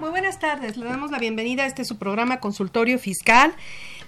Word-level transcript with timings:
Muy 0.00 0.08
buenas 0.08 0.38
tardes, 0.38 0.78
le 0.78 0.86
damos 0.86 1.10
la 1.10 1.18
bienvenida 1.18 1.64
a 1.64 1.66
este 1.66 1.84
su 1.84 1.98
programa 1.98 2.40
Consultorio 2.40 2.98
Fiscal. 2.98 3.52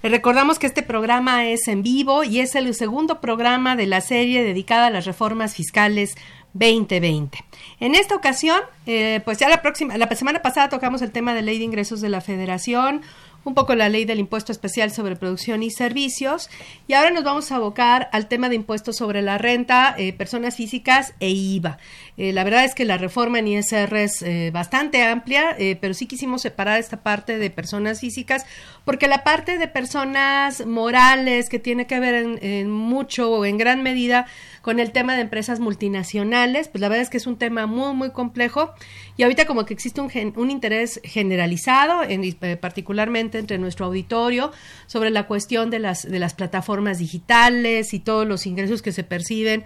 Le 0.02 0.08
recordamos 0.08 0.58
que 0.58 0.66
este 0.66 0.82
programa 0.82 1.44
es 1.44 1.68
en 1.68 1.82
vivo 1.82 2.24
y 2.24 2.40
es 2.40 2.54
el 2.54 2.74
segundo 2.74 3.20
programa 3.20 3.76
de 3.76 3.86
la 3.86 4.00
serie 4.00 4.42
dedicada 4.42 4.86
a 4.86 4.90
las 4.90 5.04
reformas 5.04 5.54
fiscales 5.54 6.14
2020. 6.54 7.44
En 7.78 7.94
esta 7.94 8.14
ocasión, 8.14 8.58
eh, 8.86 9.20
pues 9.26 9.36
ya 9.36 9.50
la 9.50 9.60
próxima, 9.60 9.98
la 9.98 10.08
semana 10.16 10.40
pasada 10.40 10.70
tocamos 10.70 11.02
el 11.02 11.12
tema 11.12 11.34
de 11.34 11.42
ley 11.42 11.58
de 11.58 11.64
ingresos 11.64 12.00
de 12.00 12.08
la 12.08 12.22
Federación, 12.22 13.02
un 13.44 13.54
poco 13.54 13.74
la 13.74 13.88
ley 13.88 14.04
del 14.04 14.18
impuesto 14.18 14.52
especial 14.52 14.90
sobre 14.90 15.16
producción 15.16 15.62
y 15.62 15.70
servicios 15.70 16.48
y 16.86 16.94
ahora 16.94 17.10
nos 17.10 17.24
vamos 17.24 17.50
a 17.50 17.56
abocar 17.56 18.08
al 18.12 18.28
tema 18.28 18.48
de 18.48 18.54
impuestos 18.54 18.96
sobre 18.96 19.22
la 19.22 19.38
renta, 19.38 19.94
eh, 19.98 20.12
personas 20.12 20.56
físicas 20.56 21.14
e 21.20 21.30
IVA. 21.30 21.78
Eh, 22.16 22.32
la 22.32 22.44
verdad 22.44 22.64
es 22.64 22.74
que 22.74 22.84
la 22.84 22.98
reforma 22.98 23.38
en 23.38 23.48
ISR 23.48 23.96
es 23.96 24.22
eh, 24.22 24.50
bastante 24.52 25.02
amplia, 25.02 25.56
pero 25.80 25.94
sí 25.94 26.06
quisimos 26.06 26.42
separar 26.42 26.78
esta 26.78 27.02
parte 27.02 27.38
de 27.38 27.50
personas 27.50 28.00
físicas 28.00 28.44
porque 28.84 29.08
la 29.08 29.24
parte 29.24 29.58
de 29.58 29.68
personas 29.68 30.66
morales 30.66 31.48
que 31.48 31.58
tiene 31.58 31.86
que 31.86 32.00
ver 32.00 32.38
en 32.42 32.70
mucho 32.70 33.30
o 33.30 33.44
en 33.44 33.58
gran 33.58 33.82
medida 33.82 34.26
con 34.62 34.80
el 34.80 34.92
tema 34.92 35.14
de 35.14 35.20
empresas 35.22 35.60
multinacionales, 35.60 36.68
pues 36.68 36.80
la 36.80 36.88
verdad 36.88 37.02
es 37.02 37.10
que 37.10 37.16
es 37.18 37.26
un 37.26 37.36
tema 37.36 37.66
muy, 37.66 37.94
muy 37.94 38.10
complejo 38.12 38.72
y 39.16 39.24
ahorita 39.24 39.44
como 39.44 39.66
que 39.66 39.74
existe 39.74 40.00
un, 40.00 40.08
gen- 40.08 40.32
un 40.36 40.50
interés 40.50 41.00
generalizado, 41.04 42.02
en, 42.04 42.22
eh, 42.24 42.56
particularmente 42.56 43.38
entre 43.38 43.58
nuestro 43.58 43.86
auditorio, 43.86 44.52
sobre 44.86 45.10
la 45.10 45.26
cuestión 45.26 45.68
de 45.70 45.80
las, 45.80 46.02
de 46.08 46.18
las 46.18 46.34
plataformas 46.34 46.98
digitales 46.98 47.92
y 47.92 47.98
todos 48.00 48.26
los 48.26 48.46
ingresos 48.46 48.82
que 48.82 48.92
se 48.92 49.04
perciben 49.04 49.64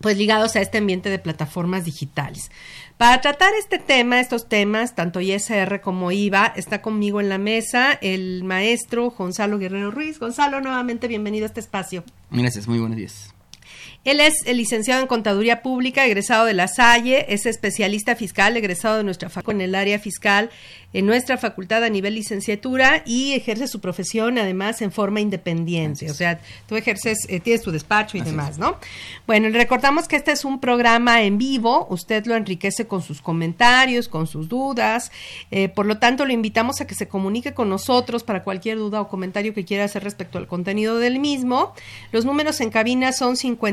pues 0.00 0.16
ligados 0.16 0.54
a 0.54 0.60
este 0.60 0.78
ambiente 0.78 1.10
de 1.10 1.18
plataformas 1.18 1.84
digitales. 1.84 2.52
Para 2.98 3.20
tratar 3.20 3.52
este 3.58 3.78
tema, 3.78 4.20
estos 4.20 4.48
temas, 4.48 4.94
tanto 4.94 5.20
ISR 5.20 5.80
como 5.80 6.12
IVA, 6.12 6.52
está 6.54 6.82
conmigo 6.82 7.20
en 7.20 7.28
la 7.28 7.38
mesa 7.38 7.98
el 8.00 8.44
maestro 8.44 9.10
Gonzalo 9.10 9.58
Guerrero 9.58 9.90
Ruiz. 9.90 10.20
Gonzalo, 10.20 10.60
nuevamente 10.60 11.08
bienvenido 11.08 11.46
a 11.46 11.48
este 11.48 11.58
espacio. 11.60 12.04
Gracias, 12.30 12.68
muy 12.68 12.78
buenos 12.78 12.96
días. 12.96 13.34
Él 14.04 14.20
es 14.20 14.34
el 14.46 14.56
licenciado 14.56 15.02
en 15.02 15.06
Contaduría 15.06 15.62
Pública, 15.62 16.06
egresado 16.06 16.46
de 16.46 16.54
la 16.54 16.68
Salle, 16.68 17.26
es 17.28 17.46
especialista 17.46 18.16
fiscal, 18.16 18.56
egresado 18.56 18.96
de 18.96 19.04
nuestra 19.04 19.28
facultad 19.28 19.60
en 19.60 19.68
el 19.68 19.74
área 19.74 19.98
fiscal 19.98 20.50
en 20.94 21.04
nuestra 21.04 21.36
facultad 21.36 21.84
a 21.84 21.90
nivel 21.90 22.14
licenciatura 22.14 23.02
y 23.04 23.34
ejerce 23.34 23.68
su 23.68 23.80
profesión 23.80 24.38
además 24.38 24.80
en 24.80 24.90
forma 24.90 25.20
independiente. 25.20 26.10
O 26.10 26.14
sea, 26.14 26.40
tú 26.66 26.76
ejerces, 26.76 27.26
eh, 27.28 27.40
tienes 27.40 27.62
tu 27.62 27.70
despacho 27.70 28.16
y 28.16 28.20
Así 28.20 28.30
demás, 28.30 28.52
es. 28.52 28.58
¿no? 28.58 28.76
Bueno, 29.26 29.50
le 29.50 29.58
recordamos 29.58 30.08
que 30.08 30.16
este 30.16 30.32
es 30.32 30.46
un 30.46 30.60
programa 30.60 31.22
en 31.22 31.36
vivo, 31.36 31.86
usted 31.90 32.24
lo 32.24 32.34
enriquece 32.34 32.86
con 32.86 33.02
sus 33.02 33.20
comentarios, 33.20 34.08
con 34.08 34.26
sus 34.26 34.48
dudas, 34.48 35.12
eh, 35.50 35.68
por 35.68 35.84
lo 35.84 35.98
tanto 35.98 36.24
lo 36.24 36.32
invitamos 36.32 36.80
a 36.80 36.86
que 36.86 36.94
se 36.94 37.06
comunique 37.06 37.52
con 37.52 37.68
nosotros 37.68 38.24
para 38.24 38.42
cualquier 38.42 38.78
duda 38.78 39.02
o 39.02 39.08
comentario 39.08 39.52
que 39.52 39.66
quiera 39.66 39.84
hacer 39.84 40.02
respecto 40.04 40.38
al 40.38 40.46
contenido 40.46 40.98
del 40.98 41.18
mismo. 41.18 41.74
Los 42.12 42.24
números 42.24 42.62
en 42.62 42.70
cabina 42.70 43.12
son 43.12 43.36
55 43.36 43.68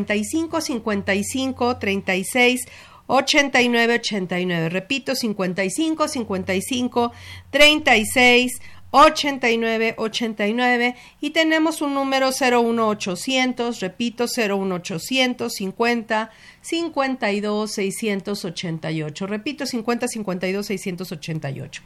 55 0.61 1.77
36 1.77 2.61
89 3.07 3.93
89. 3.93 4.69
Repito, 4.69 5.15
55 5.15 6.07
55 6.07 7.11
36 7.51 8.59
89 8.97 9.95
89 9.97 10.95
y 11.19 11.31
tenemos 11.31 11.81
un 11.81 11.93
número 11.93 12.29
01800, 12.31 13.81
repito 13.81 14.25
01800 14.25 15.53
50 15.53 16.31
52 16.65 17.71
688. 17.71 19.27
Repito 19.27 19.65
50 19.67 20.07
52 20.07 20.65
688. 20.65 21.81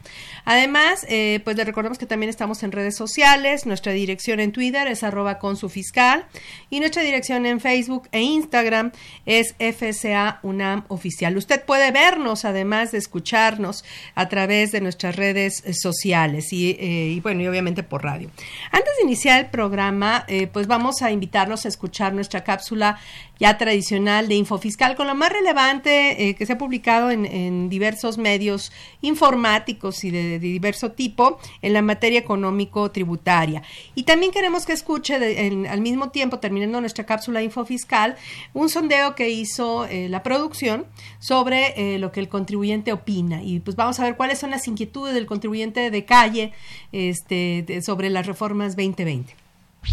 Además, 0.46 1.04
eh, 1.08 1.40
pues 1.44 1.56
le 1.56 1.64
recordamos 1.64 1.98
que 1.98 2.06
también 2.06 2.30
estamos 2.30 2.62
en 2.62 2.72
redes 2.72 2.96
sociales. 2.96 3.66
Nuestra 3.66 3.92
dirección 3.92 4.40
en 4.40 4.52
Twitter 4.52 4.88
es 4.88 5.02
arroba 5.02 5.38
con 5.38 5.56
su 5.56 5.68
fiscal 5.68 6.24
y 6.70 6.80
nuestra 6.80 7.02
dirección 7.02 7.44
en 7.44 7.60
Facebook 7.60 8.08
e 8.12 8.22
Instagram 8.22 8.92
es 9.26 9.54
FCA 9.58 10.40
Oficial. 10.88 11.36
Usted 11.36 11.62
puede 11.64 11.90
vernos 11.92 12.46
además 12.46 12.92
de 12.92 12.98
escucharnos 12.98 13.84
a 14.14 14.28
través 14.28 14.72
de 14.72 14.80
nuestras 14.80 15.16
redes 15.16 15.62
sociales 15.72 16.52
y, 16.52 16.76
eh, 16.80 17.20
bueno, 17.22 17.42
y 17.42 17.48
obviamente 17.48 17.82
por 17.82 18.02
radio. 18.02 18.30
Antes 18.70 18.92
de 18.96 19.04
iniciar 19.04 19.40
el 19.40 19.50
programa, 19.50 20.24
eh, 20.26 20.46
pues 20.46 20.66
vamos 20.66 21.02
a 21.02 21.10
invitarlos 21.10 21.66
a 21.66 21.68
escuchar 21.68 22.14
nuestra 22.14 22.44
cápsula 22.44 22.98
ya 23.40 23.56
tradicional 23.56 24.28
de 24.28 24.34
Infofiscal 24.34 24.94
con 24.94 25.06
lo 25.06 25.14
más 25.14 25.32
relevante 25.32 26.28
eh, 26.28 26.34
que 26.34 26.44
se 26.44 26.52
ha 26.52 26.58
publicado 26.58 27.10
en, 27.10 27.70
diversos 27.70 28.18
medios 28.18 28.70
informáticos 29.00 30.04
y 30.04 30.10
de, 30.10 30.38
diverso 30.38 30.92
tipo 30.92 31.38
en 31.62 31.72
la 31.72 31.80
materia 31.82 32.20
económico-tributaria. 32.20 33.62
Y 33.94 34.02
también 34.02 34.30
queremos 34.30 34.66
que 34.66 34.74
escuche 34.74 35.46
en- 35.46 35.66
al 35.66 35.80
mismo 35.80 36.10
tiempo, 36.10 36.38
terminando 36.38 36.80
nuestra 36.80 37.06
cápsula 37.06 37.42
Infofiscal, 37.42 38.16
un 38.52 38.68
sondeo 38.68 39.14
que 39.14 39.30
hizo 39.30 39.86
eh, 39.86 40.08
la 40.10 40.22
producción 40.22 40.84
sobre 41.18 41.94
eh, 41.94 41.98
lo 41.98 42.12
que 42.12 42.20
el 42.20 42.28
contribuyente 42.28 42.92
opina. 42.92 43.42
Y 43.42 43.60
pues 43.60 43.74
vamos 43.74 43.98
a 44.00 44.04
ver 44.04 44.16
cuáles 44.16 44.38
son 44.38 44.50
las 44.50 44.68
inquietudes 44.68 45.14
del 45.14 45.24
contribuyente 45.24 45.90
de 45.90 46.04
calle 46.04 46.52
este, 46.92 47.80
sobre 47.82 48.10
las 48.10 48.26
reformas 48.26 48.76
2020. 48.76 49.34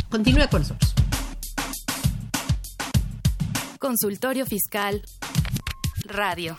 Continúe 0.09 0.49
con 0.49 0.61
nosotros. 0.63 0.93
Consultorio 3.79 4.45
Fiscal. 4.45 5.03
Radio. 6.05 6.55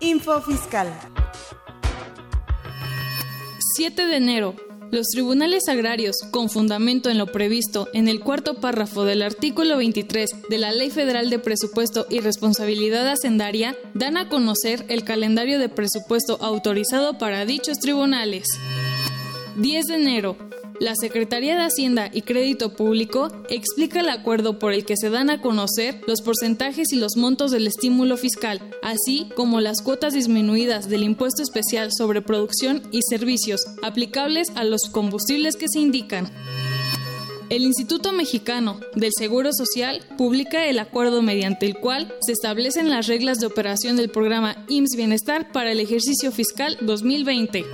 Info 0.00 0.40
Fiscal. 0.42 0.92
7 3.76 4.06
de 4.06 4.16
enero. 4.16 4.56
Los 4.90 5.06
tribunales 5.08 5.68
agrarios, 5.68 6.16
con 6.30 6.50
fundamento 6.50 7.10
en 7.10 7.18
lo 7.18 7.26
previsto 7.26 7.88
en 7.92 8.08
el 8.08 8.20
cuarto 8.20 8.60
párrafo 8.60 9.04
del 9.04 9.22
artículo 9.22 9.76
23 9.76 10.30
de 10.48 10.58
la 10.58 10.72
Ley 10.72 10.90
Federal 10.90 11.30
de 11.30 11.38
Presupuesto 11.38 12.06
y 12.10 12.20
Responsabilidad 12.20 13.08
Hacendaria, 13.08 13.76
dan 13.94 14.16
a 14.16 14.28
conocer 14.28 14.84
el 14.88 15.04
calendario 15.04 15.58
de 15.58 15.68
presupuesto 15.68 16.38
autorizado 16.40 17.18
para 17.18 17.44
dichos 17.44 17.78
tribunales. 17.78 18.46
10 19.56 19.86
de 19.86 19.94
enero. 19.94 20.36
La 20.80 20.94
Secretaría 20.96 21.54
de 21.54 21.62
Hacienda 21.62 22.10
y 22.12 22.22
Crédito 22.22 22.74
Público 22.74 23.28
explica 23.48 24.00
el 24.00 24.08
acuerdo 24.08 24.58
por 24.58 24.72
el 24.72 24.84
que 24.84 24.96
se 24.96 25.08
dan 25.08 25.30
a 25.30 25.40
conocer 25.40 26.00
los 26.08 26.20
porcentajes 26.20 26.92
y 26.92 26.96
los 26.96 27.16
montos 27.16 27.52
del 27.52 27.68
estímulo 27.68 28.16
fiscal, 28.16 28.60
así 28.82 29.28
como 29.36 29.60
las 29.60 29.82
cuotas 29.82 30.14
disminuidas 30.14 30.88
del 30.88 31.04
impuesto 31.04 31.42
especial 31.42 31.90
sobre 31.96 32.22
producción 32.22 32.82
y 32.90 33.02
servicios 33.08 33.60
aplicables 33.82 34.48
a 34.56 34.64
los 34.64 34.88
combustibles 34.90 35.54
que 35.54 35.68
se 35.68 35.78
indican. 35.78 36.28
El 37.50 37.62
Instituto 37.62 38.12
Mexicano 38.12 38.80
del 38.96 39.12
Seguro 39.16 39.50
Social 39.52 40.00
publica 40.18 40.66
el 40.66 40.80
acuerdo 40.80 41.22
mediante 41.22 41.66
el 41.66 41.76
cual 41.76 42.12
se 42.20 42.32
establecen 42.32 42.90
las 42.90 43.06
reglas 43.06 43.38
de 43.38 43.46
operación 43.46 43.96
del 43.96 44.10
programa 44.10 44.64
IMSS 44.68 44.96
Bienestar 44.96 45.52
para 45.52 45.70
el 45.70 45.78
ejercicio 45.78 46.32
fiscal 46.32 46.76
2020. 46.80 47.64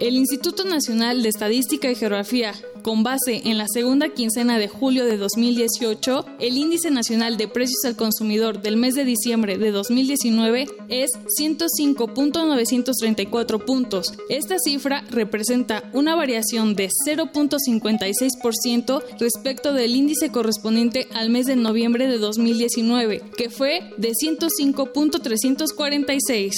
El 0.00 0.16
Instituto 0.16 0.64
Nacional 0.64 1.22
de 1.22 1.28
Estadística 1.28 1.88
y 1.90 1.94
Geografía, 1.94 2.54
con 2.82 3.02
base 3.02 3.42
en 3.44 3.58
la 3.58 3.66
segunda 3.68 4.08
quincena 4.08 4.58
de 4.58 4.66
julio 4.66 5.04
de 5.04 5.18
2018, 5.18 6.24
el 6.40 6.56
índice 6.56 6.90
nacional 6.90 7.36
de 7.36 7.48
precios 7.48 7.84
al 7.84 7.96
consumidor 7.96 8.62
del 8.62 8.78
mes 8.78 8.94
de 8.94 9.04
diciembre 9.04 9.58
de 9.58 9.72
2019 9.72 10.68
es 10.88 11.10
105.934 11.38 13.62
puntos. 13.62 14.14
Esta 14.30 14.58
cifra 14.58 15.04
representa 15.10 15.90
una 15.92 16.16
variación 16.16 16.74
de 16.74 16.88
0.56% 17.06 19.02
respecto 19.18 19.74
del 19.74 19.94
índice 19.94 20.32
correspondiente 20.32 21.08
al 21.12 21.28
mes 21.28 21.44
de 21.44 21.56
noviembre 21.56 22.08
de 22.08 22.16
2019, 22.16 23.20
que 23.36 23.50
fue 23.50 23.92
de 23.98 24.12
105.346. 24.12 26.52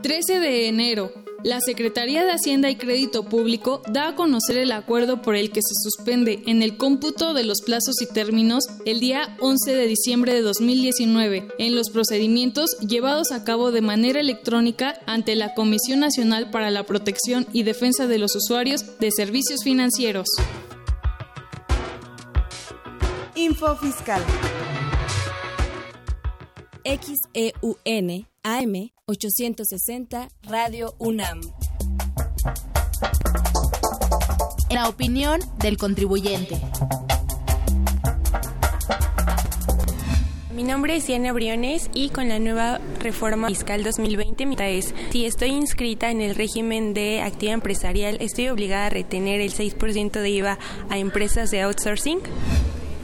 13 0.00 0.40
de 0.40 0.68
enero. 0.68 1.12
La 1.44 1.60
Secretaría 1.60 2.24
de 2.24 2.32
Hacienda 2.32 2.68
y 2.68 2.74
Crédito 2.74 3.22
Público 3.22 3.80
da 3.92 4.08
a 4.08 4.14
conocer 4.16 4.56
el 4.56 4.72
acuerdo 4.72 5.22
por 5.22 5.36
el 5.36 5.52
que 5.52 5.60
se 5.62 5.74
suspende 5.84 6.42
en 6.46 6.62
el 6.62 6.76
cómputo 6.76 7.32
de 7.32 7.44
los 7.44 7.62
plazos 7.62 8.02
y 8.02 8.12
términos 8.12 8.64
el 8.86 8.98
día 8.98 9.36
11 9.38 9.72
de 9.72 9.86
diciembre 9.86 10.34
de 10.34 10.42
2019 10.42 11.46
en 11.58 11.76
los 11.76 11.90
procedimientos 11.90 12.76
llevados 12.80 13.30
a 13.30 13.44
cabo 13.44 13.70
de 13.70 13.82
manera 13.82 14.18
electrónica 14.18 15.00
ante 15.06 15.36
la 15.36 15.54
Comisión 15.54 16.00
Nacional 16.00 16.50
para 16.50 16.72
la 16.72 16.82
Protección 16.82 17.46
y 17.52 17.62
Defensa 17.62 18.08
de 18.08 18.18
los 18.18 18.34
Usuarios 18.34 18.98
de 18.98 19.12
Servicios 19.12 19.62
Financieros. 19.62 20.26
Info 23.36 23.76
Fiscal. 23.76 24.24
XEUN 26.84 28.26
AM 28.50 28.92
860 29.04 30.30
Radio 30.44 30.94
UNAM. 30.98 31.42
La 34.70 34.88
opinión 34.88 35.38
del 35.62 35.76
contribuyente. 35.76 36.58
Mi 40.54 40.62
nombre 40.62 40.96
es 40.96 41.06
Diana 41.06 41.34
Briones 41.34 41.90
y 41.92 42.08
con 42.08 42.30
la 42.30 42.38
nueva 42.38 42.80
reforma 43.00 43.48
fiscal 43.48 43.84
2020 43.84 44.46
mi 44.46 44.56
es 44.58 44.94
si 45.10 45.26
estoy 45.26 45.50
inscrita 45.50 46.10
en 46.10 46.22
el 46.22 46.34
régimen 46.34 46.94
de 46.94 47.20
actividad 47.20 47.52
empresarial, 47.52 48.16
estoy 48.20 48.48
obligada 48.48 48.86
a 48.86 48.90
retener 48.90 49.42
el 49.42 49.52
6% 49.52 50.10
de 50.22 50.30
IVA 50.30 50.58
a 50.88 50.96
empresas 50.96 51.50
de 51.50 51.60
outsourcing. 51.60 52.20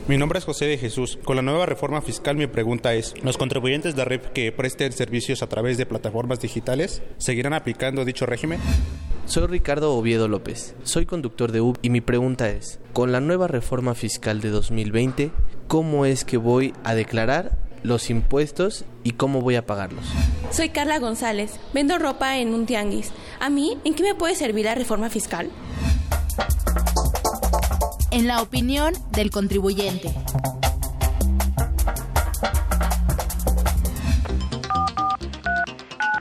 Mi 0.06 0.19
nombre 0.19 0.39
es 0.39 0.45
José 0.45 0.67
de 0.67 0.77
Jesús. 0.77 1.19
Con 1.25 1.37
la 1.37 1.43
nueva 1.43 1.65
reforma 1.65 2.03
fiscal 2.03 2.37
mi 2.37 2.47
pregunta 2.47 2.93
es, 2.93 3.15
¿los 3.23 3.39
contribuyentes 3.39 3.97
de 3.97 4.05
REP 4.05 4.35
que 4.35 4.53
presten 4.53 4.93
servicios 4.93 5.43
a 5.43 5.47
través 5.47 5.79
de 5.79 5.87
plataformas 5.87 6.41
digitales 6.41 7.03
seguirán 7.17 7.55
aplicando 7.55 8.05
dicho 8.05 8.27
régimen? 8.27 8.61
Soy 9.25 9.47
Ricardo 9.47 9.95
Oviedo 9.95 10.29
López. 10.29 10.75
Soy 10.83 11.06
conductor 11.06 11.53
de 11.53 11.62
UB 11.62 11.79
y 11.81 11.89
mi 11.89 12.03
pregunta 12.03 12.51
es, 12.51 12.81
con 12.93 13.12
la 13.12 13.21
nueva 13.21 13.49
reforma 13.49 13.95
fiscal 13.95 14.43
de 14.43 14.51
2020, 14.51 15.31
¿cómo 15.69 16.05
es 16.05 16.27
que 16.27 16.37
voy 16.37 16.75
a 16.85 16.95
declarar 16.95 17.57
los 17.83 18.11
impuestos 18.11 18.85
y 19.05 19.12
cómo 19.12 19.41
voy 19.41 19.57
a 19.57 19.65
pagarlos? 19.65 20.05
Soy 20.50 20.69
Carla 20.69 20.99
González. 20.99 21.59
Vendo 21.73 21.97
ropa 21.97 22.37
en 22.37 22.53
un 22.53 22.67
tianguis. 22.67 23.11
¿A 23.41 23.49
mí 23.49 23.79
en 23.85 23.95
qué 23.95 24.03
me 24.03 24.15
puede 24.15 24.35
servir 24.35 24.67
la 24.67 24.75
reforma 24.75 25.09
fiscal? 25.09 25.50
En 28.14 28.28
la 28.28 28.40
opinión 28.43 28.94
del 29.11 29.32
contribuyente. 29.32 30.14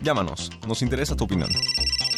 Llámanos, 0.01 0.49
nos 0.67 0.81
interesa 0.81 1.15
tu 1.15 1.25
opinión. 1.25 1.51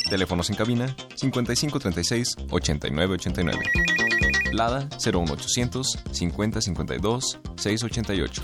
Teléfonos 0.09 0.49
en 0.49 0.55
cabina 0.55 0.95
5536 1.15 2.35
8989. 2.49 3.59
Lada 4.53 4.87
01800 4.97 5.99
5052 6.09 7.39
688. 7.57 8.41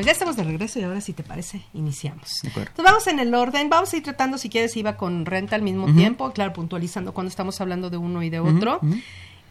Pues 0.00 0.06
ya 0.06 0.12
estamos 0.12 0.36
de 0.36 0.44
regreso 0.44 0.78
y 0.78 0.82
ahora 0.82 1.02
si 1.02 1.12
te 1.12 1.22
parece, 1.22 1.60
iniciamos. 1.74 2.42
Entonces 2.42 2.84
vamos 2.84 3.06
en 3.06 3.18
el 3.18 3.34
orden, 3.34 3.68
vamos 3.68 3.92
a 3.92 3.96
ir 3.98 4.02
tratando 4.02 4.38
si 4.38 4.48
quieres 4.48 4.74
iba 4.76 4.96
con 4.96 5.26
renta 5.26 5.56
al 5.56 5.62
mismo 5.62 5.92
tiempo, 5.92 6.32
claro, 6.32 6.54
puntualizando 6.54 7.12
cuando 7.12 7.28
estamos 7.28 7.60
hablando 7.60 7.90
de 7.90 7.98
uno 7.98 8.22
y 8.22 8.30
de 8.30 8.40
otro. 8.40 8.80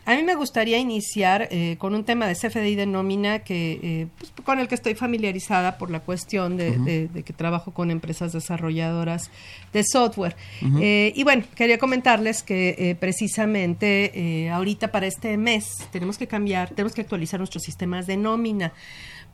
A 0.10 0.16
mí 0.16 0.24
me 0.24 0.34
gustaría 0.34 0.80
iniciar 0.80 1.50
eh, 1.52 1.76
con 1.78 1.94
un 1.94 2.04
tema 2.04 2.26
de 2.26 2.34
CFDI 2.34 2.74
de 2.74 2.88
nómina 2.88 3.44
que, 3.44 3.80
eh, 3.84 4.08
pues, 4.18 4.32
con 4.44 4.58
el 4.58 4.68
que 4.68 4.74
estoy 4.74 4.96
familiarizada 4.96 5.78
por 5.78 5.92
la 5.92 6.00
cuestión 6.00 6.58
de, 6.58 7.10
que 7.24 7.32
trabajo 7.32 7.76
con 7.76 7.92
empresas 7.92 8.34
desarrolladoras 8.34 9.30
de 9.72 9.84
software. 9.84 10.36
Eh, 10.82 11.14
y 11.16 11.24
bueno, 11.24 11.44
quería 11.54 11.78
comentarles 11.78 12.42
que 12.42 12.98
precisamente 13.00 14.50
ahorita 14.52 14.92
para 14.92 15.06
este 15.06 15.38
mes 15.38 15.76
tenemos 15.92 16.18
que 16.18 16.26
cambiar, 16.26 16.70
tenemos 16.70 16.96
que 16.96 17.02
actualizar 17.02 17.40
nuestros 17.40 17.62
sistemas 17.62 18.08
de 18.08 18.18
nómina 18.18 18.74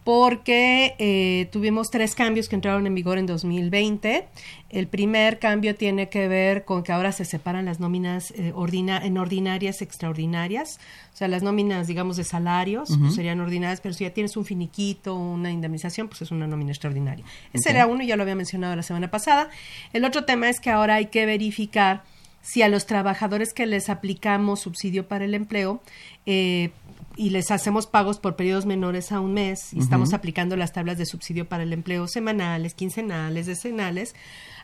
porque 0.05 0.93
eh, 0.99 1.49
tuvimos 1.51 1.89
tres 1.89 2.13
cambios 2.13 2.47
que 2.47 2.55
entraron 2.55 2.85
en 2.85 2.93
vigor 2.93 3.17
en 3.17 3.25
2020. 3.25 4.27
El 4.69 4.87
primer 4.87 5.39
cambio 5.39 5.75
tiene 5.75 6.09
que 6.09 6.27
ver 6.27 6.63
con 6.63 6.83
que 6.83 6.91
ahora 6.91 7.11
se 7.11 7.25
separan 7.25 7.65
las 7.65 7.79
nóminas 7.79 8.31
eh, 8.37 8.53
en 8.55 9.17
ordinarias 9.17 9.81
extraordinarias. 9.81 10.64
O 11.13 11.17
sea, 11.17 11.27
las 11.27 11.43
nóminas, 11.43 11.87
digamos, 11.87 12.17
de 12.17 12.23
salarios 12.23 12.89
pues, 12.99 13.15
serían 13.15 13.39
ordinarias, 13.39 13.79
pero 13.81 13.93
si 13.93 14.03
ya 14.03 14.11
tienes 14.11 14.35
un 14.35 14.45
finiquito, 14.45 15.15
una 15.15 15.51
indemnización, 15.51 16.07
pues 16.07 16.21
es 16.21 16.31
una 16.31 16.47
nómina 16.47 16.71
extraordinaria. 16.71 17.23
Ese 17.53 17.69
era 17.69 17.87
uno, 17.87 18.03
ya 18.03 18.17
lo 18.17 18.23
había 18.23 18.35
mencionado 18.35 18.75
la 18.75 18.83
semana 18.83 19.09
pasada. 19.09 19.49
El 19.93 20.03
otro 20.03 20.25
tema 20.25 20.49
es 20.49 20.59
que 20.59 20.69
ahora 20.69 20.95
hay 20.95 21.07
que 21.07 21.25
verificar 21.25 22.03
si 22.41 22.61
a 22.61 22.67
los 22.67 22.85
trabajadores 22.85 23.53
que 23.53 23.65
les 23.65 23.89
aplicamos 23.89 24.59
subsidio 24.59 25.07
para 25.07 25.25
el 25.25 25.33
empleo, 25.33 25.81
eh, 26.25 26.71
y 27.17 27.29
les 27.29 27.51
hacemos 27.51 27.87
pagos 27.87 28.19
por 28.19 28.35
periodos 28.35 28.65
menores 28.65 29.11
a 29.11 29.19
un 29.19 29.33
mes 29.33 29.73
y 29.73 29.79
estamos 29.79 30.13
aplicando 30.13 30.57
las 30.57 30.73
tablas 30.73 30.97
de 30.97 31.05
subsidio 31.05 31.47
para 31.47 31.63
el 31.63 31.73
empleo 31.73 32.07
semanales, 32.07 32.73
quincenales, 32.73 33.45
decenales, 33.45 34.15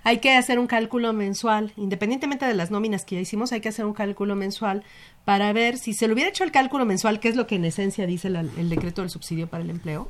hay 0.03 0.19
que 0.19 0.31
hacer 0.31 0.59
un 0.59 0.67
cálculo 0.67 1.13
mensual, 1.13 1.73
independientemente 1.77 2.45
de 2.45 2.53
las 2.53 2.71
nóminas 2.71 3.05
que 3.05 3.15
ya 3.15 3.21
hicimos, 3.21 3.51
hay 3.51 3.61
que 3.61 3.69
hacer 3.69 3.85
un 3.85 3.93
cálculo 3.93 4.35
mensual 4.35 4.83
para 5.25 5.53
ver 5.53 5.77
si 5.77 5.93
se 5.93 6.07
le 6.07 6.13
hubiera 6.13 6.29
hecho 6.29 6.43
el 6.43 6.51
cálculo 6.51 6.85
mensual, 6.85 7.19
que 7.19 7.29
es 7.29 7.35
lo 7.35 7.47
que 7.47 7.55
en 7.55 7.65
esencia 7.65 8.07
dice 8.07 8.27
el 8.27 8.69
decreto 8.69 9.01
del 9.01 9.09
subsidio 9.09 9.47
para 9.47 9.63
el 9.63 9.69
empleo, 9.69 10.09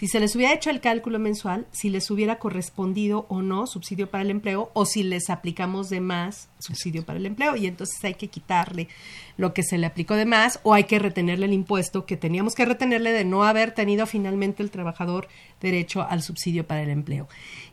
si 0.00 0.08
se 0.08 0.18
les 0.18 0.34
hubiera 0.34 0.54
hecho 0.54 0.70
el 0.70 0.80
cálculo 0.80 1.18
mensual, 1.18 1.66
si 1.72 1.90
les 1.90 2.10
hubiera 2.10 2.38
correspondido 2.38 3.26
o 3.28 3.42
no 3.42 3.66
subsidio 3.66 4.08
para 4.08 4.22
el 4.22 4.30
empleo 4.30 4.70
o 4.72 4.86
si 4.86 5.02
les 5.02 5.28
aplicamos 5.28 5.90
de 5.90 6.00
más 6.00 6.48
subsidio 6.58 7.04
para 7.04 7.18
el 7.18 7.26
empleo 7.26 7.54
y 7.54 7.66
entonces 7.66 8.02
hay 8.02 8.14
que 8.14 8.28
quitarle 8.28 8.88
lo 9.36 9.52
que 9.52 9.62
se 9.62 9.76
le 9.76 9.84
aplicó 9.84 10.14
de 10.14 10.24
más 10.24 10.58
o 10.62 10.72
hay 10.72 10.84
que 10.84 10.98
retenerle 10.98 11.44
el 11.44 11.52
impuesto 11.52 12.06
que 12.06 12.16
teníamos 12.16 12.54
que 12.54 12.64
retenerle 12.64 13.12
de 13.12 13.26
no 13.26 13.44
haber 13.44 13.72
tenido 13.72 14.06
finalmente 14.06 14.62
el 14.62 14.70
trabajador 14.70 15.28
derecho 15.60 16.00
al 16.00 16.22
subsidio 16.22 16.66
para 16.66 16.82
el 16.82 16.88
empleo. 16.88 17.28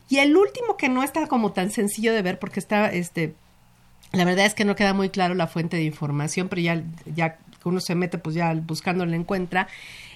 Y 0.08 0.18
el 0.18 0.36
último 0.36 0.76
que 0.76 0.88
no 0.88 1.02
está 1.02 1.26
como 1.26 1.52
tan 1.52 1.70
sencillo 1.70 2.12
de 2.14 2.22
ver 2.22 2.38
porque 2.38 2.60
está 2.60 2.90
este 2.90 3.34
la 4.12 4.24
verdad 4.24 4.46
es 4.46 4.54
que 4.54 4.64
no 4.64 4.74
queda 4.74 4.94
muy 4.94 5.10
claro 5.10 5.34
la 5.34 5.46
fuente 5.46 5.76
de 5.76 5.84
información, 5.84 6.48
pero 6.48 6.62
ya 6.62 6.82
ya 7.14 7.38
uno 7.64 7.80
se 7.80 7.94
mete 7.94 8.16
pues 8.16 8.34
ya 8.34 8.54
buscando 8.54 9.04
lo 9.04 9.14
encuentra 9.14 9.68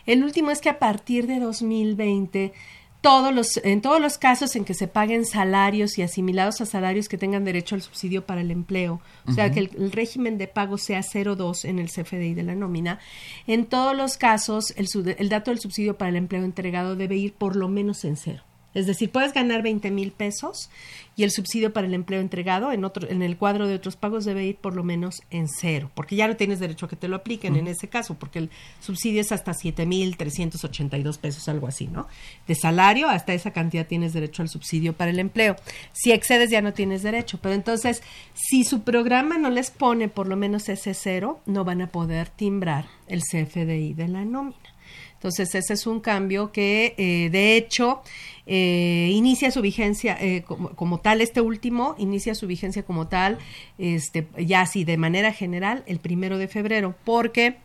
el 0.07 0.25
último 0.25 0.51
es 0.51 0.61
que 0.61 0.69
a 0.69 0.79
partir 0.79 1.27
de 1.27 1.39
2020 1.39 2.53
todos 3.01 3.35
los, 3.35 3.57
en 3.65 3.81
todos 3.83 4.01
los 4.01 4.17
casos 4.17 4.55
en 4.55 4.65
que 4.65 4.75
se 4.75 4.87
paguen 4.87 5.27
salarios 5.27 5.99
y 5.99 6.03
asimilados 6.03 6.61
a 6.61 6.67
salarios 6.67 7.09
que 7.09 7.19
tengan 7.19 7.45
derecho 7.45 7.75
al 7.75 7.83
subsidio 7.83 8.25
para 8.25 8.43
el 8.43 8.53
empleo, 8.53 9.01
o 9.27 9.33
sea, 9.33 9.51
que 9.51 9.59
el, 9.59 9.91
régimen 9.91 10.39
de 10.39 10.47
pago 10.47 10.79
sea 10.79 11.01
0,2 11.01 11.65
en 11.65 11.81
el 11.81 11.91
CFDI 11.91 12.35
de 12.35 12.45
la 12.45 12.55
nómina, 12.55 13.01
en 13.49 13.67
todos 13.67 13.97
los 13.97 14.17
casos 14.19 14.73
el, 14.77 14.87
el 15.19 15.29
dato 15.29 15.51
del 15.51 15.59
subsidio 15.59 15.99
para 15.99 16.11
el 16.11 16.17
empleo 16.17 16.45
entregado 16.45 16.95
debe 16.95 17.17
ir 17.17 17.35
por 17.35 17.57
lo 17.57 17.69
menos 17.69 18.05
en 18.05 18.17
cero. 18.17 18.45
Es 18.75 18.87
decir, 18.87 19.11
puedes 19.11 19.33
ganar 19.33 19.62
20 19.62 19.91
mil 19.91 20.12
pesos 20.12 20.71
y 21.14 21.25
el 21.25 21.31
subsidio 21.31 21.73
para 21.73 21.87
el 21.87 21.95
empleo 21.95 22.21
entregado 22.21 22.73
en, 22.73 22.85
otro, 22.85 23.09
en 23.09 23.23
el 23.23 23.37
cuadro 23.37 23.67
de 23.67 23.75
otros 23.75 23.97
pagos 23.97 24.25
debe 24.25 24.47
ir 24.47 24.57
por 24.57 24.75
lo 24.75 24.83
menos 24.83 25.23
en 25.31 25.47
cero, 25.49 25.91
porque 25.95 26.17
ya 26.17 26.26
no 26.26 26.37
tienes 26.37 26.59
derecho 26.59 26.87
a 26.87 26.88
que 26.88 26.97
te 26.97 27.09
lo 27.09 27.17
apliquen 27.17 27.57
en 27.57 27.69
ese 27.69 27.88
caso, 27.88 28.14
porque 28.14 28.38
el 28.38 28.50
subsidio 28.81 29.21
es 29.21 29.31
hasta 29.31 29.52
7 29.52 29.85
mil 29.85 30.17
382 30.17 31.19
pesos, 31.19 31.49
algo 31.49 31.67
así, 31.67 31.87
¿no? 31.87 32.07
De 32.47 32.55
salario 32.55 33.09
hasta 33.09 33.35
esa 33.35 33.50
cantidad 33.50 33.87
tienes 33.87 34.14
derecho 34.14 34.43
al 34.43 34.49
subsidio 34.49 34.95
para 34.95 35.11
el 35.11 35.19
empleo. 35.19 35.57
Si 35.93 36.12
excedes 36.12 36.50
ya 36.50 36.62
no 36.62 36.73
tienes 36.73 37.02
derecho, 37.02 37.38
pero 37.43 37.55
entonces, 37.55 38.02
si 38.33 38.64
su 38.64 38.83
programa 38.83 39.37
no 39.38 39.50
les 39.50 39.71
pone 39.71 40.09
por 40.09 40.29
lo 40.29 40.37
menos 40.37 40.69
ese 40.69 40.95
cero, 40.95 41.41
no 41.47 41.64
van 41.64 41.83
a 41.83 41.88
poder 41.88 42.29
timbrar 42.29 42.87
el 43.07 43.21
CFDI 43.21 43.93
de 43.95 44.09
la 44.09 44.25
nómina. 44.25 44.72
Entonces, 45.15 45.55
ese 45.55 45.75
es 45.75 45.87
un 45.87 46.01
cambio 46.01 46.51
que, 46.51 46.95
eh, 46.99 47.31
de 47.31 47.57
hecho, 47.57 48.03
eh, 48.45 49.11
inicia 49.12 49.53
su 49.53 49.62
vigencia 49.62 50.19
eh, 50.21 50.43
como, 50.43 50.99
tal, 50.99 51.21
este 51.21 51.41
último 51.41 51.95
inicia 51.97 52.35
su 52.35 52.49
vigencia 52.49 52.83
como 52.83 53.07
tal, 53.07 53.39
este, 53.79 54.27
ya 54.37 54.62
así 54.62 54.85
de 54.85 54.97
manera 54.97 55.33
general, 55.33 55.85
el 55.87 56.01
primero 56.01 56.39
de 56.39 56.49
febrero, 56.49 56.95
porque 57.05 57.59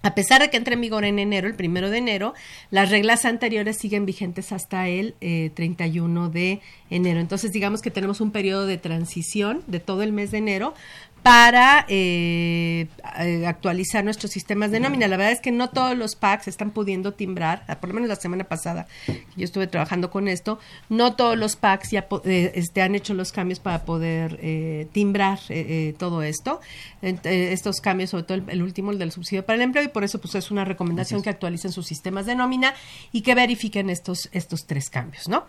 A 0.00 0.14
pesar 0.14 0.40
de 0.40 0.48
que 0.48 0.56
entre 0.56 0.74
en 0.74 0.80
vigor 0.80 1.04
en 1.04 1.18
enero, 1.18 1.48
el 1.48 1.56
primero 1.56 1.90
de 1.90 1.98
enero, 1.98 2.32
las 2.70 2.88
reglas 2.88 3.24
anteriores 3.24 3.78
siguen 3.78 4.06
vigentes 4.06 4.52
hasta 4.52 4.86
el 4.86 5.16
eh, 5.20 5.50
31 5.54 6.30
de 6.30 6.60
enero. 6.88 7.18
Entonces, 7.18 7.50
digamos 7.52 7.82
que 7.82 7.90
tenemos 7.90 8.20
un 8.20 8.30
periodo 8.30 8.66
de 8.66 8.78
transición 8.78 9.64
de 9.66 9.80
todo 9.80 10.04
el 10.04 10.12
mes 10.12 10.30
de 10.30 10.38
enero 10.38 10.74
para 11.28 11.84
eh, 11.88 12.86
eh, 13.18 13.46
actualizar 13.46 14.02
nuestros 14.02 14.32
sistemas 14.32 14.70
de 14.70 14.80
nómina. 14.80 15.06
La 15.08 15.18
verdad 15.18 15.32
es 15.32 15.40
que 15.40 15.52
no 15.52 15.68
todos 15.68 15.94
los 15.94 16.16
PACs 16.16 16.48
están 16.48 16.70
pudiendo 16.70 17.12
timbrar, 17.12 17.64
ah, 17.68 17.78
por 17.80 17.90
lo 17.90 17.94
menos 17.96 18.08
la 18.08 18.16
semana 18.16 18.44
pasada 18.44 18.86
que 19.04 19.22
yo 19.36 19.44
estuve 19.44 19.66
trabajando 19.66 20.10
con 20.10 20.26
esto, 20.26 20.58
no 20.88 21.16
todos 21.16 21.36
los 21.36 21.56
PACs 21.56 21.90
ya 21.90 22.06
eh, 22.24 22.52
este, 22.54 22.80
han 22.80 22.94
hecho 22.94 23.12
los 23.12 23.30
cambios 23.32 23.60
para 23.60 23.84
poder 23.84 24.38
eh, 24.40 24.88
timbrar 24.92 25.38
eh, 25.50 25.66
eh, 25.90 25.94
todo 25.98 26.22
esto, 26.22 26.62
estos 27.02 27.82
cambios, 27.82 28.08
sobre 28.08 28.22
todo 28.22 28.38
el, 28.38 28.44
el 28.48 28.62
último, 28.62 28.90
el 28.90 28.98
del 28.98 29.12
subsidio 29.12 29.44
para 29.44 29.56
el 29.56 29.62
empleo, 29.62 29.84
y 29.84 29.88
por 29.88 30.04
eso 30.04 30.18
pues 30.22 30.34
es 30.34 30.50
una 30.50 30.64
recomendación 30.64 31.20
que 31.20 31.28
actualicen 31.28 31.72
sus 31.72 31.86
sistemas 31.86 32.24
de 32.24 32.36
nómina 32.36 32.72
y 33.12 33.20
que 33.20 33.34
verifiquen 33.34 33.90
estos, 33.90 34.30
estos 34.32 34.66
tres 34.66 34.88
cambios, 34.88 35.28
¿no? 35.28 35.44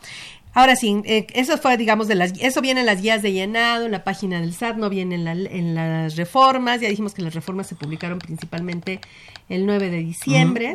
Ahora 0.59 0.75
sí, 0.75 1.01
eh, 1.05 1.25
eso 1.33 1.57
fue, 1.57 1.77
digamos, 1.77 2.07
de 2.07 2.15
las, 2.15 2.33
eso 2.39 2.59
viene 2.61 2.81
en 2.81 2.85
las 2.85 3.01
guías 3.01 3.21
de 3.21 3.31
llenado, 3.31 3.85
en 3.85 3.91
la 3.91 4.03
página 4.03 4.41
del 4.41 4.53
SAT, 4.53 4.77
no 4.77 4.89
viene 4.89 5.15
en, 5.15 5.23
la- 5.25 5.31
en 5.31 5.75
las 5.75 6.15
reformas. 6.15 6.81
Ya 6.81 6.89
dijimos 6.89 7.13
que 7.13 7.21
las 7.21 7.33
reformas 7.33 7.67
se 7.67 7.75
publicaron 7.75 8.19
principalmente 8.19 8.99
el 9.47 9.65
9 9.65 9.89
de 9.89 9.97
diciembre, 9.99 10.73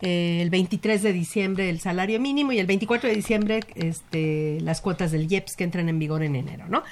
eh, 0.00 0.40
el 0.42 0.50
23 0.50 1.02
de 1.02 1.12
diciembre 1.12 1.68
el 1.70 1.80
salario 1.80 2.18
mínimo 2.20 2.52
y 2.52 2.58
el 2.58 2.66
24 2.66 3.08
de 3.08 3.14
diciembre 3.14 3.60
este, 3.74 4.58
las 4.60 4.80
cuotas 4.80 5.12
del 5.12 5.30
IEPS 5.30 5.56
que 5.56 5.64
entran 5.64 5.88
en 5.88 5.98
vigor 5.98 6.22
en 6.22 6.34
enero, 6.36 6.64
¿no? 6.68 6.82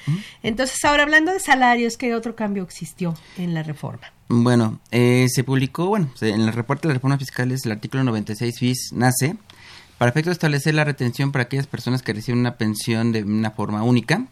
Entonces, 0.42 0.84
ahora 0.84 1.02
hablando 1.04 1.32
de 1.32 1.40
salarios, 1.40 1.96
¿qué 1.96 2.14
otro 2.14 2.36
cambio 2.36 2.62
existió 2.62 3.14
en 3.38 3.54
la 3.54 3.62
reforma? 3.62 4.12
Bueno, 4.28 4.80
eh, 4.90 5.26
se 5.28 5.44
publicó, 5.44 5.86
bueno, 5.86 6.10
en 6.20 6.40
el 6.40 6.52
reporte 6.52 6.82
de 6.88 6.94
la 6.94 6.94
reforma 6.94 7.16
fiscal 7.18 7.50
es 7.52 7.64
el 7.64 7.72
artículo 7.72 8.02
96 8.04 8.60
bis 8.60 8.90
nace 8.92 9.36
para 9.98 10.10
efecto 10.10 10.30
de 10.30 10.34
establecer 10.34 10.74
la 10.74 10.84
retención 10.84 11.32
para 11.32 11.44
aquellas 11.44 11.66
personas 11.66 12.02
que 12.02 12.12
reciben 12.12 12.40
una 12.40 12.56
pensión 12.56 13.12
de 13.12 13.22
una 13.22 13.50
forma 13.50 13.82
única 13.82 14.26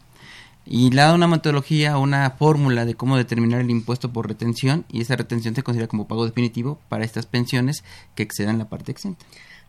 y 0.67 0.91
le 0.91 1.03
da 1.03 1.15
una 1.15 1.27
metodología 1.27 1.99
o 1.99 2.03
una 2.03 2.31
fórmula 2.31 2.85
de 2.85 2.95
cómo 2.95 3.17
determinar 3.17 3.61
el 3.61 3.71
impuesto 3.71 4.13
por 4.13 4.29
retención 4.29 4.85
y 4.91 5.03
esa 5.03 5.17
retención 5.17 5.55
se 5.55 5.63
considera 5.63 5.89
como 5.89 6.07
pago 6.07 6.25
definitivo 6.25 6.79
para 6.89 7.05
estas 7.05 7.27
pensiones 7.27 7.85
que 8.15 8.23
excedan 8.23 8.59
la 8.59 8.69
parte 8.69 8.93
exenta. 8.93 9.25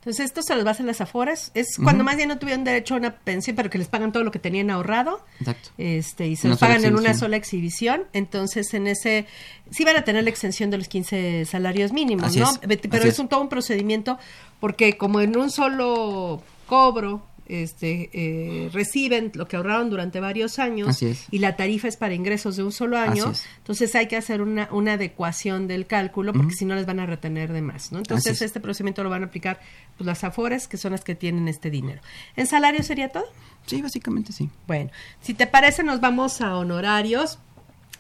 Entonces, 0.05 0.25
esto 0.25 0.43
se 0.43 0.53
los 0.53 0.63
va 0.63 0.69
a 0.69 0.71
hacer 0.73 0.85
las 0.85 1.01
aforas. 1.01 1.49
Es 1.55 1.77
cuando 1.83 2.03
más 2.03 2.15
bien 2.15 2.29
no 2.29 2.37
tuvieron 2.37 2.63
derecho 2.63 2.93
a 2.93 2.97
una 2.97 3.15
pensión, 3.15 3.55
pero 3.55 3.71
que 3.71 3.79
les 3.79 3.87
pagan 3.87 4.11
todo 4.11 4.23
lo 4.23 4.29
que 4.29 4.37
tenían 4.37 4.69
ahorrado. 4.69 5.25
Exacto. 5.39 5.71
Este, 5.79 6.27
y 6.27 6.35
se 6.35 6.47
los 6.47 6.59
pagan 6.59 6.85
en 6.85 6.95
una 6.95 7.15
sola 7.15 7.37
exhibición. 7.37 8.03
Entonces, 8.13 8.71
en 8.75 8.85
ese, 8.85 9.25
sí 9.71 9.83
van 9.83 9.97
a 9.97 10.03
tener 10.03 10.23
la 10.23 10.29
exención 10.29 10.69
de 10.69 10.77
los 10.77 10.87
15 10.89 11.45
salarios 11.45 11.91
mínimos, 11.91 12.27
Así 12.27 12.39
¿no? 12.39 12.51
es, 12.51 12.59
Pero 12.59 12.97
así 12.97 13.07
es. 13.07 13.17
un, 13.17 13.27
todo 13.29 13.41
un 13.41 13.49
procedimiento, 13.49 14.19
porque 14.59 14.95
como 14.95 15.21
en 15.21 15.35
un 15.35 15.49
solo 15.49 16.43
cobro, 16.67 17.23
este, 17.47 18.09
eh, 18.13 18.69
reciben 18.71 19.31
lo 19.35 19.47
que 19.47 19.55
ahorraron 19.55 19.89
durante 19.89 20.19
varios 20.19 20.59
años 20.59 21.01
y 21.31 21.39
la 21.39 21.55
tarifa 21.55 21.87
es 21.87 21.97
para 21.97 22.13
ingresos 22.13 22.55
de 22.55 22.63
un 22.63 22.71
solo 22.71 22.97
año, 22.97 23.31
entonces 23.57 23.93
hay 23.95 24.07
que 24.07 24.17
hacer 24.17 24.41
una, 24.41 24.67
una 24.71 24.93
adecuación 24.93 25.67
del 25.67 25.85
cálculo 25.85 26.33
porque 26.33 26.53
si 26.53 26.65
no 26.65 26.75
les 26.75 26.85
van 26.85 26.99
a 26.99 27.05
retener 27.05 27.53
de 27.53 27.61
más, 27.61 27.91
¿no? 27.91 27.99
Entonces 27.99 28.33
es. 28.33 28.41
este 28.43 28.59
procedimiento 28.59 29.03
lo 29.03 29.09
van 29.09 29.23
a 29.23 29.27
aplicar 29.27 29.59
pues, 29.97 30.05
las 30.05 30.23
afores, 30.23 30.67
que 30.67 30.77
son 30.77 30.91
las 30.91 31.03
que 31.03 31.15
tienen 31.15 31.47
este 31.47 31.69
dinero. 31.69 32.01
¿En 32.35 32.47
salario 32.47 32.83
sería 32.83 33.09
todo? 33.09 33.25
Sí, 33.65 33.81
básicamente 33.81 34.31
sí. 34.31 34.49
Bueno, 34.67 34.91
si 35.21 35.33
te 35.33 35.47
parece 35.47 35.83
nos 35.83 36.01
vamos 36.01 36.41
a 36.41 36.57
honorarios. 36.57 37.39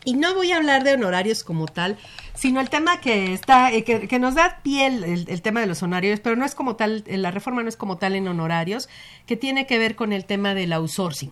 Y 0.05 0.13
no 0.13 0.33
voy 0.35 0.51
a 0.51 0.57
hablar 0.57 0.83
de 0.83 0.93
honorarios 0.93 1.43
como 1.43 1.65
tal, 1.65 1.97
sino 2.35 2.61
el 2.61 2.69
tema 2.69 3.01
que 3.01 3.33
está, 3.33 3.71
eh, 3.73 3.83
que, 3.83 4.07
que 4.07 4.19
nos 4.19 4.35
da 4.35 4.59
pie 4.63 4.85
el, 4.87 5.41
tema 5.41 5.59
de 5.61 5.67
los 5.67 5.81
honorarios, 5.83 6.19
pero 6.19 6.35
no 6.35 6.45
es 6.45 6.55
como 6.55 6.75
tal, 6.75 7.03
eh, 7.07 7.17
la 7.17 7.31
reforma 7.31 7.63
no 7.63 7.69
es 7.69 7.75
como 7.75 7.97
tal 7.97 8.15
en 8.15 8.27
honorarios, 8.27 8.87
que 9.25 9.35
tiene 9.35 9.65
que 9.67 9.77
ver 9.79 9.95
con 9.95 10.13
el 10.13 10.25
tema 10.25 10.53
del 10.53 10.71
outsourcing 10.73 11.31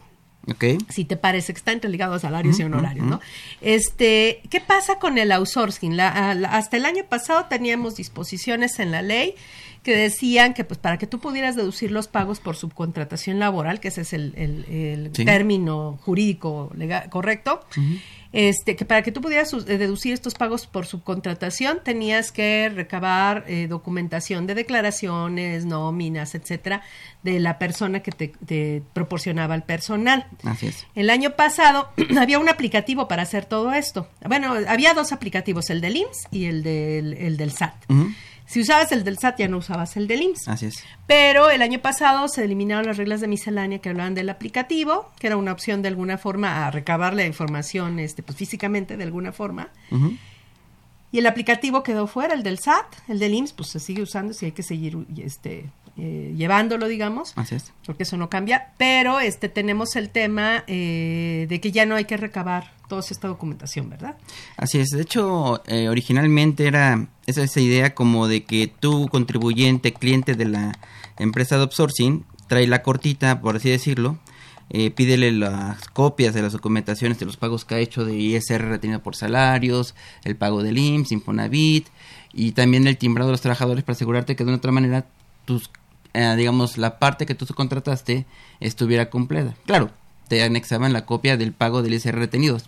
Ok. 0.50 0.66
si 0.90 1.06
te 1.06 1.16
parece 1.16 1.54
que 1.54 1.58
está 1.60 1.72
interligado 1.72 2.16
a 2.16 2.20
salarios 2.20 2.60
y 2.60 2.64
honorarios. 2.64 3.06
¿no? 3.06 3.22
Este, 3.62 4.42
¿qué 4.50 4.60
pasa 4.60 5.00
con 5.00 5.18
el 5.18 5.32
outsourcing? 5.32 5.96
La- 5.96 6.34
la- 6.36 6.50
hasta 6.50 6.76
el 6.78 6.86
año 6.86 7.04
pasado 7.08 7.46
teníamos 7.50 7.96
disposiciones 7.96 8.80
en 8.80 8.92
la 8.92 9.02
ley 9.02 9.36
que 9.84 9.96
decían 9.96 10.54
que 10.54 10.64
pues 10.64 10.80
para 10.80 10.98
que 10.98 11.08
tú 11.08 11.20
pudieras 11.20 11.56
deducir 11.58 11.92
los 11.92 12.08
pagos 12.08 12.40
por 12.40 12.56
subcontratación 12.56 13.40
laboral, 13.40 13.80
que 13.82 13.90
ese 13.90 14.02
es 14.02 14.14
el, 14.14 14.34
el- 14.38 14.66
el 14.74 15.12
Sí. 15.14 15.26
término 15.26 15.98
jurídico 16.04 16.72
legal, 16.76 17.10
correcto, 17.10 17.62
este, 18.34 18.76
que 18.76 18.84
para 18.84 19.04
que 19.04 19.12
tú 19.12 19.22
pudieras 19.22 19.54
eh, 19.54 19.78
deducir 19.78 20.12
estos 20.12 20.34
pagos 20.34 20.66
por 20.66 20.88
subcontratación 20.88 21.80
tenías 21.84 22.32
que 22.32 22.70
recabar 22.74 23.46
eh, 23.48 23.68
documentación 23.68 24.48
de 24.48 24.56
declaraciones, 24.56 25.66
nóminas, 25.66 26.36
etcétera, 26.36 26.82
de 27.22 27.40
la 27.40 27.60
persona 27.60 28.02
que 28.02 28.12
te, 28.12 28.34
te 28.46 28.84
proporcionaba 28.94 29.54
el 29.56 29.62
personal. 29.62 30.28
Así 30.44 30.68
es. 30.68 30.86
El 30.96 31.10
año 31.10 31.36
pasado 31.36 31.90
había 32.20 32.40
un 32.40 32.50
aplicativo 32.50 33.08
para 33.08 33.22
hacer 33.22 33.46
todo 33.46 33.72
esto. 33.72 34.10
Bueno, 34.26 34.56
había 34.68 34.94
dos 34.94 35.12
aplicativos, 35.14 35.70
el 35.70 35.80
del 35.80 35.98
IMSS 35.98 36.28
y 36.32 36.46
el 36.46 36.64
del, 36.64 37.14
el 37.14 37.38
del 37.38 37.52
SAT. 37.52 37.76
Si 38.46 38.62
usabas 38.62 38.92
el 38.92 39.04
del 39.04 39.18
SAT 39.18 39.40
ya 39.40 39.48
no 39.48 39.58
usabas 39.58 39.98
el 39.98 40.08
del 40.08 40.22
IMSS. 40.22 40.48
Así 40.48 40.66
es. 40.68 40.84
Pero 41.08 41.50
el 41.50 41.62
año 41.62 41.80
pasado 41.80 42.28
se 42.28 42.44
eliminaron 42.44 42.86
las 42.86 42.98
reglas 42.98 43.22
de 43.22 43.28
miscelánea 43.28 43.80
que 43.80 43.90
hablaban 43.90 44.16
del 44.16 44.30
aplicativo, 44.30 45.12
que 45.20 45.28
era 45.28 45.38
una 45.38 45.52
opción 45.52 45.82
de 45.82 45.88
alguna 45.88 46.18
forma 46.18 46.66
a 46.66 46.72
recabar 46.72 47.14
la 47.14 47.26
información 47.26 48.00
este, 48.00 48.24
pues, 48.24 48.38
físicamente 48.38 48.98
de 48.98 49.04
alguna 49.04 49.32
forma. 49.32 49.70
Y 51.12 51.20
el 51.20 51.28
aplicativo 51.28 51.84
quedó 51.84 52.08
fuera, 52.08 52.34
el 52.34 52.44
del 52.44 52.60
SAT, 52.60 52.86
el 53.08 53.20
del 53.20 53.34
IMSS, 53.36 53.54
pues 53.54 53.70
se 53.70 53.80
sigue 53.80 54.02
usando, 54.02 54.34
si 54.34 54.48
hay 54.48 54.52
que 54.52 54.64
seguir 54.64 54.98
este, 55.18 55.70
eh, 55.98 56.34
llevándolo, 56.36 56.88
digamos, 56.88 57.34
Así 57.36 57.56
es. 57.56 57.72
porque 57.86 58.04
eso 58.04 58.18
no 58.18 58.30
cambia. 58.30 58.74
Pero 58.78 59.20
este 59.20 59.50
tenemos 59.50 59.96
el 59.96 60.10
tema 60.10 60.64
eh, 60.68 61.46
de 61.50 61.62
que 61.62 61.72
ya 61.72 61.86
no 61.86 61.96
hay 61.96 62.06
que 62.06 62.18
recabar 62.18 62.72
toda 62.88 63.02
esta 63.02 63.28
documentación, 63.28 63.90
¿verdad? 63.90 64.18
Así 64.58 64.80
es, 64.80 64.90
de 64.90 65.02
hecho, 65.02 65.64
eh, 65.68 65.90
originalmente 65.90 66.68
era 66.68 67.08
esa, 67.26 67.44
esa 67.44 67.60
idea 67.60 67.94
como 67.94 68.28
de 68.28 68.44
que 68.44 68.68
tú, 68.68 69.08
contribuyente, 69.10 69.94
cliente 69.94 70.36
de 70.36 70.46
la 70.46 70.72
empresa 71.18 71.56
de 71.56 71.62
outsourcing, 71.64 72.26
trae 72.48 72.68
la 72.68 72.84
cortita, 72.84 73.42
por 73.42 73.56
así 73.56 73.70
decirlo, 73.70 74.18
eh, 74.70 74.92
pídele 74.92 75.32
las 75.32 75.88
copias 75.90 76.34
de 76.34 76.42
las 76.42 76.54
documentaciones 76.54 77.20
de 77.20 77.26
los 77.26 77.38
pagos 77.38 77.66
que 77.66 77.76
ha 77.76 77.80
hecho 77.80 78.06
de 78.06 78.16
ISR 78.16 78.62
retenido 78.62 79.02
por 79.02 79.16
salarios, 79.16 79.94
el 80.24 80.36
pago 80.36 80.64
del 80.64 80.78
IMSS, 80.78 81.12
Infonavit, 81.12 81.88
y 82.34 82.54
también 82.54 82.88
el 82.88 82.98
timbrado 82.98 83.30
de 83.30 83.34
los 83.34 83.42
trabajadores 83.42 83.84
para 83.84 83.94
asegurarte 83.94 84.36
que 84.36 84.44
de 84.44 84.50
una 84.50 84.58
otra 84.58 84.72
manera 84.72 85.06
tus, 85.46 85.70
eh, 86.14 86.36
digamos, 86.38 86.78
la 86.78 87.00
parte 87.00 87.26
que 87.26 87.36
tú 87.36 87.46
contrataste 87.54 88.26
estuviera 88.60 89.10
completa. 89.10 89.56
Claro, 89.66 89.92
te 90.28 90.44
anexaban 90.44 90.94
la 90.94 91.06
copia 91.06 91.38
del 91.38 91.54
pago 91.54 91.82
del 91.82 91.94
ISR 91.94 92.16
retenidos, 92.16 92.66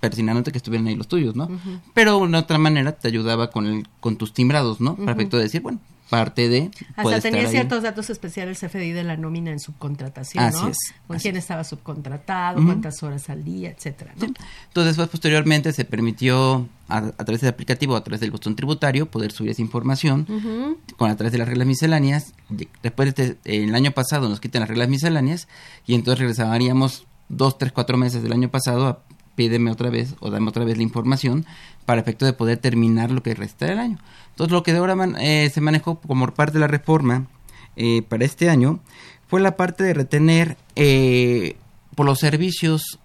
persinándote 0.00 0.52
que 0.52 0.58
estuvieran 0.58 0.86
ahí 0.86 0.96
los 0.96 1.08
tuyos, 1.08 1.34
¿no? 1.36 1.48
Pero 1.94 2.12
de 2.12 2.18
una 2.18 2.40
otra 2.40 2.58
manera 2.58 2.92
te 2.92 3.08
ayudaba 3.08 3.50
con 3.50 3.66
el, 3.66 3.88
con 4.00 4.16
tus 4.16 4.32
timbrados, 4.32 4.80
¿no? 4.80 4.96
Para 4.96 5.12
efecto 5.12 5.36
de 5.36 5.44
decir, 5.44 5.62
bueno, 5.62 5.80
parte 6.08 6.48
de 6.48 6.70
Hasta 6.96 7.20
tenía 7.20 7.48
ciertos 7.48 7.82
datos 7.82 8.08
especiales 8.10 8.58
CFDI 8.60 8.92
de 8.92 9.04
la 9.04 9.16
nómina 9.16 9.50
en 9.50 9.60
subcontratación, 9.60 10.42
Así 10.44 10.62
¿no? 10.62 10.68
es, 10.68 10.78
Con 11.06 11.18
quién 11.18 11.36
estaba 11.36 11.64
subcontratado, 11.64 12.64
cuántas 12.64 13.02
horas 13.02 13.28
al 13.30 13.44
día, 13.44 13.70
etcétera, 13.70 14.12
¿no? 14.16 14.24
Entonces, 14.24 14.96
después, 14.96 15.08
posteriormente, 15.08 15.72
se 15.72 15.84
permitió, 15.84 16.68
a, 16.88 16.98
a 16.98 17.12
través 17.12 17.40
del 17.42 17.50
aplicativo, 17.50 17.96
a 17.96 18.02
través 18.04 18.20
del 18.20 18.30
botón 18.30 18.56
tributario, 18.56 19.10
poder 19.10 19.32
subir 19.32 19.50
esa 19.50 19.62
información 19.62 20.26
con 20.96 21.10
a 21.10 21.16
través 21.16 21.32
de 21.32 21.38
las 21.38 21.48
reglas 21.48 21.66
misceláneas. 21.66 22.32
Después, 22.82 23.14
de 23.14 23.24
este- 23.24 23.64
el 23.64 23.74
año 23.74 23.90
pasado, 23.92 24.28
nos 24.28 24.40
quitan 24.40 24.60
las 24.60 24.68
reglas 24.68 24.88
misceláneas 24.88 25.48
y 25.86 25.94
entonces 25.94 26.20
regresaríamos 26.20 27.06
dos, 27.28 27.58
tres, 27.58 27.72
cuatro 27.72 27.98
meses 27.98 28.22
del 28.22 28.32
año 28.32 28.48
pasado 28.48 28.86
a 28.86 28.98
pídeme 29.34 29.70
otra 29.70 29.88
vez 29.88 30.14
o 30.18 30.30
dame 30.30 30.48
otra 30.48 30.64
vez 30.64 30.76
la 30.76 30.82
información 30.82 31.46
para 31.86 32.00
efecto 32.00 32.26
de 32.26 32.32
poder 32.32 32.58
terminar 32.58 33.12
lo 33.12 33.22
que 33.22 33.34
resta 33.34 33.66
del 33.66 33.78
año. 33.78 33.98
Entonces, 34.38 34.52
lo 34.52 34.62
que 34.62 34.72
de 34.72 34.78
ahora 34.78 34.94
man- 34.94 35.16
eh, 35.18 35.50
se 35.52 35.60
manejó 35.60 35.98
como 36.00 36.28
parte 36.32 36.52
de 36.54 36.60
la 36.60 36.68
reforma 36.68 37.26
eh, 37.74 38.02
para 38.02 38.24
este 38.24 38.48
año 38.48 38.78
fue 39.26 39.40
la 39.40 39.56
parte 39.56 39.82
de 39.82 39.94
retener 39.94 40.56
eh, 40.76 41.56
por 41.96 42.06
los 42.06 42.20
servicios 42.20 43.00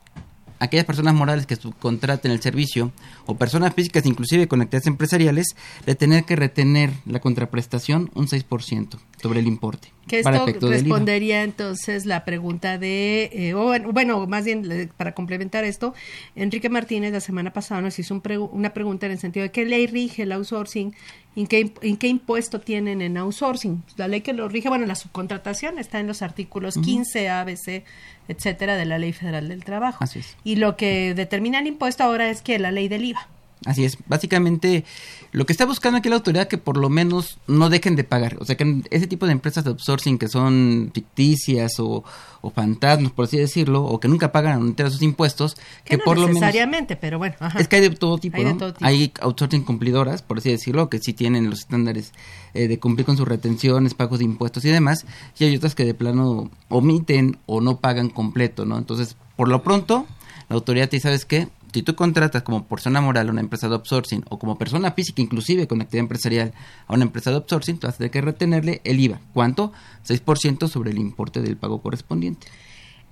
aquellas 0.59 0.85
personas 0.85 1.15
morales 1.15 1.47
que 1.47 1.55
subcontraten 1.55 2.31
el 2.31 2.39
servicio 2.41 2.91
o 3.25 3.35
personas 3.35 3.73
físicas 3.73 4.05
inclusive 4.05 4.47
con 4.47 4.61
actividades 4.61 4.85
empresariales 4.87 5.47
de 5.87 5.95
tener 5.95 6.23
que 6.25 6.35
retener 6.35 6.91
la 7.07 7.19
contraprestación 7.19 8.11
un 8.13 8.27
6% 8.27 8.99
sobre 9.21 9.39
el 9.39 9.47
importe 9.47 9.91
Que 10.07 10.19
esto 10.19 10.31
respondería 10.69 11.43
entonces 11.43 12.05
la 12.05 12.25
pregunta 12.25 12.77
de, 12.77 13.29
eh, 13.31 13.53
o 13.53 13.63
bueno, 13.63 13.91
bueno, 13.93 14.27
más 14.27 14.43
bien 14.43 14.91
para 14.97 15.13
complementar 15.13 15.63
esto, 15.63 15.93
Enrique 16.35 16.67
Martínez 16.69 17.13
la 17.13 17.21
semana 17.21 17.53
pasada 17.53 17.79
nos 17.81 17.97
hizo 17.99 18.13
un 18.13 18.21
pregu- 18.21 18.49
una 18.51 18.73
pregunta 18.73 19.05
en 19.05 19.13
el 19.13 19.19
sentido 19.19 19.43
de 19.43 19.51
qué 19.51 19.63
ley 19.65 19.87
rige 19.87 20.23
el 20.23 20.33
outsourcing, 20.33 20.93
en 21.37 21.47
qué, 21.47 21.65
imp- 21.65 21.79
en 21.81 21.95
qué 21.95 22.07
impuesto 22.07 22.59
tienen 22.59 23.01
en 23.01 23.15
outsourcing. 23.17 23.81
La 23.95 24.09
ley 24.09 24.19
que 24.21 24.33
lo 24.33 24.49
rige, 24.49 24.67
bueno, 24.67 24.85
la 24.85 24.95
subcontratación 24.95 25.79
está 25.79 25.99
en 26.01 26.07
los 26.07 26.21
artículos 26.21 26.75
Ujú. 26.75 26.85
15, 26.85 27.29
ABC, 27.29 27.83
etcétera, 28.27 28.75
de 28.75 28.85
la 28.85 28.97
Ley 28.99 29.13
Federal 29.13 29.47
del 29.47 29.63
Trabajo. 29.63 30.03
Así 30.03 30.19
es. 30.19 30.35
Y 30.43 30.57
lo 30.57 30.75
que 30.75 31.13
determina 31.13 31.59
el 31.59 31.67
impuesto 31.67 32.03
ahora 32.03 32.29
es 32.29 32.41
que 32.41 32.59
la 32.59 32.71
ley 32.71 32.87
del 32.89 33.05
IVA. 33.05 33.27
Así 33.65 33.85
es. 33.85 33.97
Básicamente, 34.07 34.83
lo 35.31 35.45
que 35.45 35.53
está 35.53 35.65
buscando 35.65 35.97
aquí 35.97 36.09
la 36.09 36.15
autoridad 36.15 36.47
que 36.47 36.57
por 36.57 36.77
lo 36.77 36.89
menos 36.89 37.39
no 37.47 37.69
dejen 37.69 37.95
de 37.95 38.03
pagar. 38.03 38.37
O 38.39 38.45
sea, 38.45 38.57
que 38.57 38.81
ese 38.91 39.07
tipo 39.07 39.25
de 39.25 39.31
empresas 39.31 39.63
de 39.63 39.69
outsourcing 39.69 40.17
que 40.17 40.27
son 40.27 40.91
ficticias 40.93 41.79
o, 41.79 42.03
o 42.41 42.49
fantasmas, 42.49 43.11
por 43.11 43.25
así 43.25 43.37
decirlo, 43.37 43.83
o 43.83 43.99
que 43.99 44.07
nunca 44.07 44.31
pagan 44.31 44.75
a 44.77 44.89
sus 44.89 45.01
impuestos, 45.01 45.55
que, 45.55 45.91
que 45.91 45.97
no 45.97 46.03
por 46.03 46.17
lo 46.17 46.27
menos... 46.27 46.41
necesariamente, 46.41 46.95
pero 46.95 47.17
bueno. 47.17 47.35
ajá. 47.39 47.59
Es 47.59 47.67
que 47.67 47.77
hay 47.77 47.81
de 47.81 47.89
todo 47.91 48.17
tipo, 48.17 48.37
Hay 48.37 48.43
de 48.43 48.51
¿no? 48.51 48.57
todo 48.57 48.73
tipo. 48.73 48.85
Hay 48.85 49.11
outsourcing 49.21 49.63
cumplidoras, 49.63 50.21
por 50.21 50.39
así 50.39 50.51
decirlo, 50.51 50.89
que 50.89 50.99
sí 50.99 51.13
tienen 51.13 51.49
los 51.49 51.59
estándares 51.59 52.11
eh, 52.53 52.67
de 52.67 52.79
cumplir 52.79 53.05
con 53.05 53.17
sus 53.17 53.27
retenciones, 53.27 53.93
pagos 53.93 54.19
de 54.19 54.25
impuestos 54.25 54.65
y 54.65 54.69
demás, 54.69 55.05
y 55.39 55.45
hay 55.45 55.55
otras 55.55 55.73
que 55.73 55.85
de 55.85 55.93
plano 55.93 56.51
omiten 56.69 57.37
o 57.45 57.61
no 57.61 57.77
pagan 57.77 58.09
completo, 58.09 58.65
¿no? 58.65 58.77
Entonces, 58.77 59.15
por 59.35 59.47
lo 59.47 59.63
pronto, 59.63 60.05
la 60.49 60.55
autoridad 60.55 60.89
te 60.89 60.97
dice, 60.97 61.07
¿sabes 61.07 61.25
qué? 61.25 61.47
Si 61.73 61.81
tú 61.81 61.95
contratas 61.95 62.43
como 62.43 62.65
persona 62.67 63.01
moral 63.01 63.27
a 63.27 63.31
una 63.31 63.41
empresa 63.41 63.67
de 63.67 63.75
outsourcing 63.75 64.23
o 64.29 64.37
como 64.37 64.57
persona 64.57 64.91
física, 64.91 65.21
inclusive 65.21 65.67
con 65.67 65.81
actividad 65.81 66.01
empresarial, 66.03 66.53
a 66.87 66.93
una 66.93 67.03
empresa 67.03 67.31
de 67.31 67.37
outsourcing, 67.37 67.79
tú 67.79 67.87
vas 67.87 67.95
a 67.95 67.97
tener 67.97 68.11
que 68.11 68.21
retenerle 68.21 68.81
el 68.83 68.99
IVA. 68.99 69.19
¿Cuánto? 69.33 69.73
6% 70.07 70.67
sobre 70.67 70.91
el 70.91 70.99
importe 70.99 71.41
del 71.41 71.57
pago 71.57 71.81
correspondiente. 71.81 72.47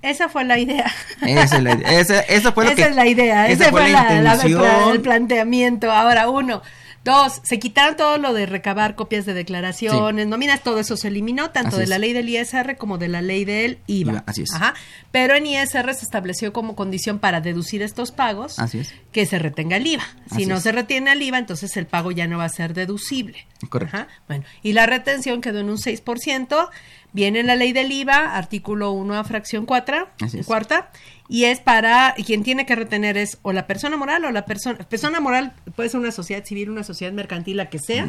Esa 0.00 0.28
fue 0.28 0.44
la 0.44 0.58
idea. 0.58 0.90
Esa 1.22 1.56
es 1.58 1.62
la 1.62 1.74
idea. 1.74 2.00
Esa, 2.00 2.20
esa 2.20 2.52
fue 2.52 2.64
lo 2.64 2.70
Esa 2.70 2.76
que, 2.82 2.88
es 2.90 2.96
la 2.96 3.06
idea. 3.06 3.48
esa 3.48 3.64
Ese 3.64 3.70
fue 3.70 3.82
fue, 3.82 3.90
la 3.92 4.20
la- 4.22 4.90
el 4.92 5.00
planteamiento. 5.00 5.90
Ahora, 5.92 6.28
uno. 6.28 6.62
Dos, 7.04 7.40
se 7.42 7.58
quitaron 7.58 7.96
todo 7.96 8.16
lo 8.18 8.32
de 8.32 8.46
recabar 8.46 8.94
copias 8.94 9.26
de 9.26 9.34
declaraciones, 9.34 10.26
nóminas, 10.28 10.62
todo 10.62 10.78
eso 10.78 10.96
se 10.96 11.08
eliminó, 11.08 11.50
tanto 11.50 11.70
Así 11.70 11.78
de 11.78 11.82
es. 11.84 11.88
la 11.88 11.98
ley 11.98 12.12
del 12.12 12.28
ISR 12.28 12.76
como 12.76 12.96
de 12.98 13.08
la 13.08 13.22
ley 13.22 13.44
del 13.44 13.78
IVA. 13.88 14.12
IVA, 14.12 14.24
así 14.26 14.42
es. 14.42 14.54
Ajá. 14.54 14.74
Pero 15.10 15.34
en 15.34 15.46
ISR 15.46 15.92
se 15.94 16.04
estableció 16.04 16.52
como 16.52 16.76
condición 16.76 17.18
para 17.18 17.40
deducir 17.40 17.82
estos 17.82 18.12
pagos 18.12 18.58
Así 18.58 18.78
es. 18.78 18.94
que 19.10 19.26
se 19.26 19.38
retenga 19.38 19.76
el 19.78 19.86
IVA. 19.86 20.04
Si 20.30 20.34
Así 20.36 20.46
no 20.46 20.56
es. 20.56 20.62
se 20.62 20.70
retiene 20.72 21.12
el 21.12 21.22
IVA, 21.22 21.38
entonces 21.38 21.76
el 21.76 21.86
pago 21.86 22.12
ya 22.12 22.26
no 22.28 22.38
va 22.38 22.44
a 22.44 22.48
ser 22.48 22.72
deducible. 22.72 23.46
Correcto. 23.68 23.96
Ajá. 23.96 24.08
Bueno, 24.28 24.44
y 24.62 24.72
la 24.72 24.86
retención 24.86 25.40
quedó 25.40 25.60
en 25.60 25.70
un 25.70 25.78
6%. 25.78 26.68
Viene 27.12 27.40
en 27.40 27.46
la 27.46 27.56
ley 27.56 27.72
del 27.72 27.92
IVA, 27.92 28.36
artículo 28.36 28.92
1 28.92 29.14
a 29.18 29.24
fracción 29.24 29.66
4, 29.66 30.08
Así 30.20 30.38
es. 30.38 30.46
cuarta, 30.46 30.90
y 31.28 31.44
es 31.44 31.60
para, 31.60 32.14
y 32.16 32.24
quien 32.24 32.42
tiene 32.42 32.66
que 32.66 32.74
retener 32.74 33.16
es 33.16 33.38
o 33.42 33.52
la 33.52 33.66
persona 33.66 33.96
moral 33.96 34.24
o 34.24 34.30
la 34.30 34.44
persona, 34.44 34.78
persona 34.78 35.20
moral 35.20 35.54
puede 35.76 35.88
ser 35.88 36.00
una 36.00 36.12
sociedad 36.12 36.44
civil, 36.44 36.70
una 36.70 36.84
sociedad 36.84 37.12
mercantil, 37.12 37.56
la 37.58 37.70
que 37.70 37.78
sea, 37.78 38.06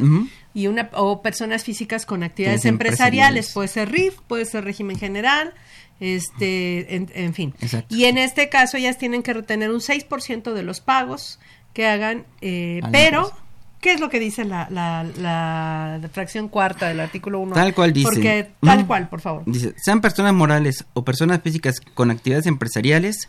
y 0.54 0.66
una, 0.66 0.90
o 0.92 1.22
personas 1.22 1.64
físicas 1.64 2.06
con 2.06 2.22
actividades 2.22 2.64
empresariales, 2.64 3.46
empresariales. 3.46 3.52
puede 3.52 3.68
ser 3.68 3.90
RIF, 3.90 4.20
puede 4.26 4.44
ser 4.46 4.64
régimen 4.64 4.98
general, 4.98 5.54
este, 6.00 6.96
en, 6.96 7.10
en 7.14 7.34
fin. 7.34 7.54
Exacto. 7.60 7.94
Y 7.94 8.04
en 8.04 8.18
este 8.18 8.48
caso 8.48 8.76
ellas 8.76 8.98
tienen 8.98 9.22
que 9.22 9.32
retener 9.32 9.70
un 9.70 9.80
6% 9.80 10.52
de 10.52 10.62
los 10.62 10.80
pagos 10.80 11.38
que 11.74 11.86
hagan, 11.86 12.24
eh, 12.40 12.80
pero, 12.92 13.24
empresa. 13.24 13.43
¿Qué 13.84 13.92
es 13.92 14.00
lo 14.00 14.08
que 14.08 14.18
dice 14.18 14.46
la, 14.46 14.66
la, 14.70 15.04
la, 15.18 15.98
la 16.00 16.08
fracción 16.08 16.48
cuarta 16.48 16.88
del 16.88 17.00
artículo 17.00 17.38
1? 17.40 17.54
Tal 17.54 17.74
cual 17.74 17.92
dice. 17.92 18.08
Porque, 18.10 18.50
tal 18.62 18.86
cual, 18.86 19.10
por 19.10 19.20
favor. 19.20 19.42
Dice, 19.44 19.74
sean 19.76 20.00
personas 20.00 20.32
morales 20.32 20.86
o 20.94 21.04
personas 21.04 21.42
físicas 21.42 21.82
con 21.92 22.10
actividades 22.10 22.46
empresariales 22.46 23.28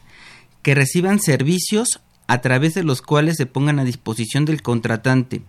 que 0.62 0.74
reciban 0.74 1.20
servicios 1.20 2.00
a 2.28 2.40
través 2.40 2.74
de 2.74 2.84
los 2.84 3.02
cuales 3.02 3.36
se 3.36 3.46
pongan 3.46 3.80
a 3.80 3.84
disposición 3.84 4.46
del 4.46 4.62
contratante 4.62 5.42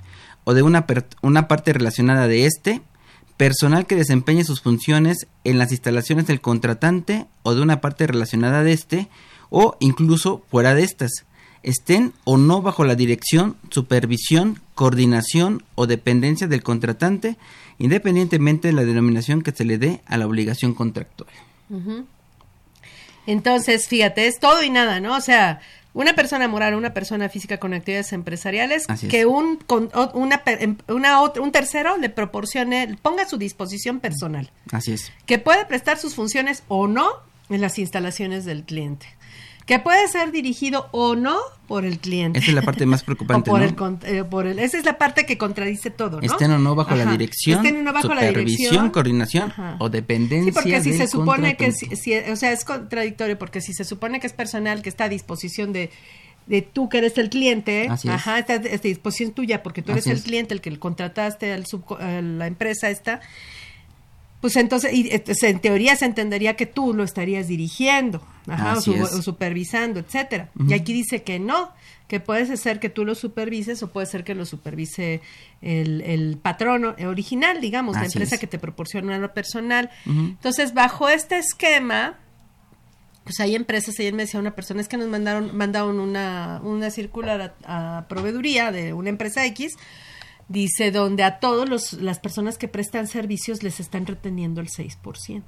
o 0.42 0.54
de 0.54 0.62
una, 0.62 0.84
una 1.22 1.46
parte 1.46 1.72
relacionada 1.72 2.26
de 2.26 2.46
este, 2.46 2.82
personal 3.36 3.86
que 3.86 3.94
desempeñe 3.94 4.42
sus 4.42 4.60
funciones 4.60 5.28
en 5.44 5.60
las 5.60 5.70
instalaciones 5.70 6.26
del 6.26 6.40
contratante 6.40 7.26
o 7.44 7.54
de 7.54 7.62
una 7.62 7.80
parte 7.80 8.08
relacionada 8.08 8.64
de 8.64 8.72
este, 8.72 9.08
o 9.50 9.76
incluso 9.78 10.42
fuera 10.50 10.74
de 10.74 10.82
estas, 10.82 11.12
estén 11.62 12.12
o 12.24 12.38
no 12.38 12.60
bajo 12.60 12.84
la 12.84 12.96
dirección, 12.96 13.56
supervisión, 13.70 14.60
coordinación 14.76 15.64
o 15.74 15.88
dependencia 15.88 16.46
del 16.46 16.62
contratante, 16.62 17.36
independientemente 17.78 18.68
de 18.68 18.74
la 18.74 18.84
denominación 18.84 19.42
que 19.42 19.50
se 19.50 19.64
le 19.64 19.78
dé 19.78 20.02
a 20.06 20.16
la 20.18 20.26
obligación 20.28 20.72
contractual. 20.74 21.30
Entonces, 23.26 23.88
fíjate, 23.88 24.26
es 24.28 24.38
todo 24.38 24.62
y 24.62 24.70
nada, 24.70 25.00
¿no? 25.00 25.16
O 25.16 25.20
sea, 25.20 25.60
una 25.94 26.14
persona 26.14 26.46
moral 26.46 26.74
o 26.74 26.78
una 26.78 26.94
persona 26.94 27.28
física 27.28 27.58
con 27.58 27.74
actividades 27.74 28.12
empresariales 28.12 28.84
Así 28.88 29.06
es. 29.06 29.10
que 29.10 29.26
un 29.26 29.56
con, 29.56 29.90
una, 30.14 30.42
em- 30.46 30.76
una 30.88 31.20
un 31.22 31.50
tercero 31.52 31.96
le 31.96 32.10
proporcione, 32.10 32.96
ponga 33.02 33.22
a 33.24 33.28
su 33.28 33.38
disposición 33.38 33.98
personal, 33.98 34.50
Así 34.70 34.92
es. 34.92 35.10
que 35.24 35.38
puede 35.38 35.64
prestar 35.64 35.98
sus 35.98 36.14
funciones 36.14 36.62
o 36.68 36.86
no 36.86 37.08
en 37.48 37.60
las 37.62 37.78
instalaciones 37.78 38.44
del 38.44 38.62
cliente, 38.64 39.06
que 39.66 39.78
puede 39.80 40.06
ser 40.08 40.30
dirigido 40.32 40.88
o 40.92 41.16
no 41.16 41.36
por 41.66 41.84
el 41.84 41.98
cliente. 41.98 42.38
Esa 42.38 42.48
es 42.48 42.54
la 42.54 42.62
parte 42.62 42.86
más 42.86 43.02
O 43.02 43.04
preocupante, 43.04 43.50
por 43.50 43.60
¿no? 43.60 43.98
el, 44.06 44.16
eh, 44.16 44.22
por 44.24 44.46
el- 44.46 44.58
esa 44.60 44.78
es 44.78 44.84
la 44.84 44.96
parte 44.96 45.26
que 45.26 45.36
contradice 45.36 45.90
todo, 45.90 46.20
¿no? 46.20 46.26
Estén 46.26 46.52
o 46.52 46.58
no 46.58 46.74
bajo 46.76 46.94
la 46.94 47.04
dirección, 47.10 47.58
Estén 47.66 47.80
o 47.80 47.82
no 47.82 47.92
bajo 47.92 48.14
la 48.14 48.20
supervisión, 48.28 48.56
dirección. 48.70 48.90
coordinación 48.90 49.50
Ajá. 49.50 49.76
o 49.80 49.88
dependencia 49.88 50.52
Sí, 50.52 50.54
porque 50.54 50.80
si 50.82 50.92
se 50.92 51.08
supone 51.08 51.56
que, 51.56 51.72
si, 51.72 51.86
si- 51.96 52.14
o 52.16 52.36
sea, 52.36 52.52
es 52.52 52.64
contradictorio, 52.64 53.36
porque 53.38 53.60
si 53.60 53.74
se 53.74 53.84
supone 53.84 54.20
que 54.20 54.28
es 54.28 54.32
personal 54.32 54.82
que 54.82 54.88
está 54.88 55.04
a 55.04 55.08
disposición 55.08 55.72
de, 55.72 55.90
de 56.46 56.62
tú 56.62 56.88
que 56.88 56.98
eres 56.98 57.18
el 57.18 57.28
cliente, 57.28 57.88
Así 57.90 58.08
ajá, 58.08 58.38
está 58.38 58.52
a 58.54 58.58
disposición 58.60 59.32
tuya, 59.32 59.64
porque 59.64 59.82
tú 59.82 59.90
eres 59.90 60.04
Así 60.04 60.10
el 60.10 60.18
es. 60.18 60.22
cliente, 60.22 60.54
el 60.54 60.60
que 60.60 60.78
contrataste 60.78 61.52
al 61.52 61.64
a 61.98 62.20
la 62.22 62.46
empresa 62.46 62.88
esta, 62.88 63.20
pues 64.40 64.56
entonces, 64.56 64.92
y, 64.92 65.10
se- 65.34 65.48
en 65.48 65.60
teoría 65.60 65.96
se 65.96 66.04
entendería 66.04 66.54
que 66.56 66.66
tú 66.66 66.94
lo 66.94 67.02
estarías 67.04 67.48
dirigiendo, 67.48 68.22
ajá, 68.46 68.74
o, 68.78 68.80
su- 68.80 68.92
o 69.18 69.22
supervisando, 69.22 70.00
etcétera. 70.00 70.50
Y 70.68 70.74
aquí 70.74 70.92
dice 70.92 71.22
que 71.22 71.38
no, 71.38 71.70
que 72.06 72.20
puede 72.20 72.56
ser 72.56 72.78
que 72.78 72.88
tú 72.88 73.04
lo 73.04 73.14
supervises 73.16 73.82
o 73.82 73.90
puede 73.92 74.06
ser 74.06 74.22
que 74.22 74.34
lo 74.36 74.44
supervise 74.46 75.20
el, 75.62 76.02
el 76.02 76.38
patrono 76.40 76.94
original, 77.06 77.60
digamos, 77.60 77.94
la 77.94 78.02
empresa 78.14 78.34
es. 78.36 78.40
que 78.40 78.46
te 78.46 78.58
proporciona 78.60 79.18
lo 79.18 79.34
personal. 79.34 79.90
Entonces, 80.06 80.72
bajo 80.74 81.08
este 81.08 81.38
esquema, 81.38 82.18
pues 83.24 83.40
hay 83.40 83.56
empresas, 83.56 83.98
ayer 83.98 84.12
me 84.14 84.22
decía 84.22 84.38
una 84.38 84.54
persona, 84.54 84.80
es 84.80 84.86
que 84.86 84.96
nos 84.96 85.08
mandaron, 85.08 85.56
mandaron 85.56 85.98
una, 85.98 86.60
una 86.62 86.90
circular 86.92 87.54
a, 87.64 87.98
a 87.98 88.06
proveeduría 88.06 88.70
de 88.70 88.92
una 88.92 89.08
empresa 89.08 89.44
X, 89.46 89.74
dice, 90.48 90.90
donde 90.90 91.22
a 91.24 91.40
todos 91.40 91.68
los, 91.68 91.94
las 91.94 92.18
personas 92.18 92.58
que 92.58 92.68
prestan 92.68 93.06
servicios 93.06 93.62
les 93.62 93.80
están 93.80 94.06
reteniendo 94.06 94.60
el 94.60 94.68
6%. 94.68 95.42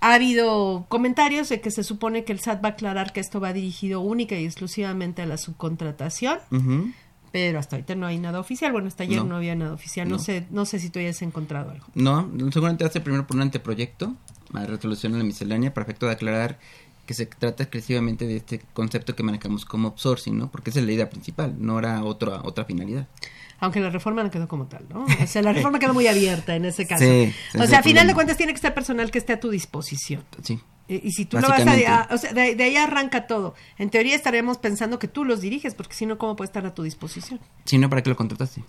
Ha 0.00 0.14
habido 0.14 0.84
comentarios 0.88 1.48
de 1.48 1.60
que 1.62 1.70
se 1.70 1.82
supone 1.82 2.24
que 2.24 2.32
el 2.32 2.40
SAT 2.40 2.62
va 2.62 2.68
a 2.68 2.72
aclarar 2.72 3.12
que 3.14 3.20
esto 3.20 3.40
va 3.40 3.52
dirigido 3.54 4.00
única 4.00 4.34
y 4.38 4.44
exclusivamente 4.44 5.22
a 5.22 5.26
la 5.26 5.38
subcontratación, 5.38 6.38
pero 7.32 7.58
hasta 7.58 7.76
ahorita 7.76 7.94
no 7.94 8.06
hay 8.06 8.18
nada 8.18 8.38
oficial. 8.38 8.70
Bueno, 8.72 8.88
hasta 8.88 9.04
ayer 9.04 9.18
no, 9.18 9.24
No. 9.24 9.36
había 9.36 9.54
nada 9.54 9.72
oficial. 9.72 10.06
No. 10.08 10.16
No. 10.16 10.22
sé, 10.22 10.46
no 10.50 10.66
sé 10.66 10.78
si 10.78 10.90
tú 10.90 10.98
hayas 10.98 11.22
encontrado 11.22 11.70
algo. 11.70 11.86
No, 11.94 12.30
seguramente 12.52 12.84
hace 12.84 13.00
primero 13.00 13.26
por 13.26 13.36
un 13.36 13.42
anteproyecto 13.42 14.14
a 14.52 14.66
resolución 14.66 15.12
en 15.12 15.18
la 15.20 15.24
miscelánea 15.24 15.72
para 15.72 15.84
efecto 15.84 16.04
de 16.06 16.12
aclarar 16.12 16.58
que 17.06 17.14
se 17.14 17.24
trata 17.26 17.62
exclusivamente 17.62 18.26
de 18.26 18.36
este 18.36 18.60
concepto 18.74 19.16
que 19.16 19.22
manejamos 19.22 19.64
como 19.64 19.88
outsourcing, 19.88 20.36
¿no? 20.36 20.50
Porque 20.50 20.68
esa 20.70 20.80
es 20.80 20.86
la 20.86 20.92
idea 20.92 21.08
principal, 21.10 21.54
no 21.58 21.78
era 21.78 22.04
otra 22.04 22.42
otra 22.44 22.64
finalidad. 22.66 23.08
Aunque 23.60 23.80
la 23.80 23.90
reforma 23.90 24.22
no 24.22 24.30
quedó 24.30 24.48
como 24.48 24.66
tal, 24.66 24.86
¿no? 24.88 25.04
O 25.04 25.26
sea, 25.26 25.40
la 25.42 25.52
reforma 25.52 25.78
quedó 25.78 25.94
muy 25.94 26.06
abierta 26.06 26.54
en 26.56 26.64
ese 26.64 26.86
caso. 26.86 27.04
Sí, 27.04 27.32
o 27.58 27.66
sea, 27.66 27.78
a 27.78 27.82
final 27.82 28.06
de 28.06 28.14
cuentas 28.14 28.36
tiene 28.36 28.52
que 28.52 28.56
estar 28.56 28.74
personal 28.74 29.10
que 29.10 29.18
esté 29.18 29.32
a 29.32 29.40
tu 29.40 29.50
disposición. 29.50 30.24
Sí. 30.42 30.58
Y, 30.86 31.08
y 31.08 31.12
si 31.12 31.24
tú 31.24 31.38
lo 31.38 31.48
vas 31.48 31.60
a, 31.66 32.08
o 32.10 32.18
sea, 32.18 32.32
de, 32.34 32.54
de 32.56 32.64
ahí 32.64 32.76
arranca 32.76 33.26
todo. 33.26 33.54
En 33.78 33.88
teoría 33.88 34.14
estaríamos 34.14 34.58
pensando 34.58 34.98
que 34.98 35.08
tú 35.08 35.24
los 35.24 35.40
diriges, 35.40 35.74
porque 35.74 35.94
si 35.94 36.04
no, 36.04 36.18
¿cómo 36.18 36.36
puede 36.36 36.48
estar 36.48 36.66
a 36.66 36.74
tu 36.74 36.82
disposición? 36.82 37.40
Si 37.64 37.78
no, 37.78 37.88
¿para 37.88 38.02
qué 38.02 38.10
lo 38.10 38.16
contrataste? 38.16 38.62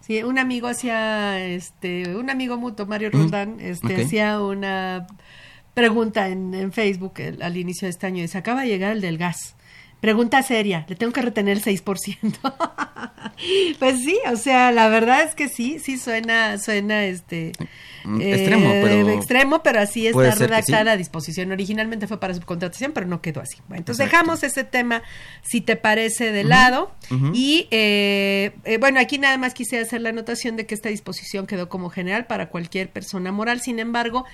Sí, 0.00 0.22
un 0.22 0.38
amigo 0.38 0.66
hacía, 0.68 1.42
este, 1.46 2.14
un 2.16 2.28
amigo 2.28 2.58
mutuo, 2.58 2.84
Mario. 2.86 3.10
Roldán, 3.10 3.58
este, 3.60 4.02
hacía 4.04 4.40
una 4.42 5.06
pregunta 5.74 6.28
en, 6.28 6.52
en 6.54 6.72
Facebook 6.72 7.14
el- 7.18 7.40
al 7.42 7.56
inicio 7.56 7.86
de 7.86 7.90
este 7.90 8.06
año. 8.06 8.20
Dice, 8.20 8.36
acaba 8.36 8.62
de 8.62 8.68
llegar 8.68 8.92
el 8.92 9.00
del 9.00 9.16
gas. 9.16 9.54
Pregunta 10.02 10.42
seria, 10.42 10.84
le 10.88 10.96
tengo 10.96 11.12
que 11.12 11.22
retener 11.22 11.58
el 11.58 11.62
6%. 11.62 12.54
pues 13.78 14.00
sí, 14.00 14.18
o 14.32 14.36
sea, 14.36 14.72
la 14.72 14.88
verdad 14.88 15.22
es 15.22 15.36
que 15.36 15.48
sí, 15.48 15.78
sí 15.78 15.96
suena, 15.96 16.58
suena 16.58 17.04
este... 17.04 17.52
Mm, 18.04 18.20
extremo, 18.20 18.68
pero- 18.68 19.10
extremo, 19.10 19.62
pero 19.62 19.78
así 19.78 20.08
está 20.08 20.34
redactada 20.34 20.86
sí. 20.86 20.88
a 20.88 20.96
disposición. 20.96 21.52
Originalmente 21.52 22.08
fue 22.08 22.18
para 22.18 22.34
subcontratación, 22.34 22.90
pero 22.90 23.06
no 23.06 23.22
quedó 23.22 23.40
así. 23.40 23.58
Bueno, 23.68 23.82
entonces 23.82 24.04
Exacto. 24.04 24.24
dejamos 24.24 24.42
ese 24.42 24.64
tema, 24.64 25.04
si 25.42 25.60
te 25.60 25.76
parece, 25.76 26.32
de 26.32 26.42
lado. 26.42 26.90
Y 27.32 27.68
eh, 27.70 28.56
eh, 28.64 28.78
bueno, 28.78 28.98
aquí 28.98 29.18
nada 29.18 29.38
más 29.38 29.54
quise 29.54 29.78
hacer 29.78 30.00
la 30.00 30.08
anotación 30.08 30.56
de 30.56 30.66
que 30.66 30.74
esta 30.74 30.88
disposición 30.88 31.46
quedó 31.46 31.68
como 31.68 31.90
general 31.90 32.26
para 32.26 32.48
cualquier 32.48 32.90
persona 32.90 33.30
moral. 33.30 33.60
Sin 33.60 33.78
embargo, 33.78 34.24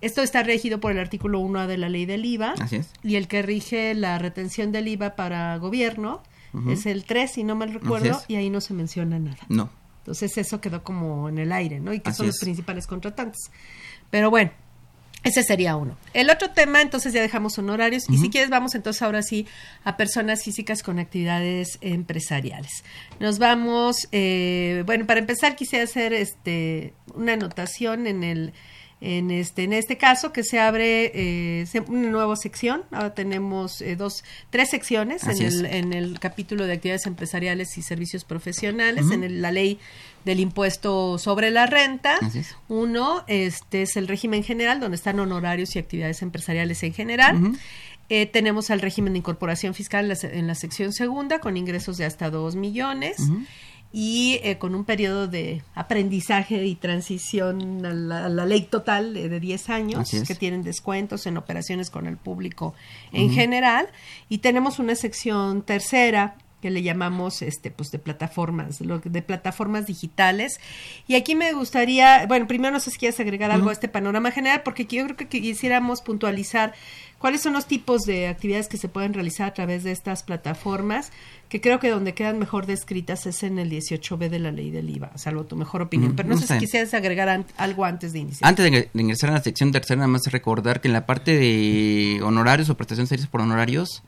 esto 0.00 0.22
está 0.22 0.42
regido 0.42 0.80
por 0.80 0.92
el 0.92 0.98
artículo 0.98 1.40
1A 1.40 1.66
de 1.66 1.78
la 1.78 1.88
ley 1.88 2.04
del 2.06 2.24
IVA. 2.24 2.54
Así 2.60 2.76
es. 2.76 2.90
Y 3.02 3.16
el 3.16 3.28
que 3.28 3.42
rige 3.42 3.94
la 3.94 4.18
retención 4.18 4.72
del 4.72 4.88
IVA 4.88 5.16
para 5.16 5.56
gobierno 5.58 6.22
es 6.70 6.86
el 6.86 7.04
3, 7.04 7.30
si 7.30 7.44
no 7.44 7.54
mal 7.54 7.72
recuerdo, 7.74 8.22
y 8.28 8.36
ahí 8.36 8.48
no 8.48 8.60
se 8.62 8.72
menciona 8.72 9.18
nada. 9.18 9.38
No. 9.48 9.68
Entonces 9.98 10.38
eso 10.38 10.60
quedó 10.60 10.82
como 10.82 11.28
en 11.28 11.38
el 11.38 11.52
aire, 11.52 11.80
¿no? 11.80 11.92
Y 11.92 12.00
que 12.00 12.10
Así 12.10 12.18
son 12.18 12.26
los 12.26 12.36
es. 12.36 12.42
principales 12.42 12.86
contratantes. 12.86 13.50
Pero 14.10 14.30
bueno, 14.30 14.52
Ese 15.22 15.42
sería 15.42 15.74
uno. 15.74 15.96
El 16.14 16.30
otro 16.30 16.50
tema, 16.52 16.80
entonces 16.80 17.12
ya 17.12 17.20
dejamos 17.20 17.58
honorarios 17.58 18.04
y 18.08 18.16
si 18.18 18.30
quieres 18.30 18.48
vamos 18.48 18.76
entonces 18.76 19.02
ahora 19.02 19.22
sí 19.22 19.44
a 19.82 19.96
personas 19.96 20.44
físicas 20.44 20.84
con 20.84 21.00
actividades 21.00 21.78
empresariales. 21.80 22.84
Nos 23.18 23.40
vamos, 23.40 24.06
eh, 24.12 24.84
bueno, 24.86 25.04
para 25.04 25.18
empezar 25.18 25.56
quisiera 25.56 25.82
hacer 25.84 26.12
este 26.12 26.94
una 27.14 27.32
anotación 27.32 28.06
en 28.06 28.22
el 28.22 28.52
en 29.00 29.30
este 29.30 29.64
en 29.64 29.72
este 29.74 29.98
caso 29.98 30.32
que 30.32 30.42
se 30.42 30.58
abre 30.58 31.12
eh, 31.14 31.66
una 31.88 32.08
nueva 32.10 32.36
sección. 32.36 32.82
Ahora 32.90 33.14
tenemos 33.14 33.80
eh, 33.82 33.96
dos, 33.96 34.24
tres 34.50 34.70
secciones 34.70 35.24
en 35.24 35.42
el, 35.42 35.66
en 35.66 35.92
el 35.92 36.18
capítulo 36.18 36.66
de 36.66 36.72
actividades 36.74 37.06
empresariales 37.06 37.76
y 37.76 37.82
servicios 37.82 38.24
profesionales 38.24 39.10
en 39.10 39.42
la 39.42 39.52
ley 39.52 39.78
del 40.24 40.40
impuesto 40.40 41.18
sobre 41.18 41.50
la 41.50 41.66
renta. 41.66 42.18
Uno 42.68 43.24
este 43.28 43.82
es 43.82 43.96
el 43.96 44.08
régimen 44.08 44.42
general, 44.42 44.80
donde 44.80 44.96
están 44.96 45.20
honorarios 45.20 45.76
y 45.76 45.78
actividades 45.78 46.22
empresariales 46.22 46.82
en 46.82 46.92
general. 46.92 47.52
Eh, 48.08 48.26
tenemos 48.26 48.70
al 48.70 48.80
régimen 48.80 49.14
de 49.14 49.18
incorporación 49.18 49.74
fiscal 49.74 50.12
en 50.22 50.46
la, 50.46 50.54
sección 50.54 50.92
segunda, 50.92 51.40
con 51.40 51.56
ingresos 51.56 51.96
de 51.96 52.04
hasta 52.04 52.30
2 52.30 52.56
millones. 52.56 53.16
Y 53.98 54.40
eh, 54.42 54.58
con 54.58 54.74
un 54.74 54.84
periodo 54.84 55.26
de 55.26 55.62
aprendizaje 55.74 56.66
y 56.66 56.74
transición 56.74 57.86
a 57.86 58.28
la, 58.28 58.44
ley 58.44 58.60
total 58.60 59.14
de, 59.14 59.40
10 59.40 59.70
años, 59.70 60.10
que 60.10 60.34
tienen 60.34 60.62
descuentos 60.62 61.24
en 61.24 61.38
operaciones 61.38 61.88
con 61.88 62.06
el 62.06 62.18
público 62.18 62.74
en 63.10 63.30
general. 63.30 63.88
Y 64.28 64.38
tenemos 64.38 64.78
una 64.78 64.96
sección 64.96 65.62
tercera 65.62 66.36
que 66.60 66.70
le 66.70 66.82
llamamos 66.82 67.42
este 67.42 67.70
pues 67.70 67.90
de 67.90 67.98
plataformas 67.98 68.78
de 68.80 69.22
plataformas 69.22 69.86
digitales. 69.86 70.58
Y 71.06 71.14
aquí 71.14 71.34
me 71.34 71.52
gustaría 71.52 72.26
bueno 72.26 72.46
primero 72.46 72.72
no 72.72 72.80
sé 72.80 72.90
si 72.90 72.98
quieres 72.98 73.20
agregar 73.20 73.50
algo 73.50 73.70
a 73.70 73.72
este 73.72 73.88
panorama 73.88 74.30
general 74.30 74.62
porque 74.62 74.84
yo 74.86 75.04
creo 75.04 75.16
que 75.16 75.28
quisiéramos 75.28 76.02
puntualizar 76.02 76.74
cuáles 77.26 77.42
son 77.42 77.54
los 77.54 77.66
tipos 77.66 78.02
de 78.02 78.28
actividades 78.28 78.68
que 78.68 78.76
se 78.76 78.88
pueden 78.88 79.12
realizar 79.12 79.48
a 79.48 79.52
través 79.52 79.82
de 79.82 79.90
estas 79.90 80.22
plataformas 80.22 81.10
que 81.48 81.60
creo 81.60 81.80
que 81.80 81.90
donde 81.90 82.14
quedan 82.14 82.38
mejor 82.38 82.66
descritas 82.66 83.26
es 83.26 83.42
en 83.42 83.58
el 83.58 83.68
18b 83.68 84.28
de 84.28 84.38
la 84.38 84.52
ley 84.52 84.70
del 84.70 84.88
IVA 84.88 85.10
salvo 85.16 85.42
tu 85.42 85.56
mejor 85.56 85.82
opinión. 85.82 86.14
Pero 86.14 86.28
no, 86.28 86.38
sé 86.38 86.46
si 86.46 86.56
quisieras 86.56 86.94
agregar 86.94 87.44
algo 87.56 87.84
antes 87.84 88.12
de 88.12 88.20
iniciar. 88.20 88.48
Antes 88.48 88.70
de, 88.70 88.90
ingresar 88.94 89.30
a 89.30 89.32
la 89.32 89.42
sección 89.42 89.72
tercera 89.72 89.96
nada 89.96 90.06
más 90.06 90.22
recordar 90.30 90.80
que 90.80 90.86
en 90.86 90.92
la 90.92 91.04
parte 91.04 91.36
de 91.36 92.20
honorarios 92.22 92.70
o 92.70 92.76
prestación 92.76 93.06
de 93.06 93.08
servicios 93.08 93.28
por 93.28 93.40
honorarios 93.40 94.04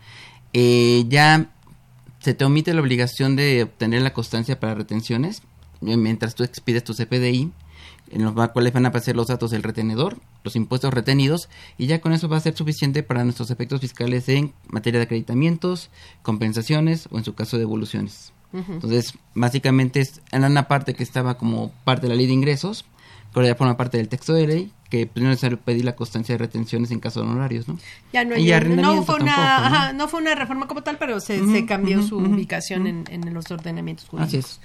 eh, 0.53 1.03
ya 1.09 1.51
se 2.21 2.35
te 2.35 2.45
omite 2.45 2.73
la 2.73 2.83
obligación 2.83 3.35
de 3.35 3.65
obtener 3.65 4.03
la 4.03 4.13
constancia 4.13 4.61
para 4.61 4.77
retenciones 4.77 5.43
eh, 5.85 5.97
mientras 5.97 6.37
tú 6.37 6.45
expides 6.45 6.85
tu 6.85 6.95
CPDI, 6.95 7.51
en 8.11 8.25
los 8.25 8.35
cuales 8.51 8.73
van 8.73 8.87
a 8.87 8.89
aparecer 8.89 9.17
los 9.17 9.29
datos 9.29 9.51
del 9.51 9.63
retenedor, 9.63 10.19
los 10.45 10.57
impuestos 10.57 10.93
retenidos, 10.93 11.49
y 11.77 11.87
ya 11.87 12.01
con 12.01 12.13
eso 12.13 12.29
va 12.29 12.37
a 12.37 12.41
ser 12.41 12.57
suficiente 12.57 13.03
para 13.03 13.25
nuestros 13.25 13.51
efectos 13.51 13.81
fiscales 13.81 14.29
en 14.29 14.53
materia 14.69 14.99
de 14.99 15.05
acreditamientos, 15.05 15.91
compensaciones 16.23 17.09
o 17.11 17.19
en 17.19 17.25
su 17.25 17.35
caso 17.35 17.57
de 17.57 17.63
devoluciones. 17.63 18.33
Entonces, 18.53 19.13
básicamente 19.35 20.01
es 20.01 20.23
en 20.33 20.43
una 20.43 20.69
parte 20.69 20.95
que 20.95 21.03
estaba 21.03 21.37
como 21.37 21.71
parte 21.85 22.07
de 22.07 22.09
la 22.09 22.15
ley 22.15 22.27
de 22.27 22.33
ingresos, 22.33 22.87
pero 23.35 23.47
ya 23.47 23.55
forma 23.55 23.77
parte 23.77 23.99
del 23.99 24.09
texto 24.09 24.33
de 24.33 24.47
ley, 24.47 24.73
que 24.89 25.07
pues, 25.07 25.23
no 25.23 25.29
es 25.29 25.35
necesario 25.35 25.61
pedir 25.61 25.85
la 25.85 25.95
constancia 25.95 26.35
de 26.35 26.39
retenciones 26.39 26.91
en 26.91 27.01
caso 27.01 27.21
de 27.21 27.29
honorarios, 27.29 27.69
¿no? 27.69 27.79
Ya 28.13 28.25
no, 28.25 28.37
no 28.37 29.03
fue 29.03 29.17
una, 29.17 29.93
¿no? 29.93 30.09
fue 30.09 30.21
una 30.21 30.35
reforma 30.35 30.67
como 30.67 30.83
tal, 30.83 30.97
pero 30.99 31.21
se, 31.21 31.47
se 31.47 31.67
cambió 31.67 32.03
su 32.03 32.17
ubicación 32.17 32.87
en, 32.87 33.05
en, 33.11 33.35
los 33.35 33.51
ordenamientos 33.51 34.09
jurídicos. 34.09 34.29
Así 34.29 34.39
es. 34.39 34.61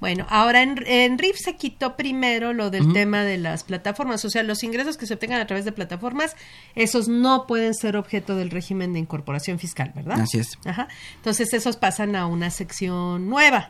Bueno, 0.00 0.26
ahora 0.30 0.62
en, 0.62 0.82
en 0.86 1.18
RIF 1.18 1.36
se 1.36 1.56
quitó 1.56 1.96
primero 1.96 2.52
lo 2.52 2.70
del 2.70 2.92
tema 2.92 3.24
de 3.24 3.36
las 3.36 3.64
plataformas, 3.64 4.24
o 4.24 4.30
sea, 4.30 4.42
los 4.44 4.62
ingresos 4.62 4.96
que 4.96 5.06
se 5.06 5.14
obtengan 5.14 5.40
a 5.40 5.46
través 5.46 5.64
de 5.64 5.72
plataformas, 5.72 6.36
esos 6.76 7.08
no 7.08 7.46
pueden 7.46 7.74
ser 7.74 7.96
objeto 7.96 8.36
del 8.36 8.50
régimen 8.50 8.92
de 8.92 9.00
incorporación 9.00 9.58
fiscal, 9.58 9.92
¿verdad? 9.94 10.20
Así 10.20 10.38
es. 10.38 10.56
Ajá. 10.64 10.88
Entonces, 11.16 11.52
esos 11.52 11.76
pasan 11.76 12.14
a 12.14 12.26
una 12.26 12.50
sección 12.50 13.28
nueva. 13.28 13.68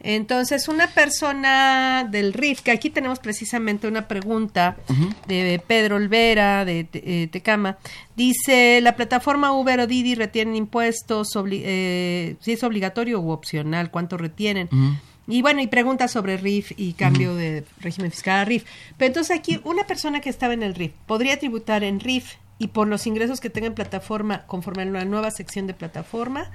Entonces, 0.00 0.68
una 0.68 0.88
persona 0.88 2.06
del 2.10 2.32
RIF, 2.32 2.60
que 2.60 2.70
aquí 2.70 2.90
tenemos 2.90 3.18
precisamente 3.18 3.88
una 3.88 4.08
pregunta 4.08 4.76
de 5.26 5.62
Pedro 5.66 5.96
Olvera, 5.96 6.64
de 6.64 6.88
eh, 6.92 7.28
Tecama, 7.30 7.78
dice, 8.14 8.80
¿la 8.82 8.96
plataforma 8.96 9.52
Uber 9.52 9.80
o 9.80 9.86
Didi 9.86 10.14
retienen 10.14 10.56
impuestos? 10.56 11.28
Eh, 11.50 12.36
si 12.40 12.52
es 12.52 12.62
obligatorio 12.62 13.20
u 13.20 13.30
opcional, 13.30 13.90
¿cuánto 13.90 14.16
retienen? 14.16 14.68
Y 15.28 15.42
bueno, 15.42 15.60
y 15.60 15.66
preguntas 15.66 16.12
sobre 16.12 16.36
RIF 16.36 16.72
y 16.76 16.92
cambio 16.92 17.34
de 17.34 17.64
régimen 17.80 18.10
fiscal 18.10 18.40
a 18.40 18.44
RIF. 18.44 18.64
Pero 18.96 19.08
entonces 19.08 19.36
aquí, 19.36 19.60
una 19.64 19.86
persona 19.86 20.20
que 20.20 20.30
estaba 20.30 20.54
en 20.54 20.62
el 20.62 20.74
RIF 20.74 20.92
podría 21.06 21.38
tributar 21.38 21.82
en 21.82 22.00
RIF 22.00 22.34
y 22.58 22.68
por 22.68 22.86
los 22.86 23.06
ingresos 23.06 23.40
que 23.40 23.50
tenga 23.50 23.66
en 23.66 23.74
plataforma 23.74 24.46
conforme 24.46 24.82
a 24.82 24.86
la 24.86 25.04
nueva 25.04 25.30
sección 25.30 25.66
de 25.66 25.74
plataforma 25.74 26.50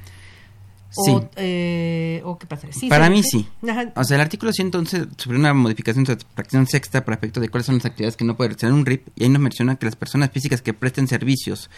Sí. 0.92 1.14
Eh, 1.38 2.22
o, 2.26 2.38
qué 2.38 2.46
pasa? 2.48 2.68
Para 2.90 3.10
mí 3.10 3.24
sí. 3.24 3.48
O 3.96 4.04
sea, 4.04 4.16
el 4.16 4.22
artículo 4.22 4.52
111 4.52 5.08
sobre 5.18 5.38
una 5.38 5.54
modificación 5.54 6.04
de 6.04 6.18
fracción 6.36 6.68
sexta 6.68 7.06
para 7.06 7.16
efecto 7.16 7.40
de 7.40 7.48
cuáles 7.48 7.66
son 7.66 7.76
las 7.76 7.86
actividades 7.86 8.18
que 8.18 8.26
no 8.26 8.36
puede 8.36 8.50
realizar 8.50 8.74
un 8.74 8.86
RIP 8.86 9.08
y 9.16 9.24
ahí 9.24 9.30
nos 9.30 9.42
menciona 9.42 9.78
que 9.78 9.86
las 9.86 9.96
personas 9.96 10.32
físicas 10.32 10.62
que 10.62 10.74
presten 10.74 11.08
servicios 11.08 11.70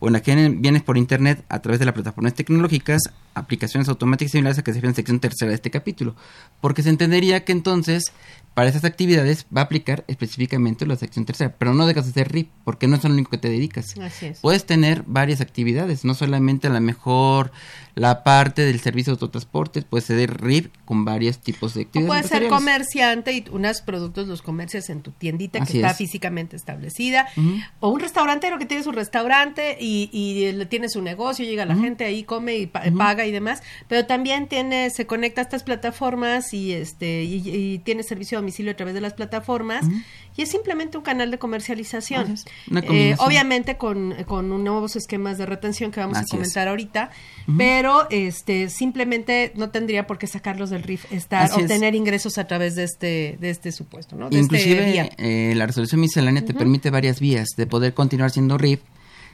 o 0.00 0.08
en 0.08 0.14
la 0.14 0.22
que 0.22 0.34
bienes 0.48 0.82
por 0.82 0.98
internet 0.98 1.44
a 1.48 1.60
través 1.60 1.78
de 1.78 1.84
las 1.84 1.94
plataformas 1.94 2.34
tecnológicas, 2.34 3.02
aplicaciones 3.34 3.88
automáticas 3.88 4.32
similares 4.32 4.58
a 4.58 4.62
que 4.62 4.72
se 4.72 4.78
refiere 4.78 4.88
en 4.88 4.96
sección 4.96 5.20
tercera 5.20 5.50
de 5.50 5.54
este 5.54 5.70
capítulo, 5.70 6.16
porque 6.60 6.82
se 6.82 6.88
entendería 6.88 7.44
que 7.44 7.52
entonces 7.52 8.12
para 8.54 8.68
esas 8.68 8.84
actividades 8.84 9.46
va 9.56 9.62
a 9.62 9.64
aplicar 9.64 10.04
específicamente 10.08 10.84
la 10.86 10.96
sección 10.96 11.24
tercera, 11.24 11.54
pero 11.56 11.72
no 11.72 11.86
dejas 11.86 12.06
de 12.06 12.12
ser 12.12 12.32
RIP, 12.32 12.50
porque 12.64 12.88
no 12.88 12.96
es 12.96 13.04
lo 13.04 13.10
único 13.10 13.30
que 13.30 13.38
te 13.38 13.48
dedicas. 13.48 13.96
Así 13.98 14.26
es. 14.26 14.40
Puedes 14.40 14.66
tener 14.66 15.04
varias 15.06 15.40
actividades, 15.40 16.04
no 16.04 16.14
solamente 16.14 16.66
a 16.66 16.70
lo 16.70 16.80
mejor 16.80 17.52
la 17.94 18.24
parte 18.24 18.62
del 18.62 18.80
servicio 18.80 19.12
de 19.12 19.16
autotransporte, 19.16 19.82
puede 19.82 20.02
ser 20.02 20.40
RIP 20.40 20.72
con 20.84 21.04
varios 21.04 21.38
tipos 21.38 21.74
de 21.74 21.82
actividades. 21.82 22.10
O 22.10 22.28
puedes 22.28 22.28
ser 22.28 22.48
comerciante 22.48 23.32
y 23.32 23.44
unos 23.52 23.82
productos 23.82 24.26
los 24.26 24.42
comercias 24.42 24.90
en 24.90 25.02
tu 25.02 25.12
tiendita 25.12 25.60
que 25.64 25.74
está 25.74 25.94
físicamente 25.94 26.56
establecida, 26.56 27.28
o 27.78 27.90
un 27.90 28.00
restaurantero 28.00 28.58
que 28.58 28.66
tiene 28.66 28.82
su 28.82 28.92
restaurante 28.92 29.76
y, 29.80 30.10
y 30.12 30.64
tiene 30.66 30.88
su 30.88 31.02
negocio, 31.02 31.44
llega 31.44 31.64
la 31.66 31.76
gente 31.76 32.04
ahí, 32.04 32.24
come 32.24 32.56
y 32.56 32.66
paga 32.66 33.26
y 33.26 33.30
demás, 33.30 33.62
pero 33.86 34.06
también 34.06 34.48
tiene, 34.48 34.90
se 34.90 35.06
conecta 35.06 35.40
a 35.40 35.44
estas 35.44 35.62
plataformas 35.62 36.52
y 36.52 36.72
este 36.72 37.22
y, 37.24 37.48
y 37.48 37.78
tiene 37.78 38.02
servicio 38.02 38.39
domicilio 38.40 38.72
a 38.72 38.76
través 38.76 38.94
de 38.94 39.00
las 39.00 39.14
plataformas 39.14 39.86
y 40.36 40.42
es 40.42 40.50
simplemente 40.50 40.96
un 40.96 41.04
canal 41.04 41.30
de 41.30 41.38
comercialización. 41.38 42.36
Eh, 42.70 43.14
obviamente 43.18 43.76
con, 43.76 44.14
con 44.26 44.48
nuevos 44.64 44.96
esquemas 44.96 45.38
de 45.38 45.46
retención 45.46 45.90
que 45.90 46.00
vamos 46.00 46.18
a 46.18 46.24
comentar 46.24 46.68
ahorita, 46.68 47.10
pero 47.56 48.08
este 48.10 48.68
simplemente 48.68 49.52
no 49.56 49.70
tendría 49.70 50.06
por 50.06 50.18
qué 50.18 50.26
sacarlos 50.26 50.70
del 50.70 50.82
RIF, 50.82 51.10
estar, 51.12 51.50
obtener 51.52 51.94
ingresos 51.94 52.38
a 52.38 52.46
través 52.46 52.74
de 52.74 52.84
este, 52.84 53.36
de 53.40 53.50
este 53.50 53.72
supuesto. 53.72 54.16
¿no? 54.16 54.26
Este 54.26 54.38
Inclusive 54.38 55.10
eh, 55.18 55.54
la 55.56 55.66
resolución 55.66 56.00
miscelánea 56.00 56.44
te 56.44 56.54
permite 56.54 56.90
varias 56.90 57.20
vías 57.20 57.48
de 57.56 57.66
poder 57.66 57.94
continuar 57.94 58.30
siendo 58.30 58.58
RIF. 58.58 58.80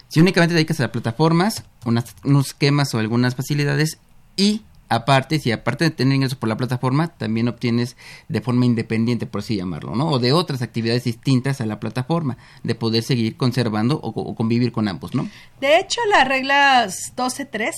Si 0.08 0.20
únicamente 0.20 0.52
te 0.52 0.56
dedicas 0.56 0.80
a 0.80 0.92
plataformas, 0.92 1.64
unas, 1.84 2.14
unos 2.24 2.48
esquemas 2.48 2.94
o 2.94 2.98
algunas 2.98 3.34
facilidades 3.34 3.98
y 4.36 4.62
aparte, 4.88 5.38
si 5.38 5.52
aparte 5.52 5.84
de 5.84 5.90
tener 5.90 6.14
ingresos 6.14 6.38
por 6.38 6.48
la 6.48 6.56
plataforma, 6.56 7.08
también 7.08 7.48
obtienes 7.48 7.96
de 8.28 8.40
forma 8.40 8.66
independiente, 8.66 9.26
por 9.26 9.40
así 9.40 9.56
llamarlo, 9.56 9.94
¿no? 9.94 10.08
O 10.08 10.18
de 10.18 10.32
otras 10.32 10.62
actividades 10.62 11.04
distintas 11.04 11.60
a 11.60 11.66
la 11.66 11.80
plataforma, 11.80 12.36
de 12.62 12.74
poder 12.74 13.02
seguir 13.02 13.36
conservando 13.36 14.00
o, 14.02 14.34
convivir 14.34 14.72
con 14.72 14.88
ambos, 14.88 15.14
¿no? 15.14 15.28
De 15.60 15.78
hecho, 15.78 16.00
las 16.10 16.26
reglas 16.28 17.12
12.3, 17.16 17.72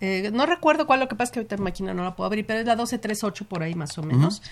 eh, 0.00 0.30
no 0.32 0.46
recuerdo 0.46 0.86
cuál, 0.86 1.00
lo 1.00 1.08
que 1.08 1.16
pasa 1.16 1.30
es 1.30 1.32
que 1.32 1.38
ahorita 1.40 1.56
máquina 1.58 1.94
no 1.94 2.04
la 2.04 2.14
puedo 2.14 2.26
abrir, 2.26 2.46
pero 2.46 2.60
es 2.60 2.66
la 2.66 2.76
12.3.8 2.76 3.46
por 3.46 3.62
ahí 3.62 3.74
más 3.74 3.98
o 3.98 4.02
menos. 4.02 4.42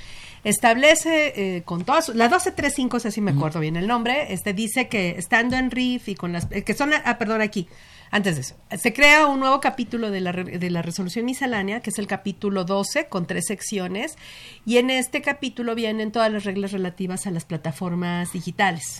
Establece 0.44 1.56
eh, 1.56 1.62
con 1.62 1.84
todas, 1.84 2.08
la 2.10 2.30
12.3.5, 2.30 3.00
si 3.00 3.08
así 3.08 3.20
me 3.20 3.32
acuerdo 3.32 3.60
bien 3.60 3.76
el 3.76 3.86
nombre, 3.86 4.32
este 4.32 4.52
dice 4.52 4.88
que 4.88 5.10
estando 5.10 5.56
en 5.56 5.70
RIF 5.70 6.08
y 6.08 6.14
con 6.14 6.32
las, 6.32 6.46
eh, 6.50 6.62
que 6.62 6.74
son, 6.74 6.90
ah, 6.92 7.18
perdón, 7.18 7.40
aquí, 7.40 7.68
antes 8.10 8.36
de 8.36 8.42
eso, 8.42 8.54
se 8.76 8.92
crea 8.92 9.26
un 9.26 9.40
nuevo 9.40 9.60
capítulo 9.60 10.10
de 10.10 10.20
la, 10.20 10.32
de 10.32 10.70
la 10.70 10.82
resolución 10.82 11.24
miscelánea, 11.24 11.80
que 11.80 11.90
es 11.90 11.98
el 11.98 12.06
capítulo 12.06 12.64
12, 12.64 13.06
con 13.08 13.26
tres 13.26 13.46
secciones, 13.46 14.16
y 14.64 14.78
en 14.78 14.90
este 14.90 15.22
capítulo 15.22 15.74
vienen 15.74 16.12
todas 16.12 16.32
las 16.32 16.44
reglas 16.44 16.72
relativas 16.72 17.26
a 17.26 17.30
las 17.30 17.44
plataformas 17.44 18.32
digitales. 18.32 18.98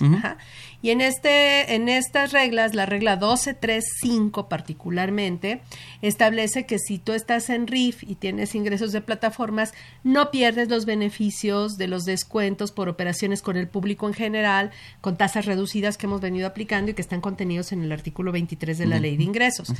Y 0.83 0.90
en, 0.90 1.01
este, 1.01 1.75
en 1.75 1.88
estas 1.88 2.33
reglas, 2.33 2.75
la 2.75 2.87
regla 2.87 3.19
12.3.5 3.19 4.49
particularmente, 4.49 5.62
establece 6.03 6.66
que 6.66 6.79
si 6.79 6.99
tú 6.99 7.12
estás 7.12 7.51
en 7.51 7.66
RIF 7.66 8.03
y 8.03 8.16
tienes 8.16 8.55
ingresos 8.55 8.92
de 8.92 9.01
plataformas, 9.01 9.75
no 10.05 10.31
pierdes 10.31 10.69
los 10.69 10.85
beneficios 10.85 11.77
de 11.77 11.88
los 11.88 12.05
descuentos 12.05 12.73
por 12.73 12.88
operaciones 12.88 13.42
con 13.42 13.57
el 13.57 13.69
público 13.69 14.07
en 14.07 14.14
general, 14.14 14.71
con 15.01 15.16
tasas 15.16 15.47
reducidas 15.47 15.97
que 15.97 16.07
hemos 16.07 16.21
venido 16.21 16.47
aplicando 16.47 16.90
y 16.90 16.95
que 16.95 17.03
están 17.03 17.21
contenidos 17.21 17.73
en 17.73 17.83
el 17.83 17.92
artículo 17.92 18.33
23 18.33 18.79
de 18.79 18.87
la 18.87 18.96
ley 19.01 19.17
de 19.17 19.25
ingresos. 19.25 19.73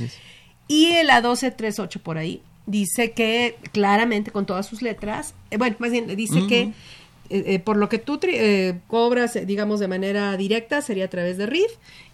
Y 0.67 1.01
la 1.03 1.15
1238 1.21 2.01
por 2.01 2.17
ahí 2.17 2.41
dice 2.65 3.11
que 3.11 3.55
claramente 3.71 4.31
con 4.31 4.45
todas 4.45 4.65
sus 4.65 4.81
letras, 4.81 5.33
eh, 5.51 5.57
bueno, 5.57 5.75
más 5.79 5.91
bien 5.91 6.07
dice 6.15 6.45
que 6.47 6.61
eh, 7.29 7.43
eh, 7.55 7.59
por 7.59 7.77
lo 7.77 7.87
que 7.89 7.97
tú 7.99 8.19
cobras, 8.87 9.37
digamos, 9.45 9.79
de 9.79 9.87
manera 9.87 10.35
directa 10.37 10.81
sería 10.81 11.05
a 11.05 11.09
través 11.09 11.37
de 11.37 11.45
RIF 11.45 11.71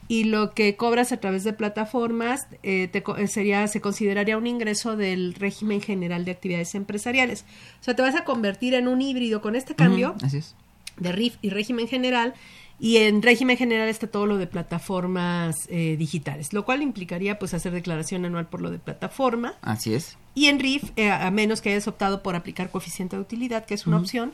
y 0.07 0.25
lo 0.25 0.53
que 0.53 0.75
cobras 0.75 1.11
a 1.11 1.17
través 1.17 1.43
de 1.43 1.53
plataformas 1.53 2.45
eh, 2.61 2.89
te 2.91 3.03
co- 3.03 3.15
sería 3.27 3.67
se 3.67 3.79
consideraría 3.81 4.37
un 4.37 4.45
ingreso 4.47 4.95
del 4.97 5.33
régimen 5.33 5.81
general 5.81 6.25
de 6.25 6.31
actividades 6.31 6.75
empresariales. 6.75 7.45
O 7.79 7.83
sea, 7.83 7.95
te 7.95 8.01
vas 8.01 8.15
a 8.15 8.23
convertir 8.25 8.73
en 8.73 8.87
un 8.87 9.01
híbrido 9.01 9.41
con 9.41 9.55
este 9.55 9.75
cambio 9.75 10.11
Ujú, 10.17 10.25
así 10.25 10.37
es. 10.37 10.55
de 10.97 11.11
RIF 11.13 11.37
y 11.41 11.49
régimen 11.49 11.87
general 11.87 12.33
y 12.79 12.97
en 12.97 13.21
régimen 13.21 13.55
general 13.57 13.87
está 13.87 14.07
todo 14.07 14.25
lo 14.25 14.37
de 14.37 14.47
plataformas 14.47 15.55
eh, 15.69 15.95
digitales, 15.97 16.53
lo 16.53 16.65
cual 16.65 16.81
implicaría 16.81 17.39
pues 17.39 17.53
hacer 17.53 17.71
declaración 17.71 18.25
anual 18.25 18.47
por 18.47 18.61
lo 18.61 18.71
de 18.71 18.79
plataforma 18.79 19.53
Así 19.61 19.93
es. 19.93 20.17
y 20.35 20.47
en 20.47 20.59
RIF, 20.59 20.91
eh, 20.95 21.09
a 21.11 21.29
menos 21.31 21.61
que 21.61 21.69
hayas 21.69 21.87
optado 21.87 22.23
por 22.23 22.35
aplicar 22.35 22.69
coeficiente 22.71 23.15
de 23.15 23.21
utilidad, 23.21 23.65
que 23.65 23.73
es 23.75 23.87
una 23.87 23.97
opción, 23.97 24.33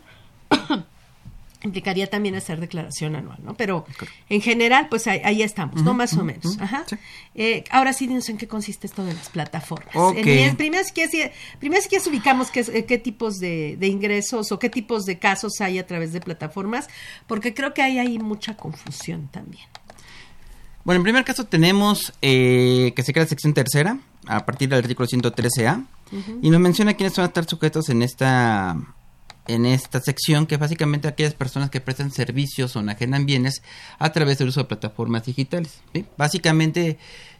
implicaría 1.63 2.07
también 2.07 2.35
hacer 2.35 2.59
declaración 2.59 3.15
anual, 3.15 3.39
¿no? 3.43 3.53
Pero 3.55 3.85
en 4.29 4.41
general, 4.41 4.87
pues 4.89 5.07
ahí, 5.07 5.21
ahí 5.23 5.41
estamos, 5.41 5.83
¿no? 5.83 5.93
Más 5.93 6.13
o 6.13 6.23
menos. 6.23 6.57
Ajá. 6.59 6.85
Eh, 7.35 7.63
ahora 7.69 7.91
sí, 7.93 8.07
dinos 8.07 8.29
en 8.29 8.37
qué 8.37 8.47
consiste 8.47 8.87
esto 8.87 9.03
de 9.03 9.13
las 9.13 9.29
plataformas. 9.29 9.93
Ok. 9.93 10.17
En 10.17 10.55
primero, 10.55 10.83
si 10.83 10.91
quieres, 10.93 11.31
primero 11.59 11.81
si 11.81 11.89
quieres 11.89 12.07
ubicamos 12.07 12.49
qué, 12.49 12.61
eh, 12.61 12.85
qué 12.85 12.97
tipos 12.97 13.39
de, 13.39 13.75
de 13.77 13.87
ingresos 13.87 14.51
o 14.51 14.59
qué 14.59 14.69
tipos 14.69 15.05
de 15.05 15.19
casos 15.19 15.59
hay 15.59 15.79
a 15.79 15.85
través 15.85 16.13
de 16.13 16.21
plataformas, 16.21 16.87
porque 17.27 17.53
creo 17.53 17.73
que 17.73 17.81
hay 17.81 17.99
ahí 17.99 18.19
mucha 18.19 18.55
confusión 18.55 19.27
también. 19.31 19.65
Bueno, 20.85 20.97
en 20.99 21.03
primer 21.03 21.25
caso 21.25 21.45
tenemos 21.45 22.13
eh, 22.21 22.93
que 22.95 23.03
se 23.03 23.11
crea 23.11 23.25
la 23.25 23.29
sección 23.29 23.53
tercera 23.53 23.99
a 24.27 24.45
partir 24.45 24.69
del 24.69 24.79
artículo 24.79 25.07
113A 25.07 25.85
Ujú. 26.11 26.39
y 26.41 26.49
nos 26.49 26.59
menciona 26.59 26.93
quiénes 26.93 27.15
van 27.15 27.25
a 27.25 27.27
estar 27.27 27.45
sujetos 27.45 27.89
en 27.89 28.01
esta 28.01 28.77
en 29.49 29.65
esta 29.65 29.99
sección 29.99 30.45
que 30.45 30.57
básicamente 30.57 31.07
aquellas 31.07 31.33
personas 31.33 31.69
que 31.69 31.81
prestan 31.81 32.11
servicios 32.11 32.75
o 32.75 32.79
enajenan 32.79 33.25
bienes 33.25 33.63
a 33.97 34.11
través 34.11 34.37
del 34.37 34.49
uso 34.49 34.61
de 34.61 34.65
plataformas 34.65 35.25
digitales. 35.25 35.81
¿sí? 35.93 36.05
Básicamente 36.17 36.97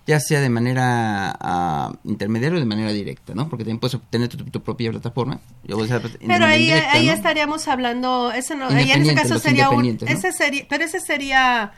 ya 0.08 0.20
sea 0.20 0.42
de 0.42 0.50
manera 0.50 1.38
ah, 1.40 1.94
intermediaria 2.04 2.58
o 2.58 2.60
de 2.60 2.66
manera 2.66 2.92
directa, 2.92 3.36
¿no? 3.36 3.48
Porque 3.48 3.64
también 3.64 3.80
puedes 3.80 3.94
obtener 3.94 4.28
tu, 4.28 4.44
tu 4.44 4.64
propia 4.64 4.90
plataforma. 4.90 5.40
o 5.72 5.86
sea, 5.86 6.00
de 6.00 6.10
Pero 6.10 6.46
ahí, 6.46 6.64
indirecta, 6.64 6.92
ahí 6.94 7.06
¿no? 7.06 7.14
estaríamos 7.14 7.68
hablando, 7.68 8.32
ese 8.32 8.56
no, 8.56 8.70
ahí 8.70 8.92
en 8.92 9.04
ese 9.04 9.14
caso 9.14 9.38
sería 9.38 9.70
un, 9.70 9.86
ese 10.08 10.32
sería, 10.32 10.66
pero 10.68 10.86
ese 10.86 11.00
sería, 11.00 11.74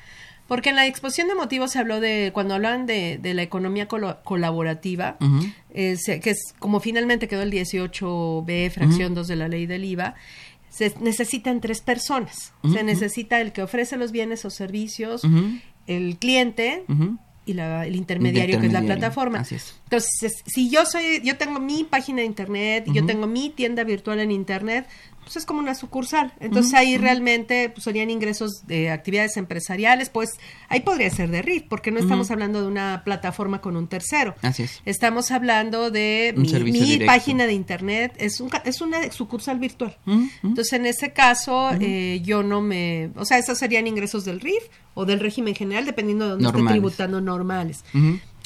porque 0.52 0.72
en 0.72 0.76
la 0.76 0.86
exposición 0.86 1.30
de 1.30 1.36
motivos 1.36 1.72
se 1.72 1.80
habló 1.80 2.02
de, 2.02 2.32
cuando 2.34 2.56
hablan 2.56 2.86
de, 2.86 3.18
de 3.22 3.34
la 3.34 3.42
economía 3.42 3.88
colaborativa, 3.88 5.16
eh, 5.74 5.98
que 6.22 6.30
es 6.30 6.54
como 6.60 6.82
finalmente 6.82 7.30
quedó 7.30 7.42
el 7.42 7.52
18B, 7.52 8.70
fracción 8.72 9.14
Ujú. 9.14 9.22
2 9.22 9.28
de 9.30 9.36
la 9.38 9.48
ley 9.48 9.66
del 9.66 9.86
IVA, 9.86 10.16
se 10.70 10.94
necesitan 11.00 11.62
tres 11.62 11.80
personas. 11.80 12.52
Se 12.74 12.84
necesita 12.84 13.40
el 13.40 13.54
que 13.54 13.62
ofrece 13.64 13.96
los 13.96 14.12
bienes 14.12 14.44
o 14.44 14.50
servicios, 14.50 15.22
el 15.88 16.18
cliente 16.18 16.84
y 17.46 17.54
la- 17.54 17.86
el 17.88 17.96
intermediario, 17.96 18.60
que 18.60 18.68
es 18.68 18.74
la 18.74 18.82
plataforma. 18.82 19.40
así 19.40 19.56
es. 19.56 19.76
Entonces, 19.86 20.44
si 20.46 20.70
yo 20.70 20.86
soy, 20.86 21.22
yo 21.24 21.38
tengo 21.38 21.60
mi 21.60 21.84
página 21.84 22.20
de 22.20 22.26
internet 22.26 22.86
yo 22.94 23.06
tengo 23.06 23.26
mi 23.26 23.50
tienda 23.50 23.84
virtual 23.84 24.20
en 24.20 24.32
internet, 24.32 24.86
pues 25.34 25.44
es 25.44 25.46
como 25.46 25.60
una 25.60 25.76
sucursal. 25.76 26.34
Entonces 26.42 26.74
ahí 26.74 26.98
realmente 26.98 27.70
pues, 27.70 27.86
serían 27.86 28.10
ingresos 28.10 28.68
de 28.68 28.90
actividades 28.90 29.38
empresariales, 29.38 30.10
pues 30.10 30.30
ahí 30.68 30.82
podría 30.82 31.10
ser 31.10 31.30
de 31.32 31.42
RIF, 31.42 31.64
porque 31.70 31.90
no 31.92 32.00
estamos 32.00 32.32
hablando 32.32 32.62
de 32.62 32.68
una 32.68 33.04
plataforma 33.06 33.62
con 33.62 33.78
un 33.78 33.88
tercero. 33.88 34.36
Así 34.42 34.64
es. 34.64 34.82
Estamos 34.86 35.32
hablando 35.32 35.90
de 35.90 36.34
Un 36.36 36.44
mi, 36.64 37.00
página 37.06 37.48
de 37.48 37.54
internet, 37.54 38.14
es, 38.18 38.42
un, 38.42 38.50
es 38.66 38.82
una 38.82 39.10
sucursal 39.12 39.58
virtual. 39.60 39.98
Entonces, 40.44 40.74
en 40.74 40.86
ese 40.86 41.14
caso, 41.14 41.72
eh, 41.80 42.20
yo 42.24 42.44
no 42.44 42.60
me... 42.62 43.12
O 43.16 43.24
sea, 43.24 43.38
esos 43.38 43.58
serían 43.58 43.88
ingresos 43.88 44.26
del 44.26 44.42
RIF 44.42 44.64
o 44.96 45.06
del 45.06 45.22
régimen 45.22 45.56
general, 45.56 45.86
dependiendo 45.86 46.26
de 46.26 46.32
dónde 46.32 46.46
esté 46.46 46.58
Normales. 46.58 46.74
tributando 46.74 47.22
normales. 47.22 47.86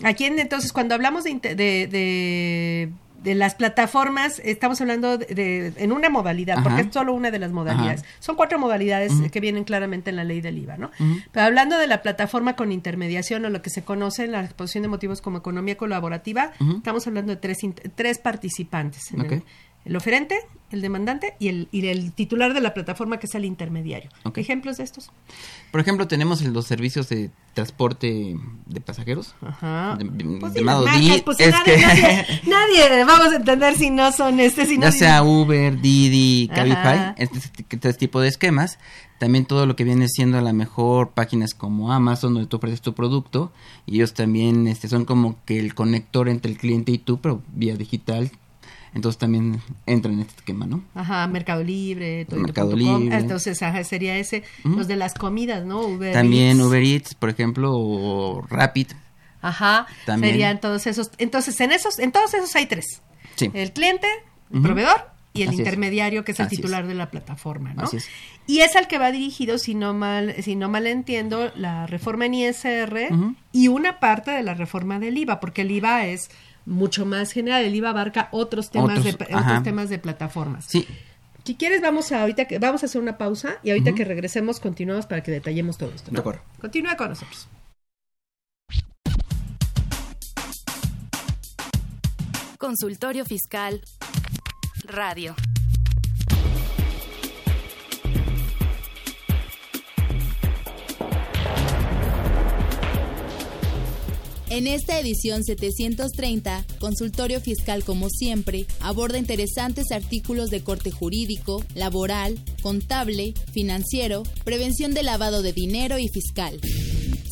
Aquí, 0.04 0.26
en- 0.26 0.38
entonces, 0.38 0.72
cuando 0.72 0.94
hablamos 0.94 1.24
de, 1.24 1.32
inte- 1.32 1.56
de, 1.56 1.88
de, 1.88 2.90
de 3.26 3.36
las 3.36 3.56
plataformas, 3.56 4.40
estamos 4.46 4.80
hablando 4.80 5.18
de, 5.18 5.26
de- 5.26 5.74
en 5.84 5.92
una 5.92 6.10
modalidad, 6.10 6.60
Ajá. 6.60 6.64
porque 6.64 6.82
es 6.84 6.94
solo 6.94 7.14
una 7.14 7.32
de 7.32 7.40
las 7.40 7.52
modalidades. 7.52 8.02
Ajá. 8.04 8.10
Son 8.22 8.36
cuatro 8.38 8.58
modalidades 8.60 9.12
que 9.32 9.40
vienen 9.42 9.66
claramente 9.66 10.12
en 10.12 10.16
la 10.16 10.24
ley 10.24 10.40
del 10.40 10.58
IVA, 10.60 10.78
¿no? 10.78 10.92
Pero 11.34 11.46
hablando 11.46 11.78
de 11.78 11.88
la 11.88 12.02
plataforma 12.02 12.56
con 12.56 12.72
intermediación 12.72 13.44
o 13.44 13.50
lo 13.50 13.62
que 13.62 13.70
se 13.70 13.84
conoce 13.84 14.24
en 14.24 14.32
la 14.32 14.42
exposición 14.46 14.84
de 14.84 14.88
motivos 14.88 15.22
como 15.22 15.40
economía 15.40 15.76
colaborativa, 15.76 16.52
estamos 16.78 17.06
hablando 17.08 17.32
de 17.34 17.38
tres, 17.42 17.58
tres 17.96 18.20
participantes. 18.20 19.12
en 19.12 19.20
el, 19.22 19.44
el 19.86 19.96
oferente, 19.96 20.36
el 20.72 20.82
demandante 20.82 21.36
y 21.40 21.48
el, 21.48 21.68
y 21.72 21.86
el 21.88 22.12
titular 22.12 22.54
de 22.54 22.60
la 22.60 22.74
plataforma, 22.74 23.18
que 23.20 23.28
es 23.28 23.36
el 23.36 23.46
intermediario. 23.46 24.10
¿Ejemplos 24.36 24.78
de 24.78 24.84
estos? 24.84 25.12
Por 25.72 25.80
ejemplo, 25.80 26.08
tenemos 26.08 26.42
los 26.42 26.66
servicios 26.66 27.08
de 27.08 27.30
transporte 27.54 28.36
de 28.66 28.82
pasajeros. 28.82 29.36
Ajá. 29.42 29.96
de- 29.98 30.06
de- 30.06 30.40
Pues 30.40 30.54
sí, 30.54 30.62
marcas, 30.64 31.22
pues, 31.24 31.40
es 31.40 31.52
nadie, 31.52 31.76
que- 31.76 31.82
nadie, 31.82 32.26
nadie 32.48 33.04
vamos 33.06 33.28
a 33.32 33.36
entender 33.38 33.76
si 33.76 33.90
no 33.92 34.12
son 34.12 34.40
este, 34.40 34.66
si 34.66 34.78
no 34.78 34.86
ya 34.88 34.92
sea 34.92 35.24
Uber, 35.24 35.80
Didi. 35.80 36.50
Cabify, 36.54 37.14
este, 37.18 37.40
este 37.70 37.94
tipo 37.94 38.20
de 38.20 38.28
esquemas. 38.28 38.80
También 39.20 39.46
todo 39.46 39.66
lo 39.66 39.76
que 39.78 39.86
viene 39.86 40.10
siendo 40.10 40.38
a 40.38 40.42
la 40.42 40.52
mejor 40.52 41.12
páginas 41.12 41.54
como 41.54 41.94
Amazon, 41.94 42.34
donde 42.34 42.50
tú 42.50 42.58
ofreces 42.58 42.82
tu 42.82 42.94
producto. 42.94 43.54
Y 43.86 43.96
ellos 43.96 44.14
también 44.14 44.68
este, 44.68 44.90
son 44.90 45.06
como 45.06 45.38
que 45.46 45.58
el 45.60 45.74
conector 45.74 46.28
entre 46.28 46.52
el 46.52 46.58
cliente 46.58 46.92
y 46.92 46.98
tú, 46.98 47.22
pero 47.22 47.42
vía 47.54 47.76
digital. 47.78 48.32
Entonces 48.96 49.20
también 49.20 49.62
entran 49.86 50.16
en 50.16 50.22
este 50.22 50.36
esquema, 50.38 50.66
¿no? 50.66 50.82
Ajá, 50.96 51.28
Mercado 51.28 51.64
Libre, 51.64 52.26
todo 52.26 52.40
Mercado 52.40 52.76
Libre. 52.76 53.16
Entonces, 53.18 53.62
ajá, 53.62 53.84
sería 53.84 54.18
ese, 54.18 54.44
los 54.64 54.88
de 54.88 54.96
las 54.96 55.14
comidas, 55.14 55.66
¿no? 55.66 55.82
Uber 55.82 56.14
también 56.14 56.58
Eats. 56.58 56.68
Uber 56.68 56.82
Eats, 56.84 57.14
por 57.16 57.30
ejemplo, 57.30 57.72
o 57.74 58.42
Rapid. 58.50 58.88
Ajá, 59.42 59.86
También. 60.06 60.34
serían 60.34 60.60
todos 60.62 60.88
esos. 60.88 61.12
Entonces, 61.20 61.60
en 61.62 61.72
esos, 61.72 62.00
en 62.00 62.12
todos 62.12 62.34
esos 62.34 62.56
hay 62.56 62.66
tres. 62.66 63.02
Sí. 63.36 63.52
El 63.54 63.74
cliente, 63.74 64.08
el 64.52 64.62
proveedor 64.62 65.10
y 65.34 65.42
el 65.44 65.50
Así 65.50 65.56
es. 65.56 65.60
intermediario, 65.60 66.24
que 66.24 66.32
es 66.32 66.40
el 66.40 66.46
Así 66.48 66.56
es. 66.56 66.62
titular 66.62 66.88
de 66.88 66.96
la 66.96 67.12
plataforma, 67.12 67.74
¿no? 67.74 67.84
Así 67.84 67.98
es. 67.98 68.08
Y 68.48 68.62
es 68.62 68.76
al 68.78 68.88
que 68.88 68.98
va 68.98 69.12
dirigido, 69.12 69.58
si 69.58 69.76
no 69.76 69.94
mal, 69.94 70.36
si 70.42 70.56
no 70.56 70.70
mal 70.70 70.88
entiendo, 70.88 71.52
la 71.56 71.86
reforma 71.86 72.26
en 72.28 72.34
ISR 72.36 73.10
y 73.52 73.68
una 73.68 74.00
parte 74.00 74.32
de 74.32 74.42
la 74.42 74.54
reforma 74.54 75.00
del 75.00 75.18
IVA, 75.18 75.40
porque 75.42 75.64
el 75.64 75.72
IVA 75.72 76.06
es 76.08 76.30
mucho 76.66 77.06
más 77.06 77.32
general, 77.32 77.64
el 77.64 77.76
IVA 77.76 77.90
abarca 77.90 78.30
otros 78.32 78.72
temas 78.72 79.00
Otros, 79.00 79.18
de 79.18 79.36
otros 79.36 79.64
temas 79.64 79.90
de 79.90 80.00
plataformas. 80.00 80.66
Sí, 80.66 80.88
Si 81.44 81.56
quieres, 81.56 81.82
vamos 81.82 82.12
a 82.12 82.22
ahorita 82.22 82.46
que 82.46 82.60
vamos 82.60 82.84
a 82.84 82.88
hacer 82.88 83.02
una 83.02 83.18
pausa 83.18 83.58
y 83.64 83.70
ahorita 83.70 83.94
que 83.94 84.04
regresemos 84.04 84.60
continuamos 84.60 85.06
para 85.06 85.22
que 85.22 85.32
detallemos 85.32 85.78
todo 85.78 85.92
esto. 85.94 86.12
¿no? 86.12 86.16
de 86.16 86.20
acuerdo. 86.22 86.42
Continúa 86.60 86.96
con 86.98 87.10
nosotros. 87.10 87.48
Consultorio 92.58 93.26
Fiscal 93.26 93.82
Radio. 94.86 95.36
En 104.50 104.68
esta 104.68 105.00
edición 105.00 105.44
730, 105.44 106.66
Consultorio 106.80 107.42
Fiscal 107.42 107.84
como 107.84 108.10
siempre, 108.10 108.68
aborda 108.80 109.18
interesantes 109.18 109.92
artículos 109.92 110.50
de 110.52 110.62
corte 110.62 110.92
jurídico, 110.92 111.64
laboral, 111.74 112.38
contable, 112.62 113.34
financiero, 113.54 114.22
prevención 114.44 114.94
de 114.94 115.02
lavado 115.02 115.42
de 115.42 115.52
dinero 115.52 115.98
y 115.98 116.08
fiscal. 116.10 116.60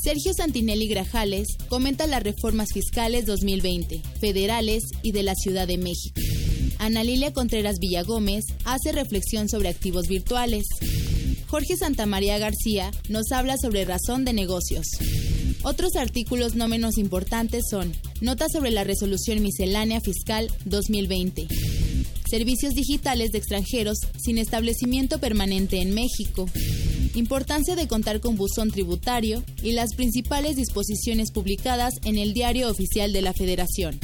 Sergio 0.04 0.34
Santinelli 0.34 0.88
Grajales 0.88 1.48
comenta 1.70 2.08
las 2.08 2.24
reformas 2.24 2.70
fiscales 2.74 3.26
2020, 3.28 4.02
federales 4.20 4.84
y 5.04 5.12
de 5.12 5.24
la 5.24 5.36
Ciudad 5.36 5.68
de 5.68 5.78
México. 5.78 6.20
Ana 6.80 7.04
Lilia 7.04 7.32
Contreras 7.32 7.78
Villagómez 7.80 8.44
hace 8.66 8.92
reflexión 8.92 9.48
sobre 9.48 9.70
activos 9.70 10.08
virtuales. 10.08 10.66
Jorge 11.48 11.78
Santamaría 11.78 12.40
García 12.40 12.92
nos 13.08 13.32
habla 13.32 13.56
sobre 13.58 13.86
razón 13.86 14.26
de 14.26 14.34
negocios. 14.34 14.88
Otros 15.64 15.96
artículos 15.96 16.56
no 16.56 16.68
menos 16.68 16.98
importantes 16.98 17.64
son 17.72 17.94
Nota 18.20 18.48
sobre 18.50 18.70
la 18.70 18.84
Resolución 18.84 19.42
Miscelánea 19.42 20.02
Fiscal 20.02 20.52
2020. 20.66 21.48
Servicios 22.30 22.74
digitales 22.74 23.32
de 23.32 23.38
extranjeros 23.38 23.98
sin 24.22 24.38
establecimiento 24.40 25.20
permanente 25.20 25.82
en 25.82 25.94
México. 25.94 26.48
Importancia 27.16 27.78
de 27.78 27.88
contar 27.88 28.20
con 28.20 28.36
buzón 28.36 28.72
tributario 28.72 29.42
y 29.62 29.72
las 29.72 29.96
principales 29.96 30.58
disposiciones 30.58 31.32
publicadas 31.32 31.94
en 32.04 32.18
el 32.18 32.34
Diario 32.34 32.70
Oficial 32.70 33.14
de 33.14 33.22
la 33.22 33.32
Federación. 33.32 33.98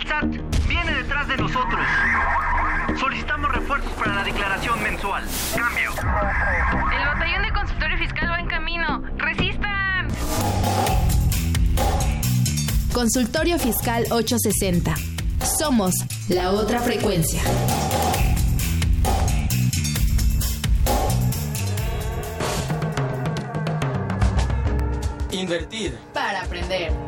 SAT 0.09 0.67
viene 0.67 0.95
detrás 0.95 1.29
de 1.29 1.37
nosotros. 1.37 1.87
Solicitamos 2.99 3.53
refuerzos 3.53 3.93
para 3.93 4.15
la 4.15 4.25
declaración 4.25 4.83
mensual. 4.83 5.25
Cambio. 5.55 5.91
El 5.93 7.07
batallón 7.07 7.43
de 7.43 7.53
consultorio 7.53 7.99
fiscal 7.99 8.31
va 8.31 8.41
en 8.41 8.47
camino. 8.47 9.03
¡Resistan! 9.19 10.09
Consultorio 12.93 13.59
Fiscal 13.59 14.07
860. 14.11 14.95
Somos 15.59 15.95
la 16.29 16.53
otra 16.53 16.81
frecuencia. 16.81 17.43
Invertir. 25.31 25.97
Para 26.15 26.43
aprender. 26.43 27.08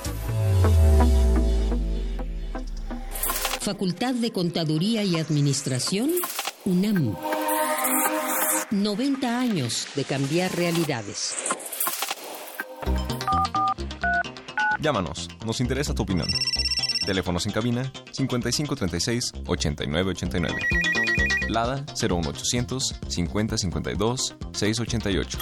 Facultad 3.62 4.14
de 4.14 4.32
Contaduría 4.32 5.02
y 5.04 5.18
Administración, 5.18 6.12
UNAM. 6.66 7.16
90 8.72 9.40
años 9.40 9.88
de 9.96 10.04
cambiar 10.04 10.56
realidades. 10.56 11.36
Llámanos, 14.80 15.30
nos 15.46 15.62
interesa 15.62 15.94
tu 15.94 16.04
opinión. 16.04 16.28
Teléfonos 17.06 17.46
en 17.46 17.52
cabina 17.54 17.92
5536 18.12 19.32
8989. 19.46 20.56
Lada 21.50 21.86
01800 21.96 22.96
5052 23.08 24.36
688. 24.54 25.38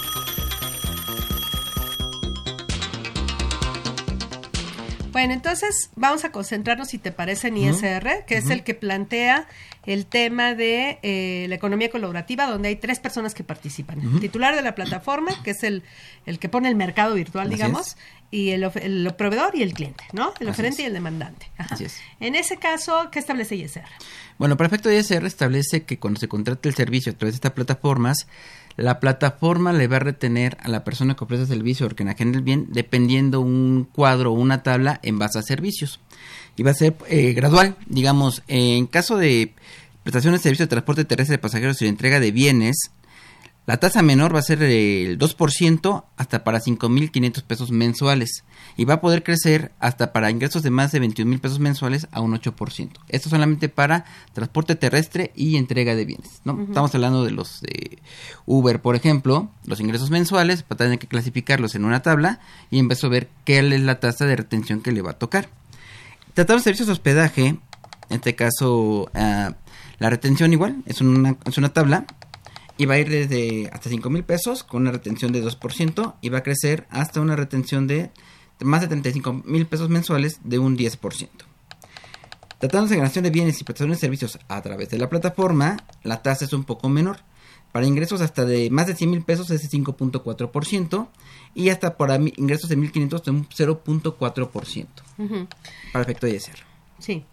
Bueno, 5.11 5.33
entonces 5.33 5.89
vamos 5.95 6.23
a 6.25 6.31
concentrarnos, 6.31 6.89
si 6.89 6.97
te 6.97 7.11
parece, 7.11 7.49
en 7.49 7.57
ISR, 7.57 8.25
que 8.25 8.37
es 8.37 8.49
el 8.49 8.63
que 8.63 8.73
plantea 8.73 9.47
el 9.85 10.05
tema 10.05 10.53
de 10.53 10.99
eh, 11.01 11.47
la 11.49 11.55
economía 11.55 11.89
colaborativa, 11.89 12.45
donde 12.45 12.69
hay 12.69 12.75
tres 12.75 12.99
personas 12.99 13.33
que 13.33 13.43
participan. 13.43 13.99
El 13.99 14.19
titular 14.19 14.55
de 14.55 14.61
la 14.61 14.75
plataforma, 14.75 15.31
que 15.43 15.51
es 15.51 15.63
el, 15.63 15.83
el 16.25 16.39
que 16.39 16.49
pone 16.49 16.69
el 16.69 16.75
mercado 16.75 17.15
virtual, 17.15 17.47
Así 17.47 17.55
digamos, 17.55 17.87
es. 17.87 17.97
y 18.29 18.51
el, 18.51 18.63
el 18.63 19.13
proveedor 19.17 19.55
y 19.55 19.63
el 19.63 19.73
cliente, 19.73 20.03
¿no? 20.13 20.33
El 20.39 20.47
Así 20.47 20.51
oferente 20.51 20.81
es. 20.81 20.85
y 20.85 20.87
el 20.87 20.93
demandante. 20.93 21.51
Ajá. 21.57 21.75
Así 21.75 21.85
es. 21.85 21.97
En 22.19 22.35
ese 22.35 22.57
caso, 22.57 23.09
¿qué 23.11 23.19
establece 23.19 23.55
ISR? 23.55 23.83
Bueno, 24.37 24.55
de 24.55 24.97
ISR 24.99 25.25
establece 25.25 25.83
que 25.83 25.99
cuando 25.99 26.19
se 26.19 26.27
contrata 26.27 26.69
el 26.69 26.75
servicio 26.75 27.11
a 27.11 27.15
través 27.15 27.33
de 27.33 27.37
estas 27.37 27.51
plataformas, 27.51 28.27
la 28.77 28.99
plataforma 28.99 29.73
le 29.73 29.87
va 29.87 29.97
a 29.97 29.99
retener 29.99 30.57
a 30.61 30.69
la 30.69 30.83
persona 30.83 31.15
que 31.15 31.23
ofrece 31.23 31.45
servicio 31.45 31.87
o 31.87 31.89
que 31.89 32.03
enajena 32.03 32.37
el 32.37 32.43
bien 32.43 32.67
dependiendo 32.69 33.41
un 33.41 33.87
cuadro 33.91 34.31
o 34.31 34.35
una 34.35 34.63
tabla 34.63 34.99
en 35.03 35.19
base 35.19 35.39
a 35.39 35.43
servicios. 35.43 35.99
Y 36.57 36.63
va 36.63 36.71
a 36.71 36.75
ser 36.75 36.95
eh, 37.07 37.33
gradual, 37.33 37.75
digamos, 37.87 38.43
en 38.47 38.87
caso 38.87 39.17
de 39.17 39.53
prestación 40.03 40.33
de 40.33 40.39
servicio 40.39 40.65
de 40.65 40.69
transporte 40.69 41.05
terrestre 41.05 41.35
de 41.35 41.41
pasajeros 41.41 41.81
y 41.81 41.85
de 41.85 41.89
entrega 41.89 42.19
de 42.19 42.31
bienes, 42.31 42.91
la 43.67 43.77
tasa 43.77 44.01
menor 44.01 44.33
va 44.33 44.39
a 44.39 44.43
ser 44.43 44.63
el 44.63 45.19
2% 45.19 46.03
hasta 46.17 46.43
para 46.43 46.59
5.500 46.59 47.43
pesos 47.43 47.71
mensuales 47.71 48.43
y 48.75 48.85
va 48.85 48.95
a 48.95 49.01
poder 49.01 49.21
crecer 49.21 49.71
hasta 49.79 50.11
para 50.13 50.31
ingresos 50.31 50.63
de 50.63 50.71
más 50.71 50.91
de 50.91 50.99
21.000 50.99 51.39
pesos 51.39 51.59
mensuales 51.59 52.07
a 52.11 52.21
un 52.21 52.33
8%. 52.33 52.89
Esto 53.07 53.29
solamente 53.29 53.69
para 53.69 54.05
transporte 54.33 54.75
terrestre 54.75 55.31
y 55.35 55.57
entrega 55.57 55.95
de 55.95 56.05
bienes. 56.05 56.41
¿no? 56.43 56.59
Estamos 56.63 56.93
hablando 56.95 57.23
de 57.23 57.31
los 57.31 57.61
de 57.61 57.99
Uber, 58.47 58.81
por 58.81 58.95
ejemplo, 58.95 59.51
los 59.65 59.79
ingresos 59.79 60.09
mensuales, 60.09 60.63
va 60.63 60.71
a 60.71 60.77
tener 60.77 60.97
que 60.97 61.07
clasificarlos 61.07 61.75
en 61.75 61.85
una 61.85 62.01
tabla 62.01 62.39
y 62.71 62.79
empezó 62.79 63.07
a 63.07 63.11
ver 63.11 63.29
qué 63.45 63.59
es 63.59 63.81
la 63.81 63.99
tasa 63.99 64.25
de 64.25 64.37
retención 64.37 64.81
que 64.81 64.91
le 64.91 65.03
va 65.03 65.11
a 65.11 65.19
tocar. 65.19 65.49
Tratando 66.33 66.59
de 66.59 66.63
servicios 66.63 66.87
de 66.87 66.93
hospedaje, 66.93 67.45
en 67.47 67.59
este 68.09 68.35
caso 68.35 69.11
ah, 69.13 69.53
la 69.99 70.09
retención 70.09 70.51
igual, 70.51 70.81
es 70.87 70.99
una, 70.99 71.37
es 71.45 71.59
una 71.59 71.69
tabla 71.69 72.07
y 72.77 72.85
va 72.85 72.95
a 72.95 72.99
ir 72.99 73.09
desde 73.09 73.69
hasta 73.71 73.89
5 73.89 74.09
mil 74.09 74.23
pesos 74.23 74.63
con 74.63 74.81
una 74.83 74.91
retención 74.91 75.31
de 75.31 75.43
2% 75.43 76.15
y 76.21 76.29
va 76.29 76.39
a 76.39 76.43
crecer 76.43 76.87
hasta 76.89 77.21
una 77.21 77.35
retención 77.35 77.87
de 77.87 78.11
más 78.59 78.81
de 78.81 78.87
35 78.87 79.33
mil 79.45 79.65
pesos 79.65 79.89
mensuales 79.89 80.39
de 80.43 80.59
un 80.59 80.77
10%. 80.77 81.29
Tratándose 82.59 82.93
de 82.93 82.97
generación 82.97 83.23
de 83.23 83.31
bienes 83.31 83.59
y 83.59 83.63
prestación 83.63 83.89
de 83.89 83.97
servicios 83.97 84.37
a 84.47 84.61
través 84.61 84.89
de 84.89 84.99
la 84.99 85.09
plataforma, 85.09 85.77
la 86.03 86.21
tasa 86.21 86.45
es 86.45 86.53
un 86.53 86.63
poco 86.63 86.89
menor. 86.89 87.17
Para 87.71 87.87
ingresos 87.87 88.21
hasta 88.21 88.45
de 88.45 88.69
más 88.69 88.85
de 88.87 88.95
100 88.95 89.09
mil 89.09 89.23
pesos 89.23 89.49
es 89.49 89.63
de 89.63 89.77
5.4% 89.79 91.07
y 91.55 91.69
hasta 91.69 91.97
para 91.97 92.15
ingresos 92.17 92.69
de 92.69 92.77
1.500 92.77 93.23
de 93.23 93.31
un 93.31 93.47
0.4% 93.47 94.87
Ujú. 95.17 95.47
para 95.91 96.03
efecto 96.03 96.27
de 96.27 96.35
ISR. 96.35 96.57
Sí. 96.99 97.25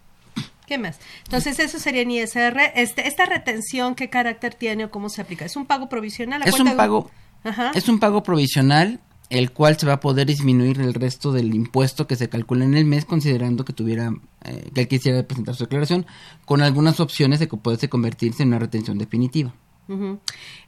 ¿Qué 0.69 0.77
más? 0.77 0.99
Entonces, 1.23 1.57
eso 1.57 1.79
sería 1.79 2.03
en 2.03 2.11
ISR. 2.11 2.59
Este, 2.75 3.07
¿Esta 3.07 3.25
retención 3.25 3.95
qué 3.95 4.11
carácter 4.11 4.53
tiene 4.53 4.85
o 4.85 4.91
cómo 4.91 5.09
se 5.09 5.19
aplica? 5.19 5.43
¿Es 5.43 5.55
un 5.55 5.65
pago 5.65 5.89
provisional? 5.89 6.43
Es 6.45 6.59
un 6.59 6.77
pago, 6.77 7.09
Ajá. 7.43 7.71
es 7.73 7.89
un 7.89 7.99
pago 7.99 8.21
provisional 8.21 8.99
el 9.31 9.51
cual 9.51 9.79
se 9.79 9.87
va 9.87 9.93
a 9.93 9.99
poder 9.99 10.27
disminuir 10.27 10.79
el 10.79 10.93
resto 10.93 11.31
del 11.31 11.55
impuesto 11.55 12.05
que 12.05 12.15
se 12.15 12.29
calcula 12.29 12.65
en 12.65 12.75
el 12.75 12.85
mes 12.85 13.05
considerando 13.05 13.65
que 13.65 13.73
tuviera 13.73 14.13
eh, 14.43 14.69
que 14.71 14.81
él 14.81 14.87
quisiera 14.87 15.23
presentar 15.23 15.55
su 15.55 15.63
declaración 15.63 16.05
con 16.45 16.61
algunas 16.61 16.99
opciones 16.99 17.39
de 17.39 17.47
que 17.47 17.57
puede 17.57 17.89
convertirse 17.89 18.43
en 18.43 18.49
una 18.49 18.59
retención 18.59 18.99
definitiva. 18.99 19.55
Ujú. 19.89 20.19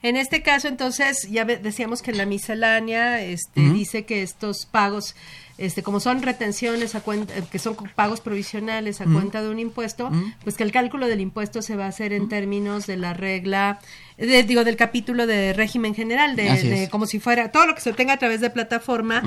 En 0.02 0.18
este 0.18 0.42
caso, 0.42 0.68
entonces, 0.68 1.30
ya 1.30 1.46
decíamos 1.46 2.02
que 2.02 2.12
en 2.12 2.18
la 2.18 2.26
miscelánea 2.26 3.22
este, 3.22 3.62
dice 3.74 4.04
que 4.04 4.24
estos 4.24 4.66
pagos, 4.66 5.16
este, 5.60 5.84
como 5.84 6.00
son 6.00 6.24
retenciones 6.24 6.96
a 6.96 7.02
cuenta, 7.02 7.38
eh, 7.38 7.44
que 7.52 7.60
son 7.60 7.76
pagos 7.96 8.20
provisionales 8.20 9.00
a 9.00 9.06
cuenta 9.06 9.44
de 9.44 9.50
un 9.50 9.60
impuesto, 9.60 10.10
pues 10.44 10.58
que 10.58 10.64
el 10.64 10.72
cálculo 10.72 11.08
del 11.08 11.22
impuesto 11.22 11.62
se 11.62 11.76
va 11.76 11.86
a 11.86 11.90
hacer 11.90 12.14
en 12.14 12.30
términos 12.30 12.88
de 12.88 12.98
la 12.98 13.14
regla, 13.14 13.80
de- 14.18 14.42
digo, 14.44 14.64
del 14.64 14.76
capítulo 14.76 15.28
de 15.28 15.54
régimen 15.54 15.94
general, 15.94 16.36
de, 16.36 16.50
de 16.70 16.90
como 16.90 17.06
si 17.06 17.20
fuera 17.20 17.52
todo 17.52 17.68
lo 17.68 17.76
que 17.76 17.82
se 17.82 17.92
obtenga 17.92 18.14
a 18.14 18.18
través 18.18 18.42
de 18.42 18.50
plataforma, 18.50 19.22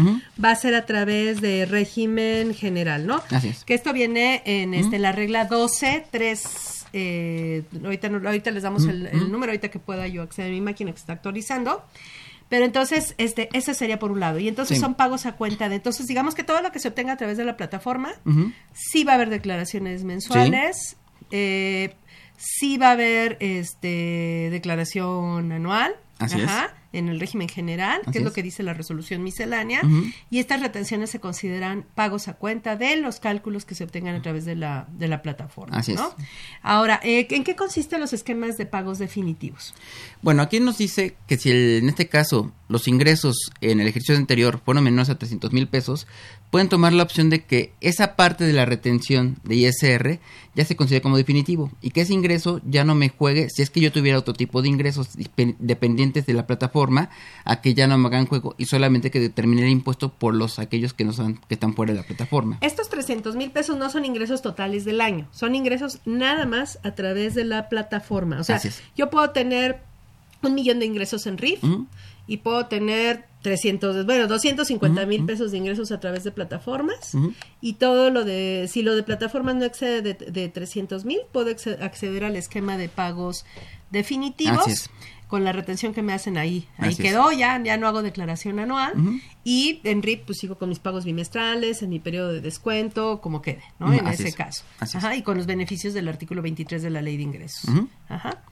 va 0.44 0.50
a 0.50 0.56
ser 0.56 0.74
a 0.74 0.86
través 0.86 1.40
de 1.40 1.66
régimen 1.66 2.52
general, 2.52 3.06
¿no? 3.06 3.22
Así 3.30 3.48
es. 3.50 3.64
Que 3.64 3.74
esto 3.74 3.92
viene 3.92 4.42
en 4.44 4.74
este, 4.74 4.98
la 4.98 5.12
regla 5.12 5.44
12, 5.44 6.04
3, 6.10 6.83
eh, 6.96 7.64
ahorita, 7.82 8.06
ahorita 8.06 8.50
les 8.52 8.62
damos 8.62 8.86
el, 8.86 9.10
número, 9.30 9.50
ahorita 9.50 9.68
que 9.68 9.78
pueda 9.80 10.06
yo 10.06 10.22
acceder 10.22 10.50
a 10.50 10.54
mi 10.54 10.60
máquina 10.60 10.92
que 10.92 10.98
está 10.98 11.12
actualizando. 11.12 11.84
Pero 12.48 12.64
entonces, 12.64 13.14
este, 13.18 13.48
ese 13.52 13.74
sería 13.74 13.98
por 13.98 14.12
un 14.12 14.20
lado. 14.20 14.38
Y 14.38 14.46
entonces 14.48 14.76
Sí. 14.76 14.80
son 14.80 14.94
pagos 14.94 15.26
a 15.26 15.32
cuenta 15.32 15.68
de. 15.68 15.76
Entonces, 15.76 16.06
digamos 16.06 16.34
que 16.34 16.44
todo 16.44 16.62
lo 16.62 16.70
que 16.72 16.78
se 16.78 16.88
obtenga 16.88 17.14
a 17.14 17.16
través 17.16 17.36
de 17.36 17.44
la 17.44 17.56
plataforma, 17.56 18.12
sí 18.72 19.02
va 19.02 19.12
a 19.12 19.14
haber 19.16 19.30
declaraciones 19.30 20.04
mensuales, 20.04 20.96
eh, 21.30 21.94
sí 22.36 22.76
va 22.78 22.88
a 22.88 22.92
haber 22.92 23.38
este 23.40 24.48
declaración 24.52 25.50
anual. 25.52 25.96
Así 26.18 26.40
es. 26.40 26.50
En 26.94 27.08
el 27.08 27.20
régimen 27.20 27.48
general, 27.48 28.00
que 28.10 28.18
es 28.18 28.24
lo 28.24 28.32
que 28.32 28.42
dice 28.42 28.62
la 28.62 28.72
resolución 28.74 29.22
miscelánea, 29.22 29.82
y 30.30 30.38
estas 30.38 30.60
retenciones 30.60 31.10
se 31.10 31.20
consideran 31.20 31.84
pagos 31.94 32.28
a 32.28 32.34
cuenta 32.34 32.76
de 32.76 32.96
los 32.96 33.20
cálculos 33.20 33.64
que 33.64 33.74
se 33.74 33.84
obtengan 33.84 34.14
a 34.14 34.22
través 34.22 34.44
de 34.44 34.54
la, 34.54 34.86
de 34.92 35.08
la 35.08 35.20
plataforma. 35.22 35.76
Así 35.76 35.92
es. 35.92 35.98
¿no? 36.00 36.14
Ahora, 36.62 37.00
eh, 37.02 37.26
¿en 37.30 37.44
qué 37.44 37.56
consisten 37.56 38.00
los 38.00 38.12
esquemas 38.12 38.56
de 38.56 38.66
pagos 38.66 38.98
definitivos? 38.98 39.74
Bueno, 40.22 40.42
aquí 40.42 40.60
nos 40.60 40.78
dice 40.78 41.16
que 41.26 41.36
si 41.36 41.50
el- 41.50 41.78
en 41.82 41.88
este 41.88 42.08
caso 42.08 42.52
los 42.74 42.88
ingresos 42.88 43.52
en 43.60 43.80
el 43.80 43.86
ejercicio 43.86 44.16
anterior 44.16 44.60
fueron 44.64 44.82
menores 44.82 45.08
a 45.08 45.14
300 45.14 45.52
mil 45.52 45.68
pesos, 45.68 46.08
pueden 46.50 46.68
tomar 46.68 46.92
la 46.92 47.04
opción 47.04 47.30
de 47.30 47.44
que 47.44 47.72
esa 47.80 48.16
parte 48.16 48.42
de 48.42 48.52
la 48.52 48.64
retención 48.64 49.36
de 49.44 49.54
ISR 49.54 50.18
ya 50.56 50.64
se 50.64 50.74
considere 50.74 51.00
como 51.00 51.16
definitivo 51.16 51.70
y 51.80 51.90
que 51.90 52.00
ese 52.00 52.14
ingreso 52.14 52.60
ya 52.68 52.82
no 52.82 52.96
me 52.96 53.10
juegue 53.10 53.48
si 53.48 53.62
es 53.62 53.70
que 53.70 53.80
yo 53.80 53.92
tuviera 53.92 54.18
otro 54.18 54.34
tipo 54.34 54.60
de 54.60 54.70
ingresos 54.70 55.10
dependientes 55.60 56.26
de 56.26 56.32
la 56.32 56.48
plataforma 56.48 57.10
a 57.44 57.60
que 57.60 57.74
ya 57.74 57.86
no 57.86 57.96
me 57.96 58.08
hagan 58.08 58.26
juego 58.26 58.56
y 58.58 58.64
solamente 58.64 59.12
que 59.12 59.20
determine 59.20 59.62
el 59.62 59.68
impuesto 59.68 60.08
por 60.08 60.34
los 60.34 60.58
aquellos 60.58 60.94
que 60.94 61.04
no 61.04 61.12
son 61.12 61.38
que 61.46 61.54
están 61.54 61.74
fuera 61.74 61.92
de 61.92 62.00
la 62.00 62.04
plataforma. 62.04 62.58
Estos 62.60 62.88
300 62.88 63.36
mil 63.36 63.52
pesos 63.52 63.76
no 63.76 63.88
son 63.88 64.04
ingresos 64.04 64.42
totales 64.42 64.84
del 64.84 65.00
año, 65.00 65.28
son 65.30 65.54
ingresos 65.54 66.00
nada 66.06 66.44
más 66.44 66.80
a 66.82 66.96
través 66.96 67.36
de 67.36 67.44
la 67.44 67.68
plataforma. 67.68 68.40
O 68.40 68.42
sea, 68.42 68.60
yo 68.96 69.10
puedo 69.10 69.30
tener 69.30 69.80
un 70.42 70.54
millón 70.54 70.80
de 70.80 70.86
ingresos 70.86 71.28
en 71.28 71.38
RIF. 71.38 71.62
Y 72.26 72.38
puedo 72.38 72.66
tener 72.66 73.26
300, 73.42 74.06
bueno, 74.06 74.26
250 74.26 75.04
mil 75.04 75.26
pesos 75.26 75.50
de 75.52 75.58
ingresos 75.58 75.92
a 75.92 76.00
través 76.00 76.24
de 76.24 76.30
plataformas 76.32 77.12
y 77.60 77.74
todo 77.74 78.08
lo 78.10 78.24
de, 78.24 78.66
si 78.70 78.82
lo 78.82 78.96
de 78.96 79.02
plataformas 79.02 79.54
no 79.56 79.64
excede 79.66 80.00
de, 80.00 80.14
de 80.14 80.48
300 80.48 81.04
mil, 81.04 81.18
puedo 81.32 81.50
acce- 81.50 81.78
acceder 81.82 82.24
al 82.24 82.36
esquema 82.36 82.78
de 82.78 82.88
pagos 82.88 83.44
definitivos. 83.90 84.90
Con 85.26 85.42
la 85.42 85.52
retención 85.52 85.94
que 85.94 86.02
me 86.02 86.12
hacen 86.12 86.36
ahí. 86.38 86.68
Ahí 86.78 86.90
Así 86.90 87.02
es. 87.02 87.08
quedó, 87.10 87.32
ya, 87.32 87.60
ya 87.60 87.76
no 87.76 87.88
hago 87.88 88.02
declaración 88.02 88.60
anual. 88.60 88.92
Y 89.42 89.80
en 89.82 90.02
RIP, 90.02 90.26
pues 90.26 90.38
sigo 90.38 90.58
con 90.58 90.68
mis 90.68 90.78
pagos 90.78 91.04
bimestrales, 91.04 91.82
en 91.82 91.88
mi 91.90 91.98
periodo 91.98 92.32
de 92.32 92.40
descuento, 92.40 93.20
como 93.20 93.42
quede, 93.42 93.62
¿no? 93.80 93.92
En 93.92 94.06
así 94.06 94.22
ese 94.22 94.28
es. 94.28 94.36
caso. 94.36 94.64
Así 94.78 94.96
es. 94.98 95.02
Ajá, 95.02 95.16
y 95.16 95.22
con 95.22 95.36
los 95.38 95.46
beneficios 95.46 95.92
del 95.92 96.08
artículo 96.08 96.40
23 96.42 96.82
de 96.82 96.90
la 96.90 97.02
ley 97.02 97.16
de 97.16 97.22
ingresos. 97.24 97.68
Ajá. 98.08 98.42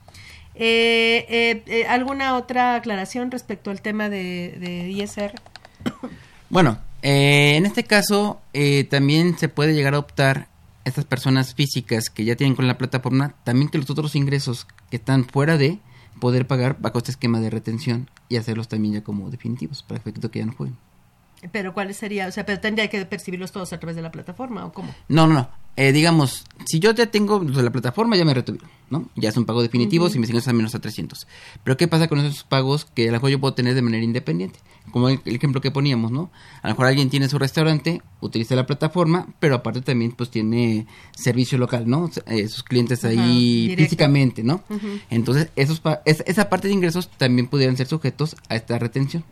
Eh, 0.55 1.25
eh, 1.29 1.63
eh, 1.65 1.87
¿Alguna 1.87 2.35
otra 2.35 2.75
aclaración 2.75 3.31
respecto 3.31 3.71
al 3.71 3.81
tema 3.81 4.09
de, 4.09 4.55
de 4.59 4.89
ISR? 4.89 5.33
Bueno, 6.49 6.77
eh, 7.01 7.55
en 7.57 7.65
este 7.65 7.83
caso 7.83 8.39
eh, 8.53 8.85
también 8.85 9.37
se 9.37 9.49
puede 9.49 9.73
llegar 9.73 9.95
a 9.95 9.99
optar 9.99 10.47
estas 10.85 11.05
personas 11.05 11.55
físicas 11.55 12.09
que 12.09 12.25
ya 12.25 12.35
tienen 12.35 12.55
con 12.55 12.67
la 12.67 12.77
plataforma, 12.77 13.33
también 13.43 13.69
que 13.69 13.77
los 13.77 13.89
otros 13.89 14.15
ingresos 14.15 14.67
que 14.89 14.97
están 14.97 15.25
fuera 15.25 15.57
de 15.57 15.79
poder 16.19 16.45
pagar 16.45 16.77
bajo 16.79 16.99
este 16.99 17.11
esquema 17.11 17.39
de 17.39 17.49
retención 17.49 18.09
y 18.29 18.37
hacerlos 18.37 18.67
también 18.67 18.93
ya 18.93 19.03
como 19.03 19.29
definitivos 19.29 19.83
para 19.83 19.99
efecto 19.99 20.29
que 20.29 20.39
ya 20.39 20.45
no 20.45 20.53
jueguen. 20.53 20.77
Pero 21.51 21.73
¿cuáles 21.73 21.97
sería? 21.97 22.27
O 22.27 22.31
sea, 22.31 22.45
pero 22.45 22.59
tendría 22.59 22.89
que 22.89 23.05
percibirlos 23.05 23.51
todos 23.51 23.73
a 23.73 23.79
través 23.79 23.95
de 23.95 24.01
la 24.01 24.11
plataforma 24.11 24.65
o 24.65 24.71
cómo? 24.71 24.93
No, 25.09 25.27
no, 25.27 25.33
no. 25.33 25.49
Eh, 25.75 25.91
digamos, 25.91 26.45
si 26.65 26.79
yo 26.79 26.91
ya 26.91 27.07
tengo 27.07 27.39
de 27.39 27.63
la 27.63 27.71
plataforma, 27.71 28.15
ya 28.15 28.25
me 28.25 28.33
retuvieron, 28.35 28.69
¿no? 28.91 29.09
Ya 29.15 29.29
es 29.29 29.37
un 29.37 29.45
pago 29.45 29.61
definitivo 29.63 30.07
si 30.07 30.19
mis 30.19 30.29
ingresos 30.29 30.45
son 30.45 30.55
menos 30.57 30.75
a 30.75 30.79
300. 30.79 31.25
Pero 31.63 31.77
¿qué 31.77 31.87
pasa 31.87 32.07
con 32.07 32.19
esos 32.19 32.43
pagos 32.43 32.85
que 32.85 33.03
a 33.05 33.07
lo 33.07 33.13
mejor 33.13 33.31
yo 33.31 33.39
puedo 33.39 33.55
tener 33.55 33.73
de 33.73 33.81
manera 33.81 34.03
independiente? 34.03 34.59
Como 34.91 35.09
el, 35.09 35.19
el 35.25 35.35
ejemplo 35.35 35.61
que 35.61 35.71
poníamos, 35.71 36.11
¿no? 36.11 36.29
A 36.61 36.67
lo 36.67 36.73
mejor 36.75 36.85
alguien 36.85 37.09
tiene 37.09 37.27
su 37.27 37.39
restaurante, 37.39 38.01
utiliza 38.21 38.53
la 38.55 38.67
plataforma, 38.67 39.27
pero 39.39 39.55
aparte 39.55 39.81
también 39.81 40.11
pues 40.11 40.29
tiene 40.29 40.85
servicio 41.15 41.57
local, 41.57 41.89
¿no? 41.89 42.11
Eh, 42.27 42.47
sus 42.49 42.61
clientes 42.61 43.03
ahí 43.03 43.61
directo. 43.69 43.83
físicamente, 43.85 44.43
¿no? 44.43 44.61
Entonces, 45.09 45.49
esos 45.55 45.79
pa- 45.79 46.01
es- 46.05 46.23
esa 46.27 46.49
parte 46.49 46.67
de 46.67 46.75
ingresos 46.75 47.09
también 47.17 47.47
pudieran 47.47 47.77
ser 47.77 47.87
sujetos 47.87 48.35
a 48.47 48.55
esta 48.55 48.77
retención. 48.77 49.23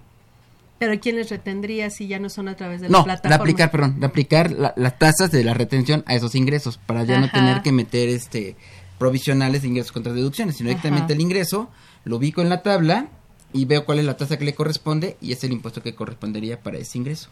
Pero 0.82 1.00
¿quién 1.00 1.16
les 1.18 1.30
retendría 1.30 1.92
si 1.92 2.08
ya 2.08 2.18
no 2.18 2.28
son 2.28 2.48
a 2.48 2.56
través 2.56 2.82
de 2.82 2.90
la 2.90 2.92
No, 2.92 2.98
de 3.00 3.04
plataforma? 3.04 3.36
aplicar, 3.44 3.70
perdón, 3.70 4.00
de 4.00 4.06
aplicar 4.08 4.50
la- 4.52 4.74
las 4.76 4.98
tasas 4.98 5.30
de 5.30 5.44
la 5.44 5.54
retención 5.54 6.04
a 6.08 6.16
esos 6.16 6.34
ingresos 6.34 6.80
para 6.80 7.04
ya 7.04 7.20
no 7.20 7.30
tener 7.30 7.62
que 7.62 7.72
meter 7.72 8.10
este 8.10 8.56
provisionales 8.98 9.62
de 9.62 9.68
ingresos 9.68 9.92
contra 9.92 10.12
deducciones, 10.12 10.58
sino 10.58 10.70
Ajá. 10.72 10.78
directamente 10.80 11.14
el 11.14 11.22
ingreso, 11.22 11.70
lo 12.04 12.18
ubico 12.18 12.42
en 12.42 12.50
la 12.50 12.64
tabla 12.64 13.10
y 13.54 13.66
veo 13.66 13.86
cuál 13.86 14.00
es 14.00 14.06
la 14.06 14.18
tasa 14.18 14.38
que 14.40 14.46
le 14.46 14.56
corresponde 14.56 15.18
y 15.22 15.32
es 15.34 15.44
el 15.44 15.52
impuesto 15.52 15.84
que 15.84 15.94
correspondería 15.94 16.60
para 16.62 16.80
ese 16.80 16.98
ingreso. 16.98 17.30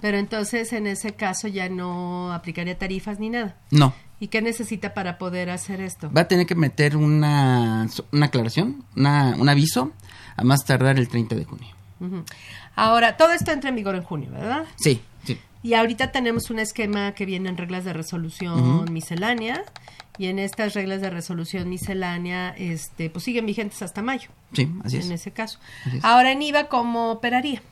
Pero 0.00 0.18
entonces 0.18 0.72
en 0.72 0.88
ese 0.88 1.12
caso 1.12 1.46
ya 1.46 1.68
no 1.68 2.32
aplicaría 2.32 2.76
tarifas 2.76 3.20
ni 3.20 3.30
nada. 3.30 3.56
No, 3.70 3.94
¿Y 4.18 4.28
qué 4.28 4.42
necesita 4.42 4.94
para 4.94 5.16
poder 5.18 5.50
hacer 5.50 5.80
esto? 5.80 6.10
va 6.12 6.22
a 6.22 6.28
tener 6.28 6.46
que 6.46 6.56
meter 6.56 6.96
una, 6.96 7.88
una 8.10 8.26
aclaración, 8.26 8.84
una, 8.96 9.36
un 9.38 9.48
aviso, 9.48 9.92
a 10.36 10.42
más 10.42 10.64
tardar 10.64 10.98
el 10.98 11.06
30 11.08 11.36
de 11.36 11.44
junio. 11.44 11.68
Ahora, 12.74 13.16
todo 13.16 13.32
esto 13.32 13.50
entra 13.52 13.70
en 13.70 13.76
vigor 13.76 13.94
en 13.94 14.02
junio, 14.02 14.30
¿verdad? 14.30 14.64
Sí, 14.76 15.00
sí. 15.24 15.38
Y 15.62 15.74
ahorita 15.74 16.12
tenemos 16.12 16.50
un 16.50 16.58
esquema 16.58 17.12
que 17.12 17.24
viene 17.24 17.48
en 17.48 17.56
reglas 17.56 17.84
de 17.84 17.92
resolución 17.92 18.92
miscelánea 18.92 19.64
y 20.18 20.26
en 20.26 20.38
estas 20.38 20.74
reglas 20.74 21.00
de 21.00 21.10
resolución 21.10 21.68
miscelánea 21.68 22.50
este 22.56 23.10
pues 23.10 23.24
siguen 23.24 23.46
vigentes 23.46 23.80
hasta 23.82 24.02
mayo. 24.02 24.28
Sí, 24.52 24.70
así 24.84 24.98
es. 24.98 25.06
En 25.06 25.12
ese 25.12 25.30
caso. 25.30 25.58
Es. 25.92 26.04
Ahora 26.04 26.32
en 26.32 26.42
IVA 26.42 26.68
cómo 26.68 27.10
operaría? 27.10 27.62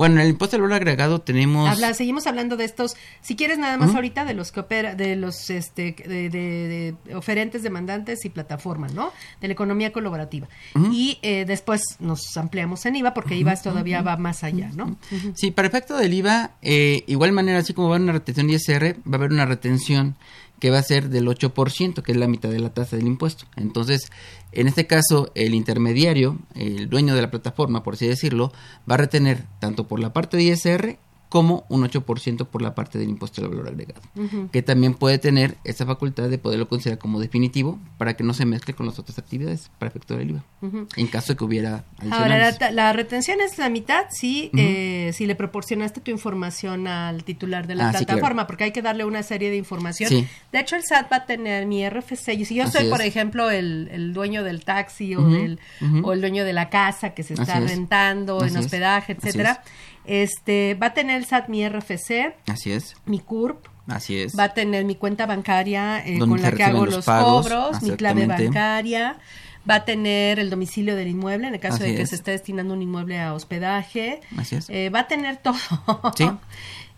Bueno, 0.00 0.14
en 0.14 0.22
el 0.22 0.28
impuesto 0.30 0.56
al 0.56 0.62
valor 0.62 0.76
agregado 0.76 1.20
tenemos... 1.20 1.68
Habla, 1.68 1.92
seguimos 1.92 2.26
hablando 2.26 2.56
de 2.56 2.64
estos, 2.64 2.96
si 3.20 3.36
quieres 3.36 3.58
nada 3.58 3.76
más 3.76 3.94
ahorita 3.94 4.24
de 4.24 4.32
los 4.32 4.50
que 4.50 4.60
opera, 4.60 4.94
de 4.94 5.14
los 5.14 5.50
este 5.50 5.94
de, 6.08 6.30
de- 6.30 6.94
de 7.04 7.14
oferentes, 7.14 7.62
demandantes 7.62 8.24
y 8.24 8.30
plataformas, 8.30 8.94
¿no? 8.94 9.12
De 9.42 9.48
la 9.48 9.52
economía 9.52 9.92
colaborativa. 9.92 10.48
Y 10.90 11.18
eh, 11.20 11.44
después 11.46 11.82
nos 11.98 12.34
ampliamos 12.38 12.86
en 12.86 12.96
IVA 12.96 13.12
porque 13.12 13.36
IVA 13.36 13.56
todavía 13.56 14.00
va 14.00 14.16
más 14.16 14.42
allá, 14.42 14.70
¿no? 14.74 14.96
Sí, 15.34 15.50
para 15.50 15.68
efecto 15.68 15.98
del 15.98 16.14
IVA, 16.14 16.52
eh, 16.62 17.04
igual 17.06 17.32
manera, 17.32 17.58
así 17.58 17.74
como 17.74 17.88
va 17.90 17.96
a 17.96 17.96
haber 17.98 18.04
una 18.04 18.12
retención 18.14 18.48
ISR, 18.48 18.96
va 19.06 19.12
a 19.12 19.16
haber 19.16 19.32
una 19.32 19.44
retención 19.44 20.16
que 20.60 20.70
va 20.70 20.78
a 20.78 20.82
ser 20.82 21.08
del 21.08 21.26
8%, 21.26 22.02
que 22.02 22.12
es 22.12 22.18
la 22.18 22.28
mitad 22.28 22.50
de 22.50 22.60
la 22.60 22.72
tasa 22.72 22.96
del 22.96 23.06
impuesto. 23.06 23.46
Entonces, 23.56 24.12
en 24.52 24.68
este 24.68 24.86
caso, 24.86 25.32
el 25.34 25.54
intermediario, 25.54 26.38
el 26.54 26.88
dueño 26.88 27.14
de 27.14 27.22
la 27.22 27.30
plataforma, 27.30 27.82
por 27.82 27.94
así 27.94 28.06
decirlo, 28.06 28.52
va 28.88 28.94
a 28.94 28.98
retener 28.98 29.46
tanto 29.58 29.88
por 29.88 29.98
la 29.98 30.12
parte 30.12 30.36
de 30.36 30.44
ISR 30.44 30.98
como 31.30 31.64
un 31.70 31.82
8% 31.88 32.44
por 32.46 32.60
la 32.60 32.74
parte 32.74 32.98
del 32.98 33.08
impuesto 33.08 33.40
al 33.40 33.48
valor 33.48 33.68
agregado, 33.68 34.02
que 34.52 34.60
también 34.62 34.92
puede 34.94 35.16
tener 35.18 35.56
esa 35.64 35.86
facultad 35.86 36.28
de 36.28 36.36
poderlo 36.36 36.68
considerar 36.68 36.98
como 36.98 37.20
definitivo 37.20 37.78
para 37.96 38.14
que 38.14 38.22
no 38.24 38.34
se 38.34 38.44
mezcle 38.44 38.74
con 38.74 38.84
las 38.86 38.98
otras 38.98 39.18
actividades 39.18 39.70
para 39.78 39.88
efecto 39.88 40.16
del 40.16 40.30
IVA, 40.30 40.44
en 40.96 41.06
caso 41.06 41.32
de 41.32 41.36
que 41.38 41.44
hubiera 41.44 41.84
Ahora, 42.10 42.52
la, 42.72 42.92
retención 42.92 43.40
es 43.40 43.56
la 43.58 43.68
mitad 43.70 44.04
si, 44.10 44.48
Ujú. 44.52 44.56
eh, 44.60 45.10
si 45.14 45.24
le 45.26 45.34
proporcionaste 45.36 46.00
tu 46.00 46.10
información 46.10 46.86
al 46.86 47.24
titular 47.24 47.66
de 47.66 47.76
la 47.76 47.88
Ah, 47.88 47.92
sí, 47.92 48.04
plataforma, 48.04 48.34
claro. 48.34 48.46
porque 48.48 48.64
hay 48.64 48.72
que 48.72 48.82
darle 48.82 49.04
una 49.04 49.22
serie 49.22 49.50
de 49.50 49.56
información. 49.56 50.10
Sí. 50.10 50.26
De 50.52 50.58
hecho, 50.60 50.76
el 50.76 50.82
SAT 50.82 51.10
va 51.12 51.16
a 51.18 51.26
tener 51.26 51.64
mi 51.66 51.88
RFC. 51.88 52.34
Y 52.34 52.44
si 52.44 52.56
yo 52.56 52.64
Así 52.64 52.72
soy, 52.78 52.88
por 52.90 53.00
ejemplo, 53.02 53.50
el, 53.50 53.88
el 53.92 54.12
dueño 54.12 54.42
del 54.42 54.64
taxi 54.64 55.14
o, 55.14 55.22
del, 55.28 55.58
o 56.02 56.12
el 56.12 56.20
dueño 56.20 56.44
de 56.44 56.52
la 56.52 56.68
casa 56.70 57.14
que 57.14 57.22
se 57.22 57.34
está 57.34 57.58
Así 57.58 57.66
rentando 57.68 58.44
en 58.44 58.56
hospedaje, 58.56 59.12
etcétera, 59.12 59.62
este 60.04 60.74
va 60.74 60.88
a 60.88 60.94
tener 60.94 61.16
el 61.16 61.24
SAT 61.26 61.48
mi 61.48 61.66
RFC, 61.68 62.34
Así 62.48 62.72
es, 62.72 62.96
mi 63.06 63.18
CURP, 63.20 63.66
así 63.88 64.18
es. 64.20 64.38
va 64.38 64.44
a 64.44 64.54
tener 64.54 64.84
mi 64.84 64.94
cuenta 64.96 65.26
bancaria 65.26 66.04
eh, 66.06 66.18
con 66.18 66.40
la 66.40 66.52
que 66.52 66.62
hago 66.64 66.84
los 66.86 66.96
los, 66.96 67.04
pagos, 67.04 67.48
cobros, 67.48 67.82
mi 67.82 67.90
clave 67.92 68.26
bancaria, 68.26 69.18
va 69.68 69.74
a 69.76 69.84
tener 69.84 70.38
el 70.38 70.48
domicilio 70.50 70.96
del 70.96 71.08
inmueble 71.08 71.48
en 71.48 71.54
el 71.54 71.60
caso 71.60 71.76
Así 71.76 71.90
de 71.90 71.96
que 71.96 72.02
es. 72.02 72.08
se 72.10 72.16
esté 72.16 72.30
destinando 72.30 72.72
un 72.74 72.82
inmueble 72.82 73.20
a 73.20 73.34
hospedaje, 73.34 74.20
Así 74.38 74.56
es. 74.56 74.70
eh, 74.70 74.88
va 74.90 75.00
a 75.00 75.08
tener 75.08 75.36
todo. 75.42 75.54
Sí. 76.16 76.30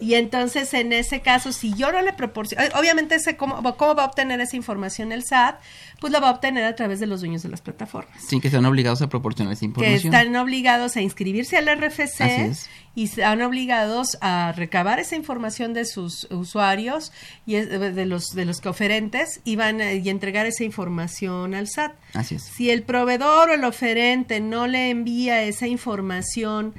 Y 0.03 0.15
entonces, 0.15 0.75
en 0.75 0.93
ese 0.93 1.21
caso, 1.21 1.53
si 1.53 1.75
yo 1.75 1.93
no 1.93 2.03
le 2.03 2.13
proporciono, 2.13 2.65
eh, 2.65 2.71
obviamente, 2.75 3.15
ese, 3.15 3.37
¿cómo, 3.37 3.63
¿cómo 3.77 3.95
va 3.95 4.03
a 4.03 4.07
obtener 4.07 4.41
esa 4.41 4.57
información 4.57 5.13
el 5.13 5.23
SAT? 5.25 5.61
Pues 6.01 6.13
la 6.13 6.19
va 6.19 6.31
a 6.31 6.33
obtener 6.33 6.65
a 6.65 6.75
través 6.75 6.99
de 6.99 7.07
los 7.07 7.21
dueños 7.21 7.45
de 7.45 7.49
las 7.49 7.61
plataformas 7.61 8.21
Sí, 8.27 8.41
que 8.41 8.49
están 8.49 8.65
obligados 8.65 9.01
a 9.03 9.09
proporcionar 9.09 9.53
esa 9.53 9.61
que 9.61 9.67
información. 9.67 10.13
están 10.13 10.35
obligados 10.35 10.97
a 10.97 11.01
inscribirse 11.03 11.57
al 11.57 11.69
RFC 11.69 12.21
es. 12.49 12.69
y 12.97 13.05
están 13.05 13.41
obligados 13.43 14.19
a 14.21 14.53
recabar 14.57 14.99
esa 14.99 15.15
información 15.15 15.73
de 15.73 15.85
sus 15.85 16.25
usuarios 16.33 17.13
y 17.47 17.55
de 17.55 18.05
los 18.07 18.31
de 18.35 18.45
los 18.45 18.67
oferentes 18.67 19.41
y 19.45 19.55
van 19.55 19.81
a- 19.81 19.93
y 19.93 20.09
entregar 20.09 20.47
esa 20.47 20.65
información 20.65 21.55
al 21.55 21.69
SAT. 21.69 21.93
Así 22.15 22.35
es. 22.35 22.43
Si 22.43 22.71
el 22.71 22.83
proveedor 22.83 23.51
o 23.51 23.55
el 23.55 23.63
oferente 23.65 24.41
no 24.41 24.67
le 24.67 24.91
envía 24.91 25.43
esa 25.45 25.69
información 25.69 26.75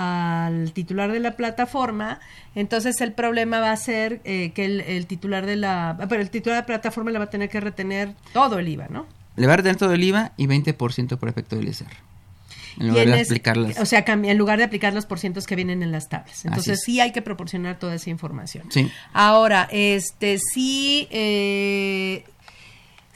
al 0.00 0.72
titular 0.72 1.10
de 1.10 1.18
la 1.18 1.32
plataforma, 1.32 2.20
entonces 2.54 3.00
el 3.00 3.12
problema 3.12 3.58
va 3.58 3.72
a 3.72 3.76
ser 3.76 4.20
eh, 4.22 4.52
que 4.54 4.64
el, 4.64 4.80
el 4.82 5.06
titular 5.06 5.44
de 5.44 5.56
la, 5.56 5.96
pero 6.08 6.22
el 6.22 6.30
titular 6.30 6.54
de 6.58 6.62
la 6.62 6.66
plataforma 6.66 7.10
le 7.10 7.18
va 7.18 7.24
a 7.24 7.30
tener 7.30 7.48
que 7.48 7.58
retener 7.58 8.14
todo 8.32 8.60
el 8.60 8.68
IVA, 8.68 8.86
¿no? 8.90 9.06
Le 9.34 9.48
va 9.48 9.54
a 9.54 9.56
retener 9.56 9.74
todo 9.74 9.92
el 9.92 10.04
IVA 10.04 10.30
y 10.36 10.46
20% 10.46 11.18
por 11.18 11.28
efecto 11.28 11.56
del 11.56 11.66
ISR. 11.66 11.86
En 12.78 12.88
lugar 12.90 13.08
en 13.08 13.14
de 13.14 13.20
aplicarlas. 13.22 13.80
O 13.80 13.86
sea, 13.86 14.04
en 14.06 14.38
lugar 14.38 14.58
de 14.58 14.64
aplicar 14.64 14.94
los 14.94 15.04
porcientos 15.04 15.48
que 15.48 15.56
vienen 15.56 15.82
en 15.82 15.90
las 15.90 16.08
tablas. 16.08 16.44
Entonces 16.44 16.78
es. 16.78 16.84
sí 16.84 17.00
hay 17.00 17.10
que 17.10 17.22
proporcionar 17.22 17.80
toda 17.80 17.96
esa 17.96 18.08
información. 18.08 18.70
Sí. 18.70 18.88
Ahora, 19.12 19.68
este 19.72 20.38
sí, 20.38 21.08
eh, 21.10 22.24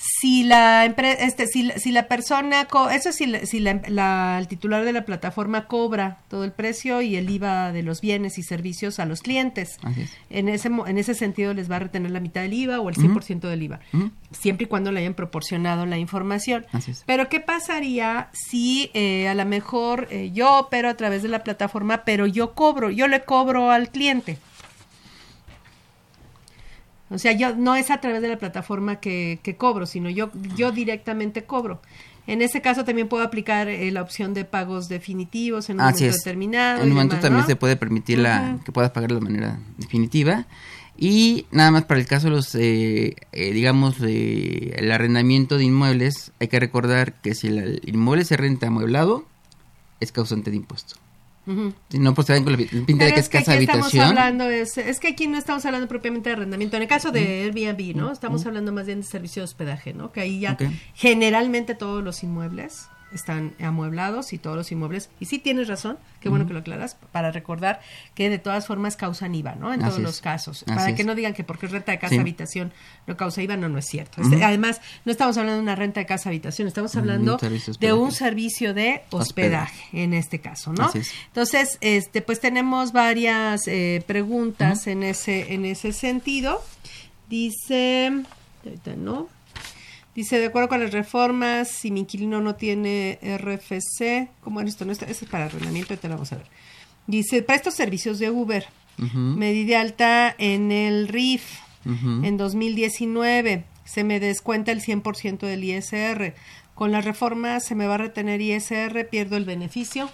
si 0.04 0.42
la 0.42 0.84
este, 0.84 1.46
si, 1.46 1.62
la- 1.62 1.78
si 1.78 1.92
la 1.92 2.08
persona, 2.08 2.64
co- 2.66 2.90
eso 2.90 3.10
es 3.10 3.16
si, 3.16 3.26
la- 3.26 3.46
si 3.46 3.60
la- 3.60 3.80
la- 3.88 4.36
el 4.40 4.48
titular 4.48 4.84
de 4.84 4.92
la 4.92 5.04
plataforma 5.04 5.66
cobra 5.68 6.18
todo 6.28 6.42
el 6.44 6.52
precio 6.52 7.02
y 7.02 7.14
el 7.16 7.30
IVA 7.30 7.70
de 7.72 7.82
los 7.84 8.00
bienes 8.00 8.36
y 8.38 8.42
servicios 8.42 8.98
a 8.98 9.06
los 9.06 9.20
clientes. 9.22 9.78
Es. 9.96 10.10
En 10.30 10.48
ese, 10.48 10.68
en 10.68 10.98
ese 10.98 11.14
sentido 11.14 11.54
les 11.54 11.70
va 11.70 11.76
a 11.76 11.80
retener 11.80 12.10
la 12.10 12.20
mitad 12.20 12.42
del 12.42 12.52
IVA 12.52 12.80
o 12.80 12.88
el 12.88 12.98
Ujú. 12.98 13.20
100% 13.20 13.48
del 13.48 13.62
IVA, 13.62 13.80
siempre 14.32 14.64
y 14.64 14.68
cuando 14.68 14.90
le 14.90 15.00
hayan 15.00 15.14
proporcionado 15.14 15.86
la 15.86 15.98
información. 15.98 16.66
Pero 17.06 17.28
¿qué 17.28 17.38
pasaría 17.40 18.28
si 18.32 18.90
eh, 18.94 19.28
a 19.28 19.34
lo 19.34 19.44
mejor 19.44 20.08
eh, 20.10 20.30
yo 20.32 20.58
opero 20.58 20.88
a 20.88 20.94
través 20.94 21.22
de 21.22 21.28
la 21.28 21.44
plataforma, 21.44 22.02
pero 22.04 22.26
yo 22.26 22.54
cobro, 22.54 22.90
yo 22.90 23.06
le 23.06 23.22
cobro 23.22 23.70
al 23.70 23.90
cliente? 23.90 24.38
O 27.12 27.18
sea, 27.18 27.32
yo 27.32 27.54
no 27.54 27.76
es 27.76 27.90
a 27.90 28.00
través 28.00 28.22
de 28.22 28.28
la 28.28 28.38
plataforma 28.38 28.96
que, 28.96 29.40
que 29.42 29.56
cobro, 29.56 29.86
sino 29.86 30.10
yo, 30.10 30.30
yo 30.56 30.72
directamente 30.72 31.44
cobro. 31.44 31.80
En 32.26 32.40
ese 32.40 32.60
caso 32.60 32.84
también 32.84 33.08
puedo 33.08 33.24
aplicar 33.24 33.68
eh, 33.68 33.90
la 33.90 34.02
opción 34.02 34.32
de 34.32 34.44
pagos 34.44 34.88
definitivos 34.88 35.68
en 35.70 35.76
un 35.76 35.80
Así 35.82 36.04
momento 36.04 36.16
es. 36.16 36.24
determinado. 36.24 36.82
En 36.82 36.88
un 36.88 36.94
momento 36.94 37.16
demás, 37.16 37.22
también 37.22 37.40
¿no? 37.42 37.46
se 37.46 37.56
puede 37.56 37.76
permitir 37.76 38.18
la, 38.18 38.58
que 38.64 38.70
puedas 38.70 38.92
pagar 38.92 39.12
de 39.12 39.20
manera 39.20 39.58
definitiva. 39.76 40.46
Y 40.96 41.46
nada 41.50 41.70
más 41.72 41.84
para 41.84 41.98
el 41.98 42.06
caso 42.06 42.28
de 42.28 42.30
los, 42.30 42.54
eh, 42.54 43.16
eh, 43.32 43.52
digamos, 43.52 43.96
el 44.00 44.92
arrendamiento 44.92 45.58
de 45.58 45.64
inmuebles, 45.64 46.32
hay 46.38 46.46
que 46.48 46.60
recordar 46.60 47.14
que 47.14 47.34
si 47.34 47.48
el 47.48 47.80
inmueble 47.86 48.24
se 48.24 48.36
renta 48.36 48.68
amueblado, 48.68 49.24
es 49.98 50.12
causante 50.12 50.50
de 50.50 50.58
impuesto. 50.58 50.96
Ujú. 51.46 51.72
Si 51.88 51.98
no 51.98 52.14
proceden 52.14 52.44
con 52.44 52.52
la 52.52 52.58
pinta 52.58 53.04
de 53.04 53.14
que 53.14 53.20
es 53.20 53.28
casa 53.28 53.52
aquí 53.52 53.64
estamos 53.64 53.86
habitación. 53.86 54.16
hablando, 54.16 54.48
es, 54.48 54.78
es 54.78 55.00
que 55.00 55.08
aquí 55.08 55.26
no 55.26 55.36
estamos 55.38 55.64
hablando 55.66 55.88
propiamente 55.88 56.30
de 56.30 56.36
arrendamiento. 56.36 56.76
En 56.76 56.82
el 56.82 56.88
caso 56.88 57.10
de 57.10 57.42
Airbnb, 57.50 57.96
¿no? 57.96 58.12
Estamos 58.12 58.46
hablando 58.46 58.72
más 58.72 58.86
bien 58.86 59.00
de 59.00 59.06
servicio 59.06 59.40
de 59.42 59.44
hospedaje, 59.44 59.92
¿no? 59.92 60.12
Que 60.12 60.20
ahí 60.20 60.38
ya 60.40 60.52
Ok. 60.52 60.62
generalmente 60.94 61.74
todos 61.74 62.02
los 62.04 62.22
inmuebles 62.22 62.86
están 63.14 63.52
amueblados 63.60 64.32
y 64.32 64.38
todos 64.38 64.56
los 64.56 64.70
inmuebles. 64.72 65.10
Y 65.20 65.26
sí 65.26 65.38
tienes 65.38 65.68
razón, 65.68 65.98
qué 66.20 66.28
bueno 66.28 66.46
que 66.46 66.52
lo 66.52 66.60
aclaras, 66.60 66.96
para 67.12 67.30
recordar 67.30 67.80
que 68.14 68.30
de 68.30 68.38
todas 68.38 68.66
formas 68.66 68.96
causan 68.96 69.34
IVA, 69.34 69.54
¿no? 69.54 69.72
En 69.72 69.80
Así 69.80 69.88
todos 69.90 69.98
es. 69.98 70.02
los 70.04 70.20
casos. 70.20 70.62
Así 70.66 70.74
para 70.74 70.94
que 70.94 71.02
es. 71.02 71.06
no 71.06 71.14
digan 71.14 71.34
que 71.34 71.44
porque 71.44 71.66
es 71.66 71.72
renta 71.72 71.92
de 71.92 71.98
casa 71.98 72.14
Sí. 72.14 72.18
habitación 72.20 72.72
no 73.06 73.16
causa 73.16 73.42
IVA, 73.42 73.56
no, 73.56 73.68
no 73.68 73.78
es 73.78 73.86
cierto. 73.86 74.22
Este, 74.22 74.42
además, 74.44 74.80
no 75.04 75.12
estamos 75.12 75.36
hablando 75.36 75.56
de 75.56 75.62
una 75.62 75.74
renta 75.76 76.00
de 76.00 76.06
casa 76.06 76.28
habitación, 76.28 76.68
estamos 76.68 76.94
hablando 76.96 77.38
de 77.80 77.92
un 77.92 78.12
servicio 78.12 78.74
de 78.74 79.02
hospedaje, 79.10 79.84
en 80.02 80.14
este 80.14 80.40
caso, 80.40 80.72
¿no? 80.72 80.84
Así 80.86 80.98
es. 80.98 81.10
Entonces, 81.28 81.78
este, 81.80 82.22
pues 82.22 82.40
tenemos 82.40 82.92
varias 82.92 83.66
eh, 83.66 84.02
preguntas 84.06 84.86
en 84.86 85.02
ese, 85.02 85.52
en 85.54 85.64
ese 85.64 85.92
sentido. 85.92 86.62
Dice, 87.28 88.12
ahorita 88.64 88.94
no. 88.96 89.28
Dice, 90.14 90.38
de 90.38 90.46
acuerdo 90.46 90.68
con 90.68 90.80
las 90.80 90.92
reformas, 90.92 91.68
si 91.68 91.90
mi 91.90 92.00
inquilino 92.00 92.40
no 92.40 92.54
tiene 92.54 93.18
RFC, 93.22 94.28
¿cómo 94.40 94.60
es 94.60 94.68
esto? 94.68 94.84
No, 94.84 94.92
este, 94.92 95.10
este 95.10 95.24
es 95.24 95.30
para 95.30 95.46
arrendamiento, 95.46 95.94
ahorita 95.94 96.08
lo 96.08 96.14
vamos 96.14 96.32
a 96.32 96.36
ver. 96.36 96.46
Dice, 97.06 97.42
para 97.42 97.56
estos 97.56 97.74
servicios 97.74 98.18
de 98.18 98.30
Uber, 98.30 98.66
Ujú, 98.98 99.18
me 99.18 99.52
di 99.52 99.64
de 99.64 99.76
alta 99.76 100.34
en 100.36 100.70
el 100.70 101.08
RIF 101.08 101.44
en 101.84 102.36
2019. 102.36 103.64
Se 103.84 104.04
me 104.04 104.20
descuenta 104.20 104.70
el 104.70 104.82
100% 104.82 105.38
del 105.38 105.64
ISR. 105.64 106.34
Con 106.74 106.92
la 106.92 107.00
reforma 107.00 107.58
se 107.60 107.74
me 107.74 107.86
va 107.86 107.94
a 107.94 107.98
retener 107.98 108.40
ISR, 108.40 109.08
pierdo 109.10 109.36
el 109.36 109.44
beneficio. 109.44 110.08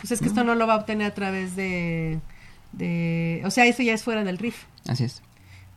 Pues 0.00 0.12
es 0.12 0.20
que 0.20 0.26
esto 0.26 0.42
no 0.42 0.54
lo 0.54 0.66
va 0.66 0.74
a 0.74 0.78
obtener 0.78 1.08
a 1.08 1.14
través 1.14 1.54
de, 1.54 2.18
de... 2.72 3.42
O 3.44 3.50
sea, 3.50 3.66
eso 3.66 3.82
ya 3.82 3.92
es 3.92 4.02
fuera 4.02 4.24
del 4.24 4.38
RIF. 4.38 4.64
Así 4.88 5.04
es. 5.04 5.22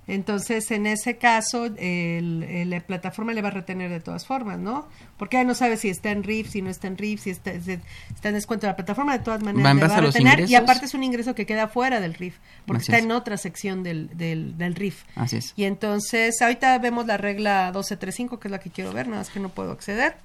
Entonces, 0.08 0.70
en 0.70 0.86
ese 0.86 1.18
caso, 1.18 1.66
el, 1.66 2.43
el- 2.43 2.70
la 2.70 2.80
plataforma 2.82 3.34
le 3.34 3.41
va 3.41 3.47
a 3.47 3.51
retener 3.51 3.89
de 3.89 3.99
todas 3.99 4.26
formas, 4.26 4.60
¿no? 4.60 4.88
Porque 5.18 5.43
no 5.43 5.56
sabe 5.56 5.78
si 5.78 5.89
está 5.89 6.12
en 6.12 6.24
RIF, 6.24 6.49
si 6.49 6.62
no 6.62 6.70
está 6.70 6.88
en 6.88 6.97
RIF, 6.97 7.22
si 7.22 7.32
está, 7.32 7.60
si 7.60 7.72
está 8.14 8.30
en 8.30 8.36
descuento. 8.36 8.68
La 8.68 8.76
plataforma 8.76 9.18
de 9.18 9.24
todas 9.24 9.41
maneras 9.41 9.76
le 9.76 9.82
va 9.88 9.93
a 9.95 9.97
a 9.97 10.01
los 10.01 10.14
retener. 10.14 10.47
Y 10.49 10.53
aparte 10.56 10.86
es 10.86 10.93
un 10.93 11.03
ingreso 11.03 11.34
que 11.34 11.45
queda 11.47 11.68
fuera 11.68 11.99
del 11.99 12.14
RIF, 12.14 12.36
porque 12.68 12.82
Así 12.84 12.91
está 12.91 12.97
es. 12.99 13.06
en 13.06 13.12
otra 13.14 13.38
sección 13.38 13.82
del, 13.82 14.16
del, 14.16 14.58
del 14.58 14.76
RIF. 14.76 15.03
Así 15.16 15.38
es. 15.38 15.53
Y 15.56 15.64
entonces, 15.64 16.39
ahorita 16.41 16.78
vemos 16.78 17.06
la 17.08 17.18
regla 17.18 17.72
1235, 17.74 18.39
que 18.39 18.47
es 18.47 18.51
la 18.51 18.60
que 18.60 18.70
quiero 18.70 18.93
ver, 18.93 19.08
nada 19.08 19.22
más 19.22 19.30
que 19.32 19.39
no 19.39 19.49
puedo 19.49 19.72
acceder. 19.72 20.16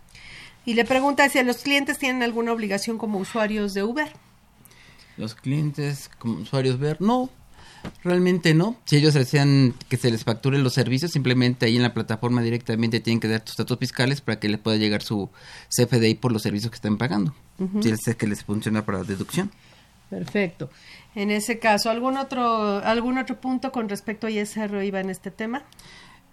Y 0.66 0.74
le 0.74 0.84
pregunta 0.84 1.26
si 1.30 1.42
los 1.42 1.56
clientes 1.58 1.96
tienen 1.98 2.22
alguna 2.22 2.52
obligación 2.52 2.98
como 2.98 3.18
usuarios 3.18 3.72
de 3.72 3.82
Uber. 3.82 4.12
Los 5.16 5.34
clientes 5.34 6.10
como 6.18 6.34
usuarios 6.34 6.78
ver, 6.78 7.00
no, 7.00 7.30
realmente 8.04 8.54
no. 8.54 8.76
Si 8.84 8.96
ellos 8.96 9.14
desean 9.14 9.74
que 9.88 9.96
se 9.96 10.10
les 10.10 10.24
facturen 10.24 10.62
los 10.62 10.74
servicios, 10.74 11.10
simplemente 11.12 11.66
ahí 11.66 11.76
en 11.76 11.82
la 11.82 11.94
plataforma 11.94 12.42
directamente 12.42 13.00
tienen 13.00 13.20
que 13.20 13.28
dar 13.28 13.40
tus 13.40 13.56
datos 13.56 13.78
fiscales 13.78 14.20
para 14.20 14.38
que 14.40 14.48
les 14.48 14.58
pueda 14.60 14.76
llegar 14.76 15.02
su 15.02 15.30
CFDI 15.68 16.14
por 16.14 16.32
los 16.32 16.42
servicios 16.42 16.70
que 16.70 16.76
están 16.76 16.96
pagando. 16.98 17.34
Si 17.82 17.90
es 17.90 18.16
que 18.16 18.26
les 18.26 18.42
funciona 18.44 18.84
para 18.86 19.02
deducción. 19.04 19.50
Perfecto. 20.08 20.70
En 21.14 21.30
ese 21.30 21.58
caso, 21.58 21.90
¿algún 21.90 22.16
otro, 22.16 22.78
algún 22.84 23.18
otro 23.18 23.40
punto 23.40 23.70
con 23.72 23.88
respecto 23.88 24.26
a 24.26 24.30
ISR 24.30 24.82
IVA 24.84 25.00
en 25.00 25.10
este 25.10 25.30
tema? 25.30 25.62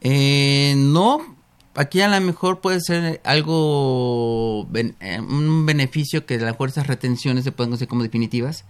Eh, 0.02 0.74
no, 0.78 1.36
aquí 1.76 2.02
a 2.02 2.08
lo 2.08 2.20
mejor 2.26 2.62
puede 2.62 2.80
ser 2.82 3.20
algo, 3.24 4.66
ben- 4.70 4.96
eh, 5.00 5.20
un 5.20 5.66
beneficio 5.66 6.26
que 6.26 6.36
a 6.36 6.40
lo 6.40 6.46
mejor 6.46 6.70
esas 6.70 6.88
retenciones 6.88 7.44
se 7.44 7.52
pueden 7.52 7.74
hacer 7.74 7.88
como 7.88 8.04
definitivas, 8.04 8.66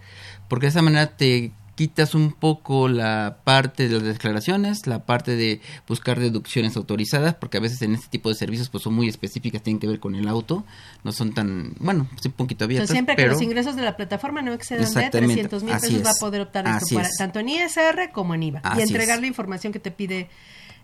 porque 0.48 0.66
de 0.66 0.70
esa 0.70 0.82
manera 0.82 1.16
te 1.16 1.52
quitas 1.78 2.16
un 2.16 2.32
poco 2.32 2.88
la 2.88 3.36
parte 3.44 3.88
de 3.88 3.94
las 3.94 4.02
declaraciones, 4.02 4.88
la 4.88 5.06
parte 5.06 5.36
de 5.36 5.60
buscar 5.86 6.18
deducciones 6.18 6.76
autorizadas, 6.76 7.36
porque 7.36 7.58
a 7.58 7.60
veces 7.60 7.80
en 7.82 7.94
este 7.94 8.08
tipo 8.08 8.30
de 8.30 8.34
servicios 8.34 8.68
pues 8.68 8.82
son 8.82 8.94
muy 8.94 9.08
específicas, 9.08 9.62
tienen 9.62 9.78
que 9.78 9.86
ver 9.86 10.00
con 10.00 10.16
el 10.16 10.26
auto, 10.26 10.64
no 11.04 11.12
son 11.12 11.34
tan, 11.34 11.74
bueno, 11.78 12.08
un 12.10 12.32
poquito 12.32 12.64
O 12.64 12.66
sea, 12.66 12.66
abiertas, 12.66 12.90
siempre 12.90 13.14
que 13.14 13.22
pero 13.22 13.34
los 13.34 13.42
ingresos 13.42 13.76
de 13.76 13.82
la 13.82 13.96
plataforma 13.96 14.42
no 14.42 14.54
excedan 14.54 14.82
de 14.82 14.88
Exactamente, 14.88 15.34
300 15.34 15.62
mil 15.62 15.74
pesos, 15.74 16.04
va 16.04 16.08
a 16.08 16.12
es, 16.14 16.18
poder 16.18 16.40
optar 16.40 16.64
para, 16.64 16.78
es. 16.78 17.16
tanto 17.16 17.38
en 17.38 17.48
ISR 17.48 18.10
como 18.12 18.34
en 18.34 18.42
IVA. 18.42 18.60
Así 18.64 18.80
y 18.80 18.82
entregar 18.82 19.14
es. 19.14 19.20
la 19.20 19.26
información 19.28 19.72
que 19.72 19.78
te 19.78 19.92
pide 19.92 20.30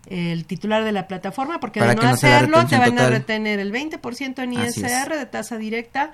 el 0.07 0.45
titular 0.45 0.85
de 0.85 0.93
la 0.93 1.09
plataforma, 1.09 1.59
porque 1.59 1.81
Para 1.81 1.91
de 1.91 1.95
no 1.97 2.01
que 2.03 2.07
hacerlo 2.07 2.65
te 2.67 2.77
van 2.77 2.97
a 2.99 3.09
retener 3.09 3.59
el 3.59 3.73
20% 3.73 4.43
en 4.43 4.53
es. 4.53 4.77
ISR 4.77 5.17
de 5.17 5.25
tasa 5.25 5.57
directa 5.57 6.13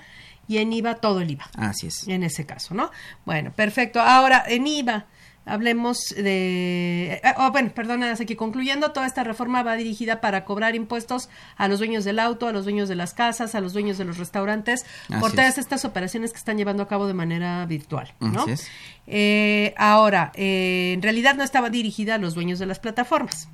y 0.51 0.57
en 0.57 0.73
IVA 0.73 0.95
todo 0.95 1.21
el 1.21 1.31
IVA. 1.31 1.49
así 1.55 1.87
es. 1.87 2.05
En 2.09 2.23
ese 2.23 2.45
caso, 2.45 2.73
¿no? 2.73 2.91
Bueno, 3.25 3.53
perfecto. 3.53 4.01
Ahora, 4.01 4.43
en 4.45 4.67
IVA, 4.67 5.05
hablemos 5.45 5.97
de... 6.09 7.21
eh, 7.23 7.33
oh, 7.37 7.51
bueno, 7.51 7.71
perdona, 7.73 8.11
aquí 8.11 8.35
concluyendo, 8.35 8.91
toda 8.91 9.07
esta 9.07 9.23
reforma 9.23 9.63
va 9.63 9.75
dirigida 9.77 10.19
para 10.19 10.43
cobrar 10.43 10.75
impuestos 10.75 11.29
a 11.55 11.69
los 11.69 11.79
dueños 11.79 12.03
del 12.03 12.19
auto, 12.19 12.47
a 12.47 12.51
los 12.51 12.65
dueños 12.65 12.89
de 12.89 12.95
las 12.95 13.13
casas, 13.13 13.55
a 13.55 13.61
los 13.61 13.71
dueños 13.71 13.97
de 13.97 14.03
los 14.03 14.17
restaurantes, 14.17 14.85
por 15.21 15.31
todas 15.31 15.53
es. 15.53 15.59
estas 15.59 15.85
operaciones 15.85 16.33
que 16.33 16.37
están 16.39 16.57
llevando 16.57 16.83
a 16.83 16.89
cabo 16.89 17.07
de 17.07 17.13
manera 17.13 17.65
virtual, 17.65 18.13
¿no? 18.19 18.41
Así 18.41 18.51
es. 18.51 18.67
Eh, 19.07 19.73
ahora, 19.77 20.33
eh, 20.35 20.91
en 20.95 21.01
realidad 21.01 21.35
no 21.35 21.43
estaba 21.43 21.69
dirigida 21.69 22.15
a 22.15 22.17
los 22.17 22.35
dueños 22.35 22.59
de 22.59 22.65
las 22.65 22.79
plataformas. 22.79 23.47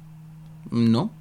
No. 0.71 1.11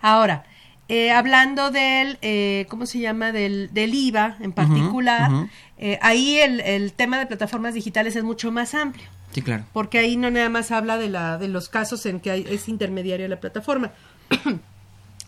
Ahora, 0.00 0.44
eh, 0.88 1.10
hablando 1.10 1.70
del, 1.70 2.18
eh, 2.22 2.66
¿cómo 2.68 2.86
se 2.86 2.98
llama? 2.98 3.30
Del, 3.32 3.68
del 3.72 3.94
IVA 3.94 4.36
en 4.40 4.52
particular, 4.52 5.30
eh, 5.76 5.98
ahí 6.02 6.38
el, 6.38 6.60
el 6.60 6.92
tema 6.92 7.18
de 7.18 7.26
plataformas 7.26 7.74
digitales 7.74 8.16
es 8.16 8.24
mucho 8.24 8.50
más 8.50 8.74
amplio, 8.74 9.06
sí, 9.32 9.42
claro. 9.42 9.64
porque 9.72 9.98
ahí 9.98 10.16
no 10.16 10.30
nada 10.30 10.48
más 10.48 10.70
habla 10.70 10.96
de, 10.98 11.08
la, 11.10 11.36
de 11.38 11.48
los 11.48 11.68
casos 11.68 12.06
en 12.06 12.20
que 12.20 12.30
hay- 12.30 12.46
es 12.48 12.68
intermediaria 12.68 13.28
la 13.28 13.38
plataforma. 13.40 13.92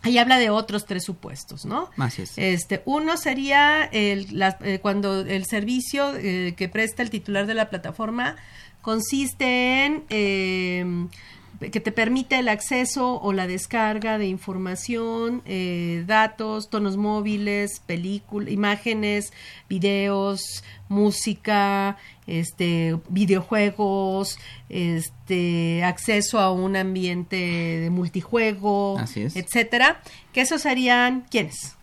Ahí 0.03 0.17
habla 0.17 0.39
de 0.39 0.49
otros 0.49 0.87
tres 0.87 1.05
supuestos, 1.05 1.67
¿no? 1.67 1.91
Así 1.99 2.23
es. 2.23 2.39
Este, 2.39 2.81
uno 2.87 3.19
sería 3.19 3.85
el, 3.85 4.29
la- 4.39 4.57
eh, 4.63 4.79
cuando 4.81 5.21
el 5.21 5.45
servicio 5.45 6.17
eh, 6.17 6.55
que 6.57 6.71
presta 6.71 7.03
el 7.03 7.11
titular 7.11 7.47
de 7.47 7.53
la 7.53 7.69
plataforma 7.69 8.37
consiste 8.81 9.85
en 9.85 10.05
eh, 10.09 11.07
que 11.69 11.81
te 11.81 11.93
permite 11.93 12.39
el 12.39 12.49
acceso 12.49 13.21
o 13.21 13.33
la 13.35 13.47
descarga 13.47 14.17
de 14.17 14.27
información, 14.27 15.43
eh, 15.45 16.05
datos, 16.07 16.71
tonos 16.71 16.97
móviles, 16.97 17.81
películas, 17.81 18.51
imágenes, 18.51 19.33
videos, 19.69 20.65
música, 20.89 21.99
este, 22.27 22.99
videojuegos, 23.11 24.39
este, 24.71 25.85
acceso 25.85 26.39
a 26.39 26.51
un 26.51 26.77
ambiente 26.77 27.37
de 27.37 27.91
multijuego, 27.91 28.99
Así 28.99 29.23
es. 29.23 29.37
etcétera. 29.37 30.01
Que 30.33 30.41
esos 30.41 30.63
serían 30.63 31.27
quiénes? 31.31 31.77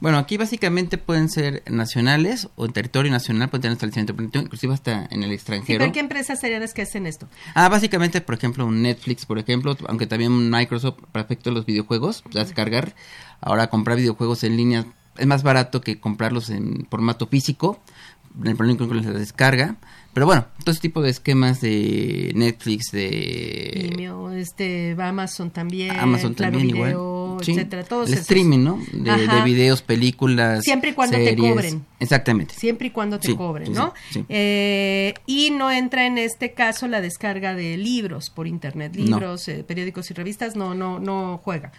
Bueno, 0.00 0.18
aquí 0.18 0.36
básicamente 0.36 0.98
pueden 0.98 1.28
ser 1.30 1.62
nacionales 1.70 2.48
o 2.56 2.66
en 2.66 2.72
territorio 2.72 3.10
nacional, 3.10 3.48
pueden 3.48 3.62
tener 3.62 3.72
establecimiento 3.76 4.14
permitido, 4.14 4.44
inclusive 4.44 4.74
hasta 4.74 5.06
en 5.10 5.22
el 5.22 5.30
Sí, 5.30 5.34
extranjero. 5.36 5.78
pero 5.80 5.92
¿qué 5.92 6.00
empresas 6.00 6.38
serían 6.38 6.60
las 6.60 6.74
que 6.74 6.82
hacen 6.82 7.06
esto? 7.06 7.28
Ah, 7.54 7.68
básicamente, 7.68 8.20
por 8.20 8.34
ejemplo, 8.34 8.66
un 8.66 8.82
Netflix, 8.82 9.24
por 9.24 9.38
ejemplo, 9.38 9.76
aunque 9.88 10.06
también 10.06 10.50
Microsoft, 10.50 10.98
respecto 11.14 11.48
a 11.50 11.52
los 11.54 11.64
videojuegos, 11.64 12.22
a 12.34 12.38
descargar, 12.40 12.94
ahora 13.40 13.68
comprar 13.68 13.96
videojuegos 13.96 14.44
en 14.44 14.56
línea 14.56 14.84
es 15.16 15.26
más 15.26 15.42
barato 15.42 15.80
que 15.80 15.98
comprarlos 15.98 16.50
en 16.50 16.86
formato 16.90 17.26
físico, 17.26 17.80
el 18.44 18.54
problema 18.54 18.86
con 18.86 19.02
la 19.02 19.12
descarga, 19.12 19.76
pero 20.16 20.24
bueno, 20.24 20.46
todo 20.64 20.70
ese 20.70 20.80
tipo 20.80 21.02
de 21.02 21.10
esquemas 21.10 21.60
de 21.60 22.32
Netflix, 22.34 22.90
de 22.90 23.90
Vimeo, 23.90 24.32
este, 24.32 24.96
Amazon 24.98 25.50
también, 25.50 25.90
Amazon 25.94 26.32
Claro 26.32 26.52
también 26.56 26.74
Video, 26.74 27.34
HBO, 27.34 27.42
Sí, 27.42 27.52
etcétera, 27.52 27.84
todos 27.84 28.08
el 28.08 28.14
esos. 28.14 28.22
streaming, 28.22 28.60
¿no? 28.64 28.80
De, 28.94 29.42
videos, 29.44 29.82
películas. 29.82 30.64
Siempre 30.64 30.92
y 30.92 30.92
cuando 30.94 31.18
te 31.18 31.36
cobren. 31.36 31.84
Exactamente. 32.00 32.54
Siempre 32.54 32.86
y 32.86 32.90
cuando 32.92 33.18
te 33.20 33.26
Sí, 33.28 33.36
cobren, 33.36 33.66
sí, 33.66 33.72
¿no? 33.74 33.92
Eh, 34.30 35.12
y 35.26 35.50
no 35.50 35.70
entra 35.70 36.06
en 36.06 36.16
este 36.16 36.54
caso 36.54 36.88
la 36.88 37.02
descarga 37.02 37.54
de 37.54 37.76
libros 37.76 38.30
por 38.30 38.46
internet, 38.46 38.94
No. 38.96 39.04
libros, 39.18 39.46
eh, 39.48 39.64
periódicos 39.68 40.10
y 40.10 40.14
revistas, 40.14 40.56
no, 40.56 40.72
no, 40.74 40.98
no 40.98 41.42
juega. 41.44 41.72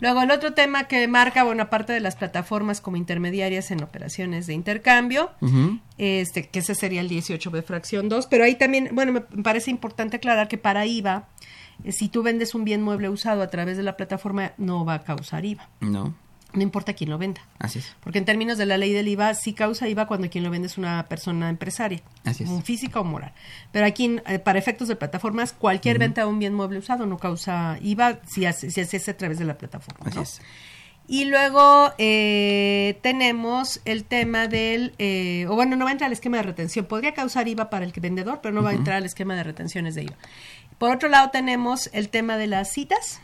Luego 0.00 0.22
el 0.22 0.30
otro 0.30 0.52
tema 0.54 0.84
que 0.84 1.06
marca, 1.06 1.44
bueno, 1.44 1.64
aparte 1.64 1.92
de 1.92 2.00
las 2.00 2.16
plataformas 2.16 2.80
como 2.80 2.96
intermediarias 2.96 3.70
en 3.70 3.82
operaciones 3.82 4.46
de 4.46 4.54
intercambio, 4.54 5.30
este, 5.98 6.48
que 6.48 6.58
ese 6.60 6.74
sería 6.74 7.00
el 7.00 7.08
18B 7.08 7.62
fracción 7.62 8.08
2, 8.08 8.26
pero 8.26 8.44
ahí 8.44 8.56
también, 8.56 8.90
bueno, 8.92 9.12
me 9.12 9.20
parece 9.20 9.70
importante 9.70 10.16
aclarar 10.16 10.48
que 10.48 10.58
para 10.58 10.86
IVA, 10.86 11.28
eh, 11.84 11.92
si 11.92 12.08
tú 12.08 12.22
vendes 12.22 12.54
un 12.54 12.64
bien 12.64 12.82
mueble 12.82 13.08
usado 13.08 13.42
a 13.42 13.48
través 13.48 13.76
de 13.76 13.82
la 13.82 13.96
plataforma, 13.96 14.52
no 14.56 14.84
va 14.84 14.94
a 14.94 15.02
causar 15.04 15.44
IVA, 15.44 15.68
No, 15.80 16.14
no 16.52 16.62
importa 16.62 16.92
quién 16.92 17.10
lo 17.10 17.18
venda. 17.18 17.40
así 17.58 17.78
es. 17.78 17.94
Porque 18.00 18.18
en 18.18 18.24
términos 18.24 18.58
de 18.58 18.66
la 18.66 18.76
ley 18.76 18.92
del 18.92 19.08
IVA, 19.08 19.34
sí 19.34 19.52
causa 19.52 19.88
IVA 19.88 20.06
cuando 20.06 20.28
quien 20.30 20.44
lo 20.44 20.50
vende 20.50 20.66
es 20.66 20.78
una 20.78 21.06
persona 21.08 21.48
empresaria, 21.48 22.02
Así 22.24 22.44
es. 22.44 22.50
un 22.50 22.62
física 22.62 23.00
o 23.00 23.04
moral. 23.04 23.32
Pero 23.72 23.86
aquí, 23.86 24.16
eh, 24.26 24.38
para 24.38 24.58
efectos 24.58 24.88
de 24.88 24.96
plataformas, 24.96 25.52
cualquier 25.52 25.98
venta 25.98 26.22
de 26.22 26.26
un 26.26 26.38
bien 26.38 26.54
mueble 26.54 26.78
usado 26.78 27.06
no 27.06 27.18
causa 27.18 27.78
IVA 27.80 28.20
si, 28.26 28.46
hace, 28.46 28.70
si 28.70 28.84
se 28.84 28.96
hace 28.96 29.10
a 29.10 29.16
través 29.16 29.38
de 29.38 29.44
la 29.44 29.56
plataforma. 29.58 30.06
Así 30.06 30.16
¿no? 30.16 30.22
es. 30.22 30.40
Y 31.08 31.24
luego 31.24 31.92
eh, 31.98 32.98
tenemos 33.02 33.80
el 33.84 34.04
tema 34.04 34.46
del, 34.46 34.94
eh, 34.98 35.46
o 35.48 35.54
bueno, 35.54 35.76
no 35.76 35.84
va 35.84 35.90
a 35.90 35.92
entrar 35.92 36.06
al 36.06 36.12
esquema 36.12 36.36
de 36.38 36.44
retención. 36.44 36.86
Podría 36.86 37.12
causar 37.12 37.48
IVA 37.48 37.70
para 37.70 37.84
el 37.84 37.92
vendedor, 37.92 38.40
pero 38.40 38.54
no 38.54 38.62
va 38.62 38.70
a 38.70 38.74
entrar 38.74 38.98
al 38.98 39.04
esquema 39.04 39.34
de 39.34 39.42
retenciones 39.42 39.94
de 39.94 40.04
IVA. 40.04 40.16
Por 40.78 40.94
otro 40.94 41.08
lado 41.08 41.30
tenemos 41.30 41.90
el 41.92 42.08
tema 42.08 42.36
de 42.36 42.46
las 42.46 42.72
citas. 42.72 43.20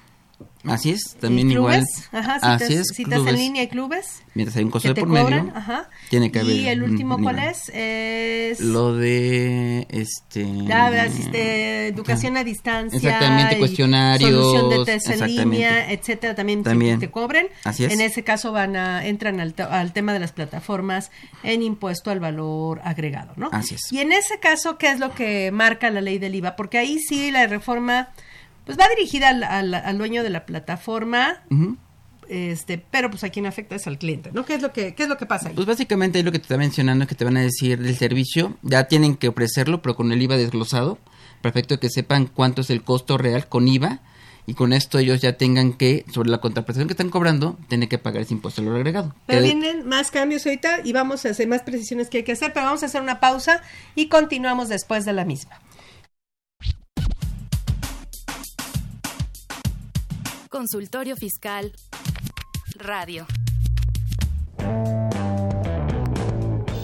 Así 0.64 0.90
es, 0.90 1.16
también 1.20 1.50
y 1.50 1.54
igual. 1.54 1.84
clubes. 1.84 2.08
Ajá, 2.12 2.34
citas, 2.34 2.62
así 2.62 2.74
es, 2.74 2.88
citas 2.94 3.14
en 3.18 3.24
clubes. 3.24 3.40
línea 3.40 3.62
y 3.62 3.68
clubes. 3.68 4.22
Mientras 4.34 4.56
hay 4.56 4.64
un 4.64 4.70
costo 4.70 4.88
que 4.88 4.94
de 4.94 5.00
por 5.00 5.08
cobran, 5.08 5.46
medio, 5.46 5.56
ajá. 5.56 5.88
tiene 6.10 6.30
que 6.32 6.40
haber 6.40 6.56
Y 6.56 6.68
el 6.68 6.82
un 6.82 6.90
último, 6.90 7.18
¿cuál 7.22 7.36
nivel. 7.36 7.50
es? 7.52 7.70
Es 7.74 8.60
Lo 8.60 8.94
de 8.94 9.86
este 9.88 10.44
la 10.44 10.90
de 10.90 11.00
asiste- 11.00 11.86
educación 11.88 12.36
a 12.36 12.44
distancia. 12.44 12.96
Exactamente, 12.96 13.58
cuestionarios, 13.58 14.30
Solución 14.30 14.70
de 14.70 14.84
test 14.84 15.08
en 15.10 15.26
línea, 15.26 15.90
etcétera, 15.92 16.34
también, 16.34 16.62
También. 16.64 16.98
te 16.98 17.10
cobren. 17.10 17.46
Así 17.64 17.84
es. 17.84 17.92
En 17.92 18.00
ese 18.00 18.24
caso 18.24 18.52
van 18.52 18.76
a, 18.76 19.06
entran 19.06 19.40
al, 19.40 19.54
al 19.70 19.92
tema 19.92 20.12
de 20.12 20.18
las 20.18 20.32
plataformas 20.32 21.10
en 21.44 21.62
impuesto 21.62 22.10
al 22.10 22.20
valor 22.20 22.80
agregado, 22.84 23.32
¿no? 23.36 23.48
Así 23.52 23.76
es. 23.76 23.92
Y 23.92 24.00
en 24.00 24.12
ese 24.12 24.38
caso, 24.40 24.76
¿qué 24.76 24.90
es 24.90 24.98
lo 24.98 25.14
que 25.14 25.50
marca 25.52 25.88
la 25.90 26.00
ley 26.00 26.18
del 26.18 26.34
IVA? 26.34 26.56
Porque 26.56 26.78
ahí 26.78 26.98
sí 26.98 27.30
la 27.30 27.46
reforma, 27.46 28.08
pues 28.68 28.78
va 28.78 28.84
dirigida 28.94 29.30
al, 29.30 29.42
al- 29.42 29.72
al 29.74 29.96
dueño 29.98 30.22
de 30.22 30.28
la 30.28 30.44
plataforma, 30.44 31.42
este, 32.28 32.76
pero 32.90 33.08
pues 33.10 33.24
a 33.24 33.30
quien 33.30 33.46
afecta 33.46 33.74
es 33.76 33.86
al 33.86 33.96
cliente, 33.98 34.30
¿no? 34.34 34.44
¿Qué 34.44 34.54
es 34.54 34.60
lo 34.62 34.70
que, 34.72 34.94
qué 34.94 35.04
es 35.04 35.08
lo 35.08 35.16
que 35.16 35.24
pasa 35.24 35.48
ahí? 35.48 35.54
Pues 35.54 35.66
básicamente 35.66 36.22
lo 36.22 36.30
que 36.30 36.38
te 36.38 36.42
está 36.42 36.58
mencionando 36.58 37.04
es 37.04 37.08
que 37.08 37.14
te 37.14 37.24
van 37.24 37.38
a 37.38 37.40
decir 37.40 37.78
del 37.82 37.96
servicio, 37.96 38.58
ya 38.62 38.84
tienen 38.84 39.16
que 39.16 39.28
ofrecerlo, 39.28 39.80
pero 39.80 39.96
con 39.96 40.12
el 40.12 40.20
IVA 40.20 40.36
desglosado, 40.36 40.98
perfecto 41.40 41.80
que 41.80 41.88
sepan 41.88 42.26
cuánto 42.26 42.60
es 42.60 42.68
el 42.68 42.82
costo 42.82 43.16
real 43.16 43.48
con 43.48 43.66
IVA 43.66 44.00
y 44.44 44.52
con 44.54 44.74
esto 44.74 44.98
ellos 44.98 45.20
ya 45.22 45.38
tengan 45.38 45.72
que, 45.72 46.04
sobre 46.12 46.28
la 46.28 46.38
contraprestación 46.42 46.88
que 46.88 46.92
están 46.92 47.08
cobrando, 47.08 47.58
tener 47.68 47.88
que 47.88 47.96
pagar 47.98 48.22
ese 48.22 48.34
impuesto 48.34 48.60
al 48.60 48.66
valor 48.66 48.80
agregado. 48.80 49.14
Pero 49.26 49.42
vienen 49.42 49.86
más 49.88 50.10
cambios 50.10 50.44
ahorita 50.44 50.80
y 50.84 50.92
vamos 50.92 51.24
a 51.24 51.30
hacer 51.30 51.48
más 51.48 51.62
precisiones 51.62 52.08
que 52.10 52.18
hay 52.18 52.24
que 52.24 52.32
hacer, 52.32 52.52
pero 52.52 52.66
vamos 52.66 52.82
a 52.82 52.86
hacer 52.86 53.00
una 53.00 53.20
pausa 53.20 53.62
y 53.94 54.08
continuamos 54.08 54.68
después 54.68 55.04
de 55.06 55.12
la 55.14 55.24
misma. 55.24 55.58
Consultorio 60.48 61.14
Fiscal 61.14 61.72
Radio. 62.76 63.26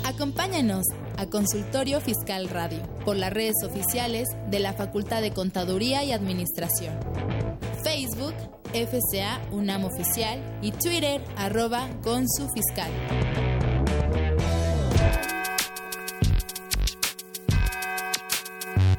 Acompáñanos 0.04 0.84
a 1.16 1.26
Consultorio 1.26 2.00
Fiscal 2.00 2.48
Radio 2.50 2.82
por 3.04 3.16
las 3.16 3.32
redes 3.32 3.54
oficiales 3.64 4.28
de 4.50 4.58
la 4.58 4.74
Facultad 4.74 5.22
de 5.22 5.32
Contaduría 5.32 6.04
y 6.04 6.12
Administración. 6.12 6.94
Facebook, 7.82 8.34
FCA 8.72 9.40
UNAM 9.50 9.84
Oficial 9.84 10.58
y 10.60 10.72
Twitter, 10.72 11.24
arroba 11.36 11.88
Consu 12.02 12.48
Fiscal. 12.54 12.92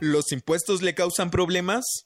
¿Los 0.01 0.31
impuestos 0.31 0.81
le 0.81 0.95
causan 0.95 1.29
problemas? 1.29 2.05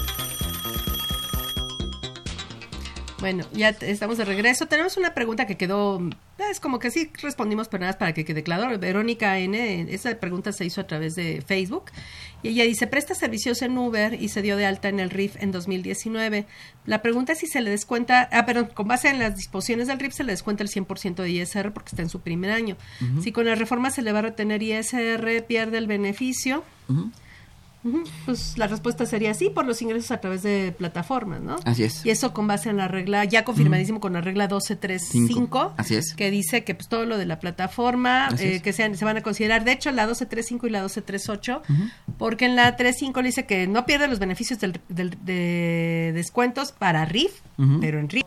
Bueno, 3.21 3.45
ya 3.53 3.69
estamos 3.69 4.17
de 4.17 4.25
regreso. 4.25 4.65
Tenemos 4.65 4.97
una 4.97 5.13
pregunta 5.13 5.45
que 5.45 5.55
quedó, 5.55 6.01
es 6.49 6.59
como 6.59 6.79
que 6.79 6.89
sí 6.89 7.11
respondimos, 7.21 7.67
pero 7.67 7.81
nada 7.81 7.91
más 7.91 7.97
para 7.97 8.13
que 8.13 8.25
quede 8.25 8.41
claro. 8.41 8.77
Verónica 8.79 9.37
N, 9.37 9.85
esa 9.93 10.19
pregunta 10.19 10.51
se 10.51 10.65
hizo 10.65 10.81
a 10.81 10.87
través 10.87 11.13
de 11.13 11.43
Facebook. 11.45 11.91
Y 12.41 12.49
ella 12.49 12.63
dice, 12.63 12.87
presta 12.87 13.13
servicios 13.13 13.61
en 13.61 13.77
Uber 13.77 14.19
y 14.19 14.29
se 14.29 14.41
dio 14.41 14.57
de 14.57 14.65
alta 14.65 14.89
en 14.89 14.99
el 14.99 15.11
RIF 15.11 15.35
en 15.39 15.51
2019. 15.51 16.47
La 16.87 17.03
pregunta 17.03 17.33
es 17.33 17.39
si 17.39 17.45
se 17.45 17.61
le 17.61 17.69
descuenta, 17.69 18.27
ah, 18.31 18.47
perdón, 18.47 18.69
con 18.73 18.87
base 18.87 19.09
en 19.09 19.19
las 19.19 19.35
disposiciones 19.35 19.87
del 19.87 19.99
RIF 19.99 20.13
se 20.15 20.23
le 20.23 20.31
descuenta 20.31 20.63
el 20.63 20.69
100% 20.69 21.21
de 21.21 21.29
ISR 21.29 21.71
porque 21.73 21.89
está 21.89 22.01
en 22.01 22.09
su 22.09 22.21
primer 22.21 22.49
año. 22.49 22.75
Si 23.21 23.31
con 23.31 23.45
la 23.45 23.53
reforma 23.53 23.91
se 23.91 24.01
le 24.01 24.11
va 24.11 24.19
a 24.19 24.23
retener 24.23 24.63
ISR, 24.63 25.45
pierde 25.47 25.77
el 25.77 25.85
beneficio. 25.85 26.63
Ujú, 26.89 27.11
Pues 28.25 28.57
la 28.57 28.67
respuesta 28.67 29.05
sería 29.07 29.33
sí, 29.33 29.49
por 29.49 29.65
los 29.65 29.81
ingresos 29.81 30.11
a 30.11 30.19
través 30.21 30.43
de 30.43 30.73
plataformas, 30.77 31.41
¿no? 31.41 31.55
Así 31.65 31.83
es. 31.83 32.05
Y 32.05 32.11
eso 32.11 32.31
con 32.33 32.45
base 32.45 32.69
en 32.69 32.77
la 32.77 32.87
regla, 32.87 33.25
ya 33.25 33.43
confirmadísimo 33.43 33.99
con 33.99 34.13
la 34.13 34.21
regla 34.21 34.43
1235, 34.45 35.27
Cinco. 35.33 35.73
Así 35.77 35.95
es. 35.95 36.13
que 36.15 36.29
dice 36.29 36.63
que 36.63 36.75
pues 36.75 36.87
todo 36.87 37.05
lo 37.05 37.17
de 37.17 37.25
la 37.25 37.39
plataforma, 37.39 38.29
eh, 38.39 38.61
que 38.61 38.71
sean, 38.73 38.95
se 38.95 39.03
van 39.05 39.17
a 39.17 39.21
considerar, 39.21 39.63
de 39.63 39.71
hecho 39.71 39.89
la 39.91 40.03
1235 40.03 40.67
y 40.67 40.69
la 40.69 40.79
1238, 40.81 41.61
Ujú. 41.67 41.83
porque 42.17 42.45
en 42.45 42.55
la 42.55 42.75
35 42.75 43.21
le 43.21 43.27
dice 43.29 43.45
que 43.45 43.65
no 43.67 43.85
pierde 43.85 44.07
los 44.07 44.19
beneficios 44.19 44.59
del, 44.59 44.79
del- 44.89 45.17
de 45.25 46.11
descuentos 46.13 46.71
para 46.71 47.05
RIF, 47.05 47.31
pero 47.79 47.99
en 47.99 48.09
RIF. 48.09 48.23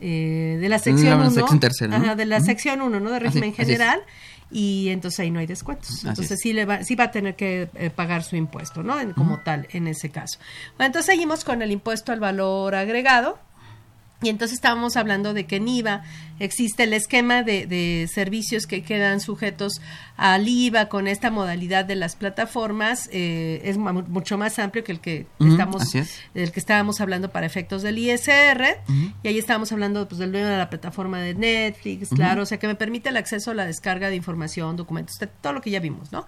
eh, 0.00 0.58
de 0.60 0.68
la 0.68 0.78
sección 0.78 1.08
La 1.10 1.16
1, 1.16 1.30
sección 1.30 1.58
tercera, 1.60 1.96
¿no? 1.98 2.04
ajá, 2.04 2.14
de 2.16 2.26
la 2.26 2.40
sección 2.40 2.82
1, 2.82 3.00
¿no? 3.00 3.10
De 3.10 3.18
régimen 3.18 3.54
así 3.56 3.62
general. 3.64 4.00
Y 4.50 4.88
entonces 4.90 5.20
ahí 5.20 5.30
no 5.30 5.40
hay 5.40 5.46
descuentos. 5.46 5.90
Así 5.90 6.06
entonces 6.08 6.32
es. 6.32 6.40
sí, 6.40 6.52
le 6.52 6.64
va, 6.64 6.84
sí 6.84 6.94
va 6.94 7.04
a 7.04 7.10
tener 7.10 7.34
que 7.36 7.68
eh, 7.74 7.90
pagar 7.90 8.22
su 8.22 8.36
impuesto, 8.36 8.82
¿no? 8.82 8.98
En- 9.00 9.12
como 9.12 9.40
tal, 9.40 9.66
en 9.70 9.86
ese 9.88 10.10
caso. 10.10 10.38
Bueno, 10.76 10.86
entonces 10.86 11.06
seguimos 11.06 11.44
con 11.44 11.62
el 11.62 11.70
impuesto 11.72 12.12
al 12.12 12.20
valor 12.20 12.74
agregado. 12.74 13.38
Y 14.22 14.30
entonces 14.30 14.54
estábamos 14.56 14.96
hablando 14.96 15.34
de 15.34 15.44
que 15.44 15.56
en 15.56 15.68
IVA 15.68 16.02
existe 16.38 16.84
el 16.84 16.92
esquema 16.94 17.42
de, 17.42 17.66
de 17.66 18.08
servicios 18.12 18.66
que 18.66 18.82
quedan 18.82 19.20
sujetos 19.20 19.80
al 20.16 20.48
IVA 20.48 20.88
con 20.88 21.06
esta 21.06 21.30
modalidad 21.30 21.84
de 21.84 21.96
las 21.96 22.16
plataformas 22.16 23.08
eh, 23.12 23.60
es 23.64 23.76
mu- 23.76 24.02
mucho 24.08 24.38
más 24.38 24.58
amplio 24.58 24.84
que 24.84 24.92
el 24.92 25.00
que 25.00 25.26
estamos 25.40 25.94
es. 25.94 26.14
del 26.34 26.52
que 26.52 26.60
estábamos 26.60 27.00
hablando 27.02 27.30
para 27.30 27.46
efectos 27.46 27.82
del 27.82 27.98
ISR 27.98 28.78
y 29.22 29.28
ahí 29.28 29.38
estábamos 29.38 29.72
hablando 29.72 30.06
pues 30.08 30.18
del 30.18 30.32
dueño 30.32 30.46
de 30.48 30.56
la 30.58 30.70
plataforma 30.70 31.20
de 31.20 31.34
Netflix, 31.34 32.08
claro, 32.10 32.42
o 32.42 32.46
sea 32.46 32.58
que 32.58 32.66
me 32.66 32.74
permite 32.74 33.10
el 33.10 33.16
acceso 33.18 33.50
a 33.50 33.54
la 33.54 33.66
descarga 33.66 34.08
de 34.08 34.16
información, 34.16 34.76
documentos, 34.76 35.16
todo 35.42 35.52
lo 35.52 35.60
que 35.60 35.70
ya 35.70 35.80
vimos, 35.80 36.12
¿no? 36.12 36.24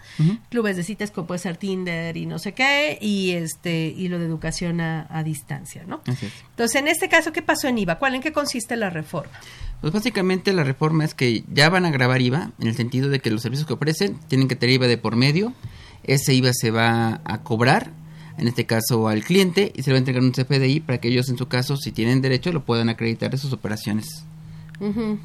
Clubes 0.50 0.76
de 0.76 0.84
citas 0.84 1.10
como 1.10 1.26
puede 1.26 1.38
ser 1.38 1.56
Tinder 1.56 2.16
y 2.16 2.26
no 2.26 2.38
sé 2.38 2.52
qué 2.52 2.98
y 3.00 3.30
este 3.32 3.94
y 3.96 4.08
lo 4.08 4.18
de 4.18 4.26
educación 4.26 4.80
a, 4.82 5.06
a 5.10 5.22
distancia, 5.22 5.84
¿no? 5.86 6.02
Entonces, 6.50 6.76
en 6.80 6.88
este 6.88 7.08
caso, 7.08 7.32
¿qué 7.32 7.40
pasó 7.42 7.68
en 7.68 7.77
IVA? 7.78 7.98
¿Cuál 7.98 8.16
en 8.16 8.22
qué 8.22 8.32
consiste 8.32 8.76
la 8.76 8.90
reforma? 8.90 9.32
Pues 9.80 9.92
básicamente 9.92 10.52
la 10.52 10.64
reforma 10.64 11.04
es 11.04 11.14
que 11.14 11.44
ya 11.52 11.68
van 11.68 11.84
a 11.84 11.90
grabar 11.90 12.20
IVA 12.20 12.50
en 12.60 12.66
el 12.66 12.74
sentido 12.74 13.08
de 13.08 13.20
que 13.20 13.30
los 13.30 13.42
servicios 13.42 13.66
que 13.66 13.74
ofrecen 13.74 14.18
tienen 14.28 14.48
que 14.48 14.56
tener 14.56 14.74
IVA 14.74 14.86
de 14.88 14.98
por 14.98 15.14
medio. 15.14 15.52
Ese 16.02 16.34
IVA 16.34 16.50
se 16.52 16.70
va 16.70 17.20
a 17.24 17.42
cobrar, 17.42 17.92
en 18.38 18.48
este 18.48 18.66
caso 18.66 19.08
al 19.08 19.22
cliente, 19.22 19.72
y 19.76 19.82
se 19.82 19.90
le 19.90 19.94
va 19.94 19.98
a 19.98 20.00
entregar 20.00 20.22
un 20.22 20.32
CFDI 20.32 20.80
para 20.80 20.98
que 20.98 21.08
ellos 21.08 21.28
en 21.28 21.38
su 21.38 21.46
caso, 21.46 21.76
si 21.76 21.92
tienen 21.92 22.20
derecho, 22.20 22.52
lo 22.52 22.64
puedan 22.64 22.88
acreditar 22.88 23.30
de 23.30 23.38
sus 23.38 23.52
operaciones. 23.52 24.24
Ujú. 24.80 25.18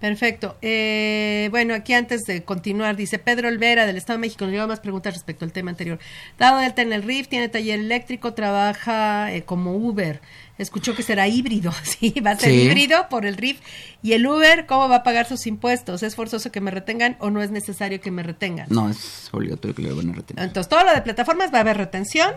Perfecto. 0.00 0.56
Eh, 0.60 1.48
bueno, 1.50 1.74
aquí 1.74 1.94
antes 1.94 2.22
de 2.24 2.44
continuar, 2.44 2.96
dice 2.96 3.18
Pedro 3.18 3.48
Olvera 3.48 3.86
del 3.86 3.96
Estado 3.96 4.18
de 4.18 4.20
México, 4.22 4.44
nos 4.44 4.52
lleva 4.52 4.66
más 4.66 4.80
preguntas 4.80 5.14
respecto 5.14 5.44
al 5.44 5.52
tema 5.52 5.70
anterior. 5.70 5.98
Dado 6.38 6.58
Delta 6.58 6.82
en 6.82 6.92
el 6.92 7.02
RIF, 7.02 7.28
tiene 7.28 7.48
taller 7.48 7.80
eléctrico, 7.80 8.34
trabaja 8.34 9.32
eh, 9.32 9.44
como 9.44 9.74
Uber. 9.74 10.20
Escuchó 10.58 10.94
que 10.94 11.02
será 11.02 11.28
híbrido, 11.28 11.72
sí, 11.82 12.14
va 12.24 12.30
a 12.32 12.38
ser 12.38 12.50
Sí. 12.50 12.62
híbrido 12.62 13.08
por 13.10 13.26
el 13.26 13.36
RIF. 13.36 13.60
¿Y 14.02 14.12
el 14.12 14.26
Uber 14.26 14.66
cómo 14.66 14.88
va 14.88 14.96
a 14.96 15.02
pagar 15.02 15.26
sus 15.26 15.46
impuestos? 15.46 16.02
¿Es 16.02 16.14
forzoso 16.16 16.50
que 16.52 16.60
me 16.60 16.70
retengan 16.70 17.16
o 17.20 17.30
no 17.30 17.42
es 17.42 17.50
necesario 17.50 18.00
que 18.00 18.10
me 18.10 18.22
retengan? 18.22 18.66
No, 18.70 18.88
es 18.88 19.28
obligatorio 19.32 19.74
que 19.74 19.82
le 19.82 19.92
van 19.92 20.10
a 20.10 20.12
retener. 20.14 20.44
Entonces, 20.44 20.68
todo 20.70 20.84
lo 20.84 20.94
de 20.94 21.02
plataformas 21.02 21.52
va 21.52 21.58
a 21.58 21.60
haber 21.60 21.76
retención 21.76 22.32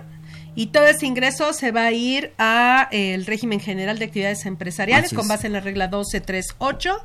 y 0.56 0.68
todo 0.68 0.88
ese 0.88 1.06
ingreso 1.06 1.54
se 1.54 1.72
va 1.72 1.86
a 1.86 1.92
ir 1.92 2.34
a 2.38 2.90
eh, 2.92 3.14
el 3.14 3.26
régimen 3.26 3.60
general 3.60 4.00
de 4.00 4.06
actividades 4.06 4.46
empresariales 4.46 5.14
con 5.14 5.28
base 5.28 5.48
en 5.48 5.54
la 5.54 5.60
regla 5.62 5.86
1238. 5.86 6.98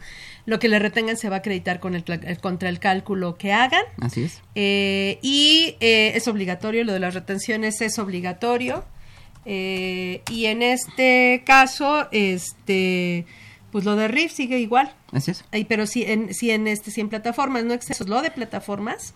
Lo 0.46 0.58
que 0.58 0.68
le 0.68 0.78
retengan 0.78 1.16
se 1.16 1.28
va 1.28 1.36
a 1.36 1.38
acreditar 1.38 1.80
con 1.80 1.94
el, 1.94 2.04
eh, 2.08 2.36
contra 2.40 2.68
el 2.68 2.78
cálculo 2.78 3.36
que 3.36 3.52
hagan. 3.52 3.82
Así 4.00 4.24
es. 4.24 4.40
Eh, 4.54 5.18
y 5.22 5.76
eh, 5.80 6.12
es 6.16 6.26
obligatorio, 6.28 6.84
lo 6.84 6.92
de 6.92 7.00
las 7.00 7.14
retenciones 7.14 7.80
es 7.80 7.98
obligatorio. 7.98 8.84
Eh, 9.46 10.22
y 10.30 10.46
en 10.46 10.62
este 10.62 11.42
caso, 11.44 12.08
este 12.12 13.26
pues 13.70 13.84
lo 13.84 13.96
de 13.96 14.06
RIF 14.06 14.32
sigue 14.32 14.60
igual. 14.60 14.94
Así 15.10 15.32
es. 15.32 15.44
Pero 15.68 15.86
si 15.86 16.04
en, 16.04 16.32
si 16.32 16.50
en 16.52 16.68
este 16.68 16.90
si 16.92 17.00
en 17.00 17.08
plataformas 17.08 17.64
no 17.64 17.74
excesos, 17.74 18.08
lo 18.08 18.22
de 18.22 18.30
plataformas 18.30 19.14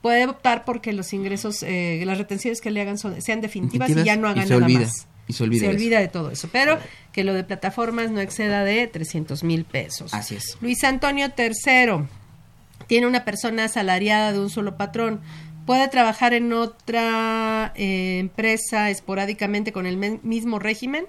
puede 0.00 0.26
optar 0.26 0.64
porque 0.64 0.92
los 0.92 1.12
ingresos, 1.12 1.62
eh, 1.62 2.02
las 2.04 2.18
retenciones 2.18 2.60
que 2.60 2.70
le 2.70 2.80
hagan 2.80 2.98
son, 2.98 3.20
sean 3.22 3.40
definitivas, 3.40 3.90
y 3.90 4.02
ya 4.02 4.16
no 4.16 4.28
y 4.28 4.30
hagan 4.32 4.48
se 4.48 4.54
nada 4.54 4.64
olvida, 4.64 4.80
más. 4.80 5.06
y 5.28 5.32
se 5.32 5.44
olvida 5.44 5.68
de 5.68 5.76
eso. 5.76 5.98
de 5.98 6.08
todo 6.08 6.30
eso, 6.30 6.48
pero 6.50 6.78
que 7.12 7.22
lo 7.22 7.32
de 7.34 7.44
plataformas 7.44 8.10
no 8.10 8.20
exceda 8.20 8.64
de 8.64 8.86
300 8.88 9.44
mil 9.44 9.64
pesos. 9.64 10.12
Así 10.12 10.34
es. 10.34 10.58
Luis 10.60 10.82
Antonio 10.84 11.28
III 11.36 12.06
tiene 12.88 13.06
una 13.06 13.24
persona 13.24 13.64
asalariada 13.64 14.32
de 14.32 14.40
un 14.40 14.50
solo 14.50 14.76
patrón. 14.76 15.20
¿Puede 15.66 15.88
trabajar 15.88 16.34
en 16.34 16.52
otra 16.52 17.72
eh, 17.76 18.18
empresa 18.18 18.90
esporádicamente 18.90 19.72
con 19.72 19.86
el 19.86 19.96
mismo 20.22 20.58
régimen? 20.58 21.04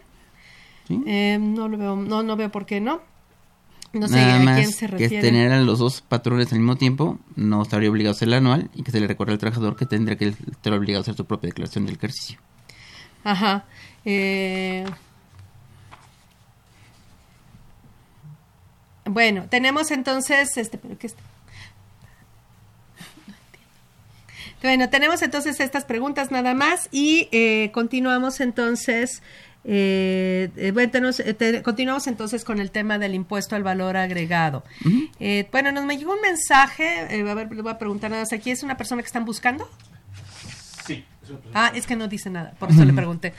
Eh, 0.89 1.38
no 1.39 1.68
lo 1.68 1.78
veo, 1.78 1.95
no, 1.95 2.24
no 2.24 2.36
veo 2.36 2.51
por 2.51 2.66
qué 2.66 2.80
no. 2.82 3.01
No 3.93 4.08
sé 4.08 4.16
Nada 4.16 4.36
a 4.36 4.39
más 4.39 4.58
quién 4.58 4.72
se 4.72 4.86
que 4.88 4.91
refiere. 4.91 5.16
es 5.18 5.22
tener 5.22 5.51
a 5.51 5.60
los 5.62 5.78
dos 5.80 6.01
patrones 6.01 6.51
al 6.51 6.60
mismo 6.60 6.76
tiempo, 6.78 7.20
no 7.36 7.62
estaría 7.62 7.89
obligado 7.91 8.14
a 8.14 8.16
hacer 8.16 8.28
el 8.28 8.34
anual 8.34 8.70
y 8.74 8.82
que 8.84 8.91
se 8.91 8.99
le 8.99 9.06
recuerda 9.08 9.34
al 9.34 9.39
trabajador 9.39 9.76
que 9.76 9.86
tendría 9.86 10.18
que 10.18 10.30
estar 10.30 10.74
obligado 10.74 11.01
a 11.01 11.04
hacer 11.04 11.16
su 11.16 11.26
propia 11.26 11.49
declaración 11.49 11.86
del 11.86 11.95
ejercicio. 11.95 12.39
Ajá. 13.24 13.66
Eh, 14.06 14.84
Bueno, 19.06 19.45
tenemos 19.49 19.91
entonces 19.91 20.58
este, 20.58 20.78
pero 20.78 20.97
qué 20.97 21.08
está? 21.08 21.22
Bueno, 24.64 24.89
tenemos 24.89 25.22
entonces 25.22 25.59
estas 25.59 25.86
preguntas 25.86 26.32
nada 26.32 26.53
más 26.55 26.88
y 26.91 27.28
eh, 27.32 27.70
continuamos 27.74 28.39
entonces. 28.39 29.22
eh, 29.66 30.49
eh, 30.57 30.72
bueno, 30.72 30.91
tenemos- 30.91 31.20
eh, 31.22 31.34
te- 31.34 31.61
continuamos 31.61 32.07
entonces 32.07 32.43
con 32.43 32.59
el 32.59 32.70
tema 32.72 32.97
del 32.97 33.14
impuesto 33.16 33.55
al 33.55 33.64
valor 33.64 33.95
agregado. 33.95 34.64
Eh, 35.22 35.47
bueno, 35.53 35.72
nos 35.72 35.86
me 35.86 35.97
llegó 35.97 36.14
un 36.14 36.22
mensaje, 36.22 37.05
eh, 37.09 37.30
a 37.30 37.34
ver, 37.34 37.49
le 37.51 37.61
voy 37.61 37.72
a 37.72 37.78
preguntar 37.78 38.09
nada 38.11 38.24
más. 38.24 38.34
¿Aquí 38.34 38.51
es 38.51 38.61
una 38.64 38.76
persona 38.76 39.01
que 39.01 39.05
están 39.07 39.24
buscando? 39.26 39.70
Sí. 40.86 41.05
Ah, 41.53 41.72
es 41.74 41.88
que 41.88 41.95
no 41.95 42.09
dice 42.09 42.30
nada, 42.30 42.51
por 42.59 42.72
eso 42.72 42.84
le 42.84 42.91
pregunté. 42.91 43.34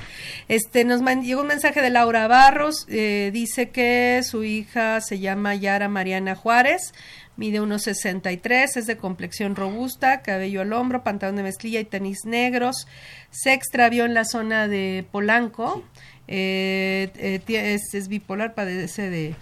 Este, 0.48 0.84
nos 0.86 1.02
man- 1.02 1.22
llegó 1.24 1.42
un 1.42 1.48
mensaje 1.48 1.82
de 1.82 1.90
Laura 1.90 2.26
Barros, 2.26 2.86
eh, 2.88 3.28
dice 3.34 3.68
que 3.68 4.22
su 4.24 4.44
hija 4.44 5.02
se 5.02 5.18
llama 5.18 5.54
Yara 5.54 5.88
Mariana 5.90 6.34
Juárez, 6.34 6.94
mide 7.37 7.61
unos 7.61 7.82
63, 7.82 8.76
es 8.76 8.87
de 8.87 8.97
complexión 8.97 9.57
robusta, 9.57 10.22
cabello 10.22 10.61
al 10.61 10.72
hombro, 10.72 11.03
pantalón 11.03 11.35
de 11.37 11.43
mezclilla 11.43 11.80
y 11.80 11.85
tenis 11.85 12.20
negros, 12.24 12.87
se 13.30 13.53
extravió 13.53 14.05
en 14.05 14.14
la 14.14 14.24
zona 14.24 14.68
de 14.68 15.05
Polanco, 15.11 15.82
eh, 16.28 17.11
eh, 17.16 17.78
es 17.93 18.09
bipolar, 18.09 18.55
padece 18.55 19.11
de... 19.11 19.35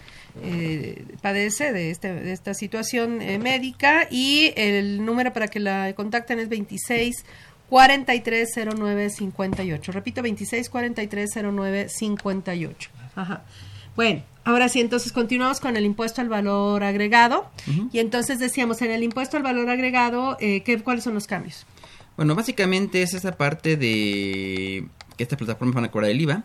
eh, 0.43 1.05
padece 1.21 1.73
de, 1.73 1.91
este, 1.91 2.15
de 2.15 2.33
esta 2.33 2.55
situación 2.55 3.21
eh, 3.21 3.39
médica 3.39 4.09
y 4.11 4.55
el 4.57 5.05
número 5.05 5.35
para 5.35 5.49
que 5.49 5.61
la 5.61 5.93
contacten 5.95 6.39
es 6.39 6.49
26 6.49 7.27
430958. 7.69 9.93
Repito, 9.93 10.23
26 10.23 10.71
430958. 10.71 12.91
Ajá. 13.15 13.43
Bueno, 13.97 14.23
ahora 14.45 14.69
sí, 14.69 14.81
entonces 14.81 15.13
continuamos 15.13 15.61
con 15.61 15.77
el 15.77 15.85
impuesto 15.85 16.21
al 16.21 16.29
valor 16.29 16.83
agregado. 16.83 17.51
Y 17.93 17.99
entonces 17.99 18.39
decíamos, 18.39 18.83
en 18.83 18.91
el 18.91 19.03
impuesto 19.03 19.37
al 19.37 19.43
valor 19.43 19.69
agregado, 19.71 20.37
eh, 20.41 20.63
¿qué, 20.63 20.81
¿cuáles 20.83 21.05
son 21.05 21.15
los 21.15 21.27
cambios? 21.27 21.67
Bueno, 22.17 22.35
básicamente 22.35 23.03
es 23.03 23.15
esa 23.15 23.33
parte 23.33 23.77
de 23.77 24.87
que 25.17 25.23
estas 25.23 25.39
plataformas 25.39 25.75
van 25.75 25.85
a 25.85 25.91
cobrar 25.91 26.11
el 26.11 26.21
IVA. 26.21 26.45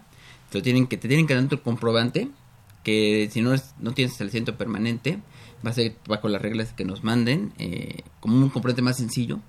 Te, 0.49 0.57
lo 0.59 0.63
tienen 0.63 0.87
que, 0.87 0.97
te 0.97 1.07
tienen 1.07 1.27
que 1.27 1.35
dar 1.35 1.47
tu 1.47 1.61
comprobante, 1.61 2.29
que 2.83 3.29
si 3.31 3.41
no, 3.41 3.53
es, 3.53 3.73
no 3.79 3.93
tienes 3.93 4.13
establecimiento 4.13 4.57
permanente, 4.57 5.19
va 5.65 5.71
a 5.71 5.73
ser 5.73 5.95
con 6.21 6.31
las 6.31 6.41
reglas 6.41 6.73
que 6.73 6.85
nos 6.85 7.03
manden, 7.03 7.53
eh, 7.57 8.01
como 8.19 8.37
un 8.37 8.49
comprobante 8.49 8.81
más 8.81 8.97
sencillo. 8.97 9.39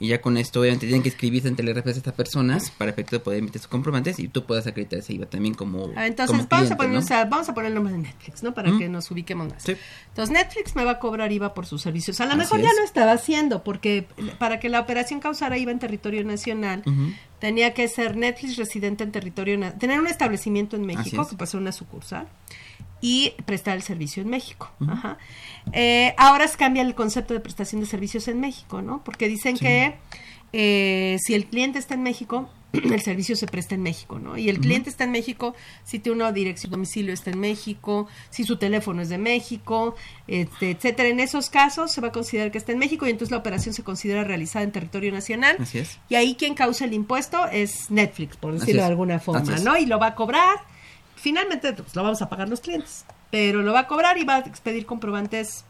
Y 0.00 0.08
ya 0.08 0.20
con 0.20 0.36
esto, 0.36 0.60
obviamente, 0.60 0.86
tienen 0.86 1.02
que 1.02 1.08
escribirse 1.08 1.48
ante 1.48 1.62
el 1.62 1.74
RFC 1.74 1.84
de 1.86 1.90
estas 1.92 2.14
personas 2.14 2.70
para 2.70 2.90
efecto 2.90 3.16
de 3.16 3.20
poder 3.20 3.40
emitir 3.40 3.60
sus 3.60 3.68
comprobantes 3.68 4.18
y 4.18 4.28
tú 4.28 4.44
puedas 4.44 4.66
acreditar 4.66 5.00
ese 5.00 5.14
IVA 5.14 5.26
también 5.26 5.54
como. 5.54 5.90
Entonces, 5.96 6.26
como 6.26 6.46
vamos, 6.48 6.48
cliente, 6.48 6.74
a 6.74 6.76
poner, 6.76 6.92
¿no? 6.92 6.98
o 6.98 7.02
sea, 7.02 7.24
vamos 7.24 7.48
a 7.48 7.54
poner 7.54 7.70
el 7.70 7.74
nombre 7.74 7.92
de 7.92 7.98
Netflix, 8.00 8.42
¿no? 8.42 8.54
Para 8.54 8.76
que 8.78 8.88
nos 8.88 9.10
ubiquemos 9.10 9.48
más. 9.50 9.62
Sí. 9.62 9.76
Entonces, 10.08 10.32
Netflix 10.32 10.76
me 10.76 10.84
va 10.84 10.92
a 10.92 10.98
cobrar 10.98 11.32
IVA 11.32 11.52
por 11.54 11.66
sus 11.66 11.82
servicios. 11.82 12.20
A 12.20 12.26
lo 12.26 12.32
Así 12.32 12.38
mejor 12.38 12.60
ya 12.60 12.72
lo 12.78 12.84
estaba 12.84 13.12
haciendo, 13.12 13.64
porque 13.64 14.06
para 14.38 14.60
que 14.60 14.68
la 14.68 14.80
operación 14.80 15.20
causara 15.20 15.58
IVA 15.58 15.72
en 15.72 15.78
territorio 15.80 16.24
nacional, 16.24 16.82
tenía 17.40 17.74
que 17.74 17.88
ser 17.88 18.16
Netflix 18.16 18.56
residente 18.56 19.04
en 19.04 19.12
territorio 19.12 19.58
nacional, 19.58 19.78
tener 19.78 20.00
un 20.00 20.06
establecimiento 20.06 20.76
en 20.76 20.86
México, 20.86 21.22
es. 21.22 21.28
que 21.28 21.36
puede 21.36 21.50
ser 21.50 21.60
una 21.60 21.72
sucursal, 21.72 22.28
y 23.00 23.32
prestar 23.44 23.76
el 23.76 23.82
servicio 23.82 24.22
en 24.22 24.28
México. 24.30 24.70
Ajá. 24.88 25.18
Eh, 25.72 26.14
ahora 26.16 26.48
se 26.48 26.56
cambia 26.56 26.82
el 26.82 26.94
concepto 26.94 27.34
de 27.34 27.40
prestación 27.40 27.80
de 27.80 27.86
servicios 27.86 28.26
en 28.28 28.40
México, 28.40 28.82
¿no? 28.82 29.02
Porque 29.04 29.28
dicen 29.28 29.56
Sí. 29.56 29.64
que 29.64 29.94
eh, 30.52 31.18
si 31.20 31.34
el 31.34 31.44
cliente 31.46 31.78
está 31.78 31.94
en 31.94 32.02
México, 32.02 32.48
el 32.72 33.00
servicio 33.02 33.36
se 33.36 33.46
presta 33.46 33.74
en 33.74 33.82
México, 33.82 34.18
¿no? 34.18 34.36
Y 34.36 34.48
el 34.48 34.58
cliente 34.60 34.90
está 34.90 35.04
en 35.04 35.10
México, 35.10 35.54
si 35.84 35.98
tiene 35.98 36.16
una 36.16 36.32
dirección 36.32 36.70
de 36.70 36.76
domicilio 36.76 37.12
está 37.14 37.30
en 37.30 37.38
México, 37.40 38.08
si 38.30 38.44
su 38.44 38.56
teléfono 38.56 39.00
es 39.02 39.08
de 39.08 39.18
México, 39.18 39.94
este, 40.26 40.70
etcétera. 40.70 41.08
En 41.08 41.20
esos 41.20 41.50
casos 41.50 41.92
se 41.92 42.00
va 42.00 42.08
a 42.08 42.12
considerar 42.12 42.50
que 42.50 42.58
está 42.58 42.72
en 42.72 42.78
México 42.78 43.06
y 43.06 43.10
entonces 43.10 43.30
la 43.30 43.38
operación 43.38 43.74
se 43.74 43.82
considera 43.82 44.24
realizada 44.24 44.64
en 44.64 44.72
territorio 44.72 45.12
nacional. 45.12 45.56
Así 45.60 45.78
es. 45.78 45.98
Y 46.08 46.14
ahí 46.14 46.34
quien 46.34 46.54
causa 46.54 46.84
el 46.84 46.92
impuesto 46.94 47.46
es 47.48 47.90
Netflix, 47.90 48.36
por 48.36 48.52
decirlo 48.52 48.82
de 48.82 48.88
alguna 48.88 49.18
forma. 49.18 49.56
¿no? 49.58 49.76
Y 49.76 49.86
lo 49.86 49.98
va 49.98 50.08
a 50.08 50.14
cobrar. 50.14 50.58
Finalmente, 51.18 51.72
pues, 51.72 51.94
lo 51.96 52.02
vamos 52.02 52.22
a 52.22 52.28
pagar 52.28 52.48
los 52.48 52.60
clientes, 52.60 53.04
pero 53.30 53.62
lo 53.62 53.72
va 53.72 53.80
a 53.80 53.86
cobrar 53.86 54.18
y 54.18 54.24
va 54.24 54.36
a 54.36 54.38
expedir 54.40 54.86
comprobantes 54.86 55.64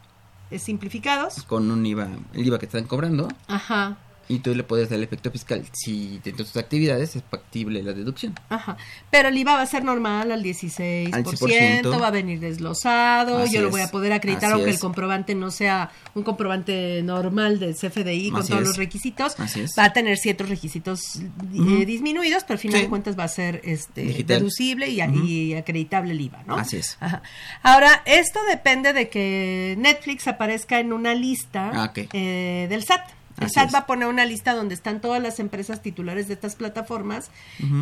eh, 0.51 0.59
simplificados. 0.59 1.43
Con 1.43 1.69
un 1.71 1.85
IVA, 1.85 2.07
el 2.33 2.47
IVA 2.47 2.59
que 2.59 2.65
están 2.65 2.85
cobrando. 2.85 3.27
Ajá. 3.47 3.97
Y 4.29 4.39
tú 4.39 4.53
le 4.55 4.63
puedes 4.63 4.89
dar 4.89 4.97
el 4.99 5.03
efecto 5.03 5.31
fiscal. 5.31 5.65
Si 5.73 6.21
dentro 6.23 6.45
de 6.45 6.51
tus 6.51 6.55
actividades 6.57 7.15
es 7.15 7.23
factible 7.29 7.81
la 7.83 7.93
deducción. 7.93 8.35
Ajá. 8.47 8.77
Pero 9.09 9.29
el 9.29 9.37
IVA 9.37 9.55
va 9.55 9.61
a 9.63 9.65
ser 9.65 9.83
normal 9.83 10.31
al 10.31 10.43
16%, 10.43 11.13
Al 11.13 11.23
10%. 11.25 11.99
va 12.01 12.07
a 12.07 12.11
venir 12.11 12.39
desglosado, 12.39 13.39
Así 13.39 13.55
yo 13.55 13.61
lo 13.63 13.71
voy 13.71 13.81
a 13.81 13.89
poder 13.89 14.13
acreditar 14.13 14.51
aunque 14.53 14.69
es. 14.69 14.75
el 14.75 14.81
comprobante 14.81 15.33
no 15.35 15.49
sea 15.51 15.89
un 16.13 16.21
comprobante 16.23 17.01
normal 17.03 17.59
del 17.59 17.73
CFDI 17.75 18.29
con 18.31 18.41
Así 18.41 18.49
todos 18.49 18.61
es. 18.61 18.67
los 18.69 18.77
requisitos. 18.77 19.39
Así 19.39 19.61
es. 19.61 19.73
Va 19.77 19.85
a 19.85 19.93
tener 19.93 20.17
ciertos 20.17 20.47
requisitos 20.47 21.15
eh, 21.15 21.85
disminuidos, 21.85 22.43
pero 22.43 22.53
al 22.53 22.59
final 22.59 22.77
Sí. 22.77 22.83
de 22.83 22.89
cuentas 22.89 23.17
va 23.17 23.23
a 23.23 23.27
ser 23.29 23.61
este 23.63 24.01
Digital. 24.03 24.37
deducible 24.39 24.89
y, 24.89 25.53
acreditable 25.55 26.11
el 26.11 26.21
IVA, 26.21 26.43
¿no? 26.45 26.55
Así 26.55 26.77
es. 26.77 26.97
Ajá. 26.99 27.23
Ahora, 27.63 28.03
esto 28.05 28.39
depende 28.47 28.93
de 28.93 29.09
que 29.09 29.75
Netflix 29.79 30.27
aparezca 30.27 30.79
en 30.79 30.93
una 30.93 31.15
lista 31.15 31.71
Ah, 31.73 31.91
eh, 32.13 32.67
del 32.69 32.83
SAT. 32.83 33.01
El 33.39 33.49
SAT 33.49 33.73
va 33.73 33.79
a 33.79 33.85
poner 33.85 34.07
una 34.07 34.25
lista 34.25 34.53
donde 34.53 34.75
están 34.75 35.01
todas 35.01 35.21
las 35.21 35.39
empresas 35.39 35.81
titulares 35.81 36.27
de 36.27 36.33
estas 36.33 36.55
plataformas 36.55 37.31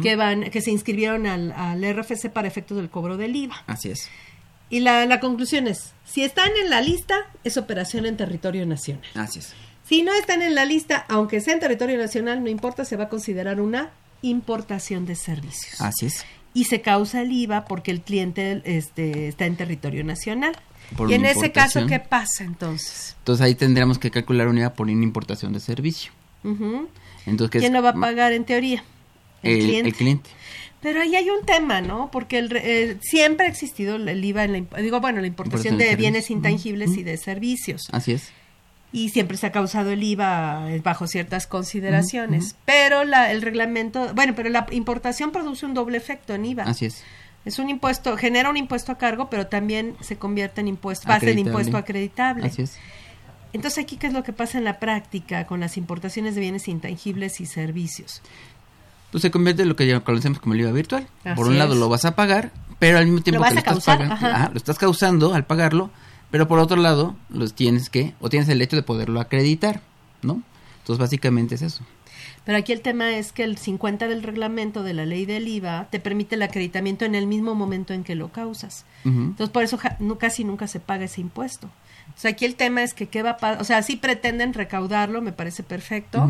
que 0.01 0.15
van, 0.15 0.49
que 0.49 0.61
se 0.61 0.71
inscribieron 0.71 1.25
al, 1.25 1.51
al 1.51 1.83
RFC 1.83 2.29
para 2.29 2.47
efectos 2.47 2.77
del 2.77 2.89
cobro 2.89 3.17
del 3.17 3.35
IVA. 3.35 3.63
Así 3.67 3.89
es. 3.89 4.09
Y 4.69 4.81
la, 4.81 5.05
la 5.05 5.19
conclusión 5.19 5.67
es, 5.67 5.93
si 6.05 6.23
están 6.23 6.49
en 6.61 6.69
la 6.69 6.81
lista, 6.81 7.15
es 7.43 7.57
operación 7.57 8.05
en 8.05 8.17
territorio 8.17 8.65
nacional. 8.65 9.05
Así 9.15 9.39
es. 9.39 9.53
Si 9.87 10.01
no 10.01 10.13
están 10.13 10.41
en 10.41 10.53
la 10.53 10.65
lista, 10.65 11.05
aunque 11.07 11.39
sea 11.39 11.53
en 11.53 11.61
territorio 11.61 11.97
nacional, 11.97 12.43
no 12.43 12.49
importa, 12.49 12.83
se 12.83 12.97
va 12.97 13.05
a 13.05 13.09
considerar 13.09 13.61
una 13.61 13.91
importación 14.21 15.05
de 15.05 15.15
servicios. 15.15 15.79
Así 15.79 16.07
es. 16.07 16.25
Y 16.53 16.65
se 16.65 16.81
causa 16.81 17.21
el 17.21 17.31
IVA 17.31 17.63
porque 17.65 17.91
el 17.91 18.01
cliente 18.01 18.61
este, 18.65 19.29
está 19.29 19.45
en 19.45 19.55
territorio 19.55 20.03
nacional. 20.03 20.57
Por 20.95 21.11
y 21.11 21.15
en 21.15 21.21
una 21.21 21.31
ese 21.31 21.51
caso. 21.51 21.85
¿qué 21.85 21.99
pasa 21.99 22.43
entonces? 22.43 23.15
Entonces 23.19 23.45
ahí 23.45 23.55
tendríamos 23.55 23.99
que 23.99 24.09
calcular 24.11 24.47
un 24.47 24.57
IVA 24.57 24.73
por 24.73 24.87
una 24.87 25.03
importación 25.03 25.53
de 25.53 25.59
servicio. 25.59 26.11
Ujú. 26.43 26.87
Entonces, 27.25 27.51
¿qué 27.51 27.59
¿Quién 27.59 27.73
lo 27.73 27.81
va 27.81 27.89
a 27.89 27.93
pagar 27.93 28.31
en 28.31 28.45
teoría? 28.45 28.83
El, 29.43 29.51
El, 29.57 29.59
cliente. 29.63 29.89
el 29.89 29.95
cliente. 29.95 30.29
Pero 30.81 31.01
ahí 31.01 31.15
hay 31.15 31.29
un 31.29 31.45
tema, 31.45 31.81
¿no? 31.81 32.09
Porque 32.11 32.37
el, 32.37 32.55
eh, 32.55 32.97
siempre 33.01 33.47
ha 33.47 33.49
existido 33.49 33.95
el 33.95 34.23
IVA 34.23 34.43
en 34.45 34.53
la, 34.53 34.81
digo, 34.81 35.01
bueno, 35.01 35.19
la 35.21 35.27
importación 35.27 35.73
Importación 35.73 35.77
de 35.77 35.85
de 35.85 35.95
bienes 35.95 36.29
intangibles 36.29 36.95
y 36.95 37.03
de 37.03 37.17
servicios. 37.17 37.87
Así 37.91 38.13
es. 38.13 38.29
Y 38.93 39.09
siempre 39.09 39.35
se 39.37 39.47
ha 39.47 39.51
causado 39.51 39.91
el 39.91 40.01
IVA 40.01 40.71
eh, 40.71 40.79
bajo 40.81 41.07
ciertas 41.07 41.47
consideraciones. 41.47 42.55
Pero 42.65 43.03
la, 43.03 43.31
el 43.31 43.41
reglamento, 43.41 44.13
bueno, 44.13 44.33
pero 44.35 44.49
la 44.49 44.65
importación 44.71 45.31
produce 45.31 45.65
un 45.65 45.73
doble 45.73 45.97
efecto 45.97 46.33
en 46.33 46.45
IVA. 46.45 46.63
Así 46.63 46.85
es. 46.85 47.03
Es 47.45 47.59
un 47.59 47.69
impuesto, 47.69 48.17
genera 48.17 48.49
un 48.49 48.57
impuesto 48.57 48.91
a 48.91 48.97
cargo, 48.97 49.29
pero 49.29 49.47
también 49.47 49.95
se 50.01 50.17
convierte 50.17 50.61
en 50.61 50.67
impuesto, 50.67 51.07
base 51.07 51.27
de 51.27 51.39
impuesto 51.39 51.77
acreditable. 51.77 52.47
Así 52.47 52.63
es. 52.63 52.77
Entonces 53.53 53.83
aquí, 53.83 53.97
¿qué 53.97 54.07
es 54.07 54.13
lo 54.13 54.23
que 54.23 54.33
pasa 54.33 54.57
en 54.57 54.65
la 54.65 54.79
práctica 54.79 55.47
con 55.47 55.59
las 55.59 55.77
importaciones 55.77 56.35
de 56.35 56.41
bienes 56.41 56.67
intangibles 56.67 57.39
y 57.39 57.45
servicios? 57.45 58.21
Pues 59.11 59.21
se 59.21 59.31
convierte 59.31 59.61
en 59.61 59.69
lo 59.69 59.75
que 59.75 59.87
ya 59.87 59.99
conocemos 60.01 60.39
como 60.39 60.53
el 60.53 60.61
IVA 60.61 60.71
virtual. 60.71 61.07
Así 61.23 61.35
por 61.35 61.47
un 61.47 61.57
lado 61.57 61.73
lo 61.75 61.87
vas 61.87 62.03
a 62.05 62.15
pagar, 62.15 62.51
pero 62.79 62.97
al 62.97 63.05
mismo 63.05 63.21
tiempo 63.21 63.41
vas 63.41 63.51
que 63.51 63.55
lo 63.55 63.77
estás 63.77 63.85
pagando, 63.85 64.13
ajá, 64.13 64.49
lo 64.51 64.57
estás 64.57 64.77
causando 64.77 65.33
al 65.33 65.45
pagarlo, 65.45 65.89
pero 66.29 66.47
por 66.47 66.59
otro 66.59 66.77
lado 66.77 67.15
los 67.29 67.53
tienes 67.53 67.89
que, 67.89 68.13
o 68.19 68.29
tienes 68.29 68.49
el 68.49 68.61
hecho 68.61 68.75
de 68.75 68.83
poderlo 68.83 69.21
acreditar, 69.21 69.81
¿no? 70.21 70.41
Entonces 70.79 70.99
básicamente 70.99 71.55
es 71.55 71.61
eso. 71.61 71.83
Pero 72.47 72.57
aquí 72.57 72.71
el 72.71 72.81
tema 72.81 73.11
es 73.17 73.31
que 73.33 73.43
el 73.43 73.57
50 73.57 74.07
del 74.07 74.23
reglamento 74.23 74.81
de 74.81 74.93
la 74.95 75.05
ley 75.05 75.25
del 75.27 75.47
IVA 75.47 75.87
te 75.91 75.99
permite 75.99 76.33
el 76.35 76.41
acreditamiento 76.41 77.05
en 77.05 77.13
el 77.13 77.27
mismo 77.27 77.53
momento 77.53 77.93
en 77.93 78.03
que 78.03 78.15
lo 78.15 78.29
causas. 78.31 78.85
Entonces, 79.05 79.49
por 79.49 79.61
eso 79.63 79.77
ja- 79.77 79.97
no- 79.99 80.17
casi 80.17 80.43
nunca 80.45 80.65
se 80.67 80.79
paga 80.79 81.05
ese 81.05 81.21
impuesto. 81.21 81.67
O 82.15 82.19
sea, 82.19 82.31
aquí 82.31 82.45
el 82.45 82.55
tema 82.55 82.81
es 82.83 82.93
que 82.95 83.07
qué 83.07 83.21
va 83.21 83.37
a 83.39 83.57
o 83.59 83.63
sea, 83.63 83.83
sí 83.83 83.97
pretenden 83.97 84.53
recaudarlo, 84.53 85.21
me 85.21 85.33
parece 85.33 85.61
perfecto, 85.61 86.27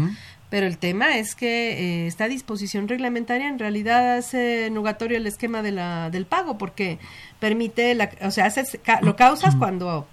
pero 0.49 0.65
el 0.65 0.77
tema 0.79 1.17
es 1.17 1.35
que 1.35 1.73
eh, 2.03 2.07
esta 2.07 2.27
disposición 2.27 2.87
reglamentaria 2.87 3.47
en 3.47 3.59
realidad 3.59 4.17
hace 4.17 4.69
nugatorio 4.71 5.17
el 5.17 5.27
esquema 5.27 5.61
de 5.61 5.71
la, 5.71 6.09
del 6.09 6.25
pago, 6.25 6.57
porque 6.57 6.97
permite, 7.39 7.93
la, 7.93 8.09
o 8.23 8.31
sea, 8.31 8.45
haces, 8.45 8.79
ca- 8.83 9.01
lo 9.01 9.15
causas 9.15 9.55
cuando 9.55 10.07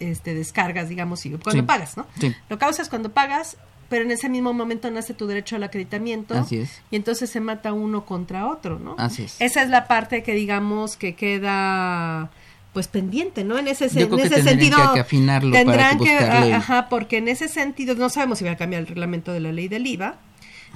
este, 0.00 0.34
descargas, 0.34 0.88
digamos, 0.88 1.24
y 1.26 1.30
cuando 1.30 1.50
Sí. 1.52 1.62
pagas, 1.62 1.96
¿no? 1.96 2.06
Sí. 2.18 2.34
Lo 2.48 2.58
causas 2.58 2.88
cuando 2.88 3.12
pagas, 3.12 3.56
pero 3.92 4.04
en 4.06 4.10
ese 4.10 4.30
mismo 4.30 4.54
momento 4.54 4.90
nace 4.90 5.12
tu 5.12 5.26
derecho 5.26 5.56
al 5.56 5.64
acreditamiento 5.64 6.32
Así 6.34 6.56
es. 6.60 6.80
y 6.90 6.96
entonces 6.96 7.28
se 7.28 7.40
mata 7.40 7.74
uno 7.74 8.06
contra 8.06 8.48
otro, 8.48 8.78
¿no? 8.78 8.96
Así 8.98 9.24
es. 9.24 9.36
Esa 9.38 9.60
es 9.62 9.68
la 9.68 9.86
parte 9.86 10.22
que 10.22 10.32
digamos 10.34 10.96
que 10.96 11.14
queda 11.14 12.30
pues 12.72 12.88
pendiente, 12.88 13.44
¿no? 13.44 13.58
En 13.58 13.68
ese, 13.68 13.88
Yo 13.90 14.00
en 14.00 14.08
creo 14.08 14.24
ese 14.24 14.42
sentido 14.42 14.78
que- 14.78 14.94
que 14.94 15.00
afinarlo 15.00 15.50
para 15.52 15.64
tendrán 15.64 15.98
que 15.98 16.04
que, 16.06 16.16
buscarle- 16.18 16.52
a- 16.54 16.56
ajá, 16.56 16.88
porque 16.88 17.18
en 17.18 17.28
ese 17.28 17.48
sentido 17.48 17.94
no 17.94 18.08
sabemos 18.08 18.38
si 18.38 18.44
va 18.46 18.52
a 18.52 18.56
cambiar 18.56 18.80
el 18.80 18.88
reglamento 18.88 19.30
de 19.32 19.40
la 19.40 19.52
ley 19.52 19.68
del 19.68 19.86
IVA 19.86 20.14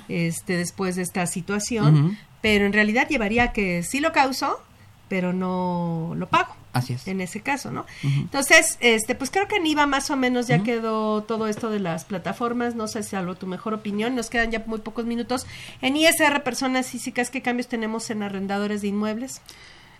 este 0.08 0.58
después 0.58 0.96
de 0.96 1.02
esta 1.02 1.26
situación, 1.26 2.18
pero 2.42 2.66
en 2.66 2.74
realidad 2.74 3.08
llevaría 3.08 3.44
a 3.44 3.52
que 3.52 3.82
sí 3.82 4.00
lo 4.00 4.12
causó, 4.12 4.60
pero 5.08 5.32
no 5.32 6.12
lo 6.16 6.26
pago. 6.28 6.54
Así 6.77 6.93
es. 6.93 7.07
En 7.07 7.20
ese 7.20 7.41
caso, 7.41 7.70
¿no? 7.70 7.87
Entonces, 8.03 8.77
este, 8.81 9.14
pues 9.14 9.31
creo 9.31 9.49
que 9.49 9.57
en 9.57 9.66
IVA 9.66 9.87
más 9.87 10.11
o 10.11 10.16
menos 10.16 10.47
ya 10.47 10.62
quedó 10.62 11.22
todo 11.22 11.47
esto 11.47 11.70
de 11.70 11.81
las 11.81 12.05
plataformas. 12.05 12.74
No 12.74 12.89
sé 12.89 13.03
si 13.03 13.16
algo 13.16 13.35
tu 13.35 13.47
mejor 13.47 13.74
opinión. 13.74 14.14
Nos 14.14 14.31
quedan 14.31 14.51
ya 14.51 14.62
muy 14.66 14.81
pocos 14.81 15.07
minutos. 15.07 15.47
En 15.81 15.97
ISR, 15.97 16.43
personas 16.43 16.89
físicas, 16.89 17.31
¿qué 17.31 17.43
cambios 17.43 17.68
tenemos 17.68 18.11
en 18.11 18.22
arrendadores 18.22 18.83
de 18.83 18.89
inmuebles? 18.89 19.41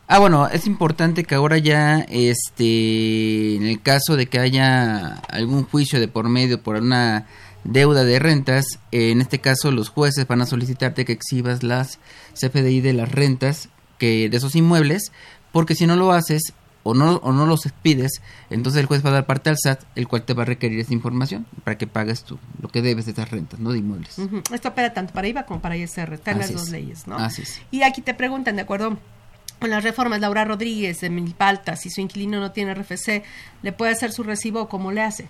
Ah, 0.09 0.21
bueno, 0.21 0.47
es 0.47 0.69
importante 0.69 1.25
que 1.25 1.35
ahora 1.35 1.59
ya, 1.59 1.99
este, 2.09 3.57
en 3.57 3.67
el 3.67 3.83
caso 3.83 4.15
de 4.17 4.27
que 4.27 4.39
haya 4.39 5.15
algún 5.29 5.65
juicio 5.65 5.99
de 5.99 6.07
por 6.07 6.29
medio 6.29 6.63
por 6.63 6.77
una 6.77 7.27
deuda 7.65 8.05
de 8.05 8.21
rentas, 8.21 8.79
eh, 8.93 9.11
en 9.11 9.21
este 9.21 9.41
caso 9.41 9.73
los 9.73 9.89
jueces 9.89 10.29
van 10.29 10.43
a 10.43 10.47
solicitarte 10.47 11.05
que 11.05 11.13
exhibas 11.13 11.65
las 11.65 11.99
CFDI 12.35 12.81
de 12.83 12.93
las 12.93 13.11
rentas 13.11 13.69
que 13.99 14.29
de 14.29 14.37
esos 14.37 14.55
inmuebles, 14.55 15.11
porque 15.51 15.75
si 15.75 15.87
no 15.87 15.97
lo 15.97 16.13
haces 16.13 16.53
o 16.87 16.95
no 16.95 17.17
o 17.17 17.33
no 17.33 17.47
los 17.47 17.69
pides, 17.83 18.23
entonces 18.49 18.81
el 18.81 18.87
juez 18.87 19.05
va 19.05 19.11
a 19.11 19.15
dar 19.15 19.27
parte 19.27 19.51
al 19.51 19.57
SAT, 19.59 19.83
el 19.97 20.07
cual 20.07 20.23
te 20.23 20.35
va 20.35 20.43
a 20.43 20.47
requerir 20.47 20.79
esa 20.79 20.95
información 20.95 21.45
para 21.65 21.77
que 21.77 21.87
pagues 21.87 22.23
tú 22.23 22.39
lo 22.61 22.69
que 22.69 22.81
debes 22.81 23.07
de 23.07 23.13
esas 23.13 23.31
rentas, 23.31 23.59
no 23.59 23.73
de 23.73 23.79
inmuebles. 23.79 24.17
Esto 24.53 24.69
opera 24.69 24.93
tanto 24.95 25.13
para 25.13 25.27
IVA 25.27 25.45
como 25.45 25.61
para 25.61 25.77
ISR. 25.77 26.15
Están 26.15 26.39
las 26.39 26.53
dos 26.53 26.65
es. 26.65 26.71
leyes, 26.71 27.07
¿no? 27.09 27.17
Así 27.17 27.43
es. 27.43 27.61
Y 27.73 27.83
aquí 27.83 28.03
te 28.03 28.15
preguntan, 28.15 28.55
de 28.55 28.63
acuerdo 28.63 28.99
con 29.59 29.71
las 29.71 29.83
reformas, 29.83 30.21
Laura 30.21 30.45
Rodríguez 30.45 31.01
de 31.01 31.11
Milpalta, 31.11 31.77
si 31.77 31.91
su 31.91 32.01
inquilino 32.01 32.39
no 32.39 32.53
tiene 32.53 32.75
RFC, 32.75 33.25
¿le 33.63 33.73
puede 33.73 33.93
hacer 33.93 34.13
su 34.13 34.23
recibo 34.23 34.63
o 34.63 34.69
cómo 34.69 34.93
le 34.93 35.03
hace? 35.03 35.29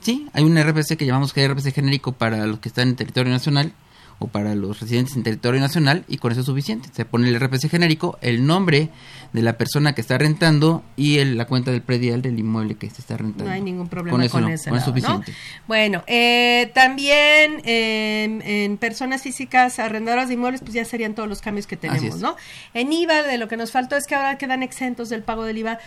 Sí, 0.00 0.26
hay 0.32 0.42
un 0.42 0.60
RPC 0.60 0.96
que 0.96 1.06
llamamos 1.06 1.32
RPC 1.32 1.72
genérico 1.72 2.12
para 2.12 2.44
los 2.46 2.58
que 2.58 2.68
están 2.68 2.88
en 2.88 2.96
territorio 2.96 3.30
nacional 3.30 3.72
o 4.18 4.28
para 4.28 4.54
los 4.54 4.80
residentes 4.80 5.16
en 5.16 5.22
territorio 5.22 5.60
nacional 5.60 6.04
y 6.08 6.18
con 6.18 6.32
eso 6.32 6.40
es 6.40 6.46
suficiente. 6.46 6.88
Se 6.92 7.04
pone 7.04 7.28
el 7.28 7.38
RPC 7.38 7.68
genérico, 7.68 8.18
el 8.20 8.46
nombre 8.46 8.90
de 9.32 9.40
la 9.42 9.56
persona 9.56 9.94
que 9.94 10.00
está 10.02 10.18
rentando 10.18 10.82
y 10.94 11.18
el- 11.18 11.38
la 11.38 11.46
cuenta 11.46 11.70
del 11.70 11.80
predial 11.80 12.20
del 12.20 12.38
inmueble 12.38 12.74
que 12.74 12.90
se 12.90 13.00
está 13.00 13.16
rentando. 13.16 13.44
No 13.44 13.50
hay 13.50 13.62
ningún 13.62 13.88
problema 13.88 14.10
con 14.10 14.20
con, 14.20 14.24
eso 14.26 14.40
no, 14.40 14.48
ese 14.48 14.68
con 14.70 14.78
eso 14.78 14.90
lado, 14.90 14.98
es 14.98 15.02
¿no? 15.04 15.10
suficiente. 15.16 15.40
Bueno, 15.66 16.04
eh, 16.06 16.70
también 16.74 17.62
eh, 17.64 18.64
en 18.64 18.76
personas 18.76 19.22
físicas 19.22 19.78
arrendadoras 19.78 20.28
de 20.28 20.34
inmuebles, 20.34 20.60
pues 20.60 20.74
ya 20.74 20.84
serían 20.84 21.14
todos 21.14 21.28
los 21.28 21.40
cambios 21.40 21.66
que 21.66 21.76
tenemos. 21.76 22.20
¿no? 22.20 22.36
En 22.74 22.92
IVA, 22.92 23.22
de 23.22 23.38
lo 23.38 23.48
que 23.48 23.56
nos 23.56 23.72
faltó 23.72 23.96
es 23.96 24.06
que 24.06 24.14
ahora 24.14 24.36
quedan 24.38 24.62
exentos 24.62 25.08
del 25.08 25.22
pago 25.22 25.44
del 25.44 25.58
IVA 25.58 25.78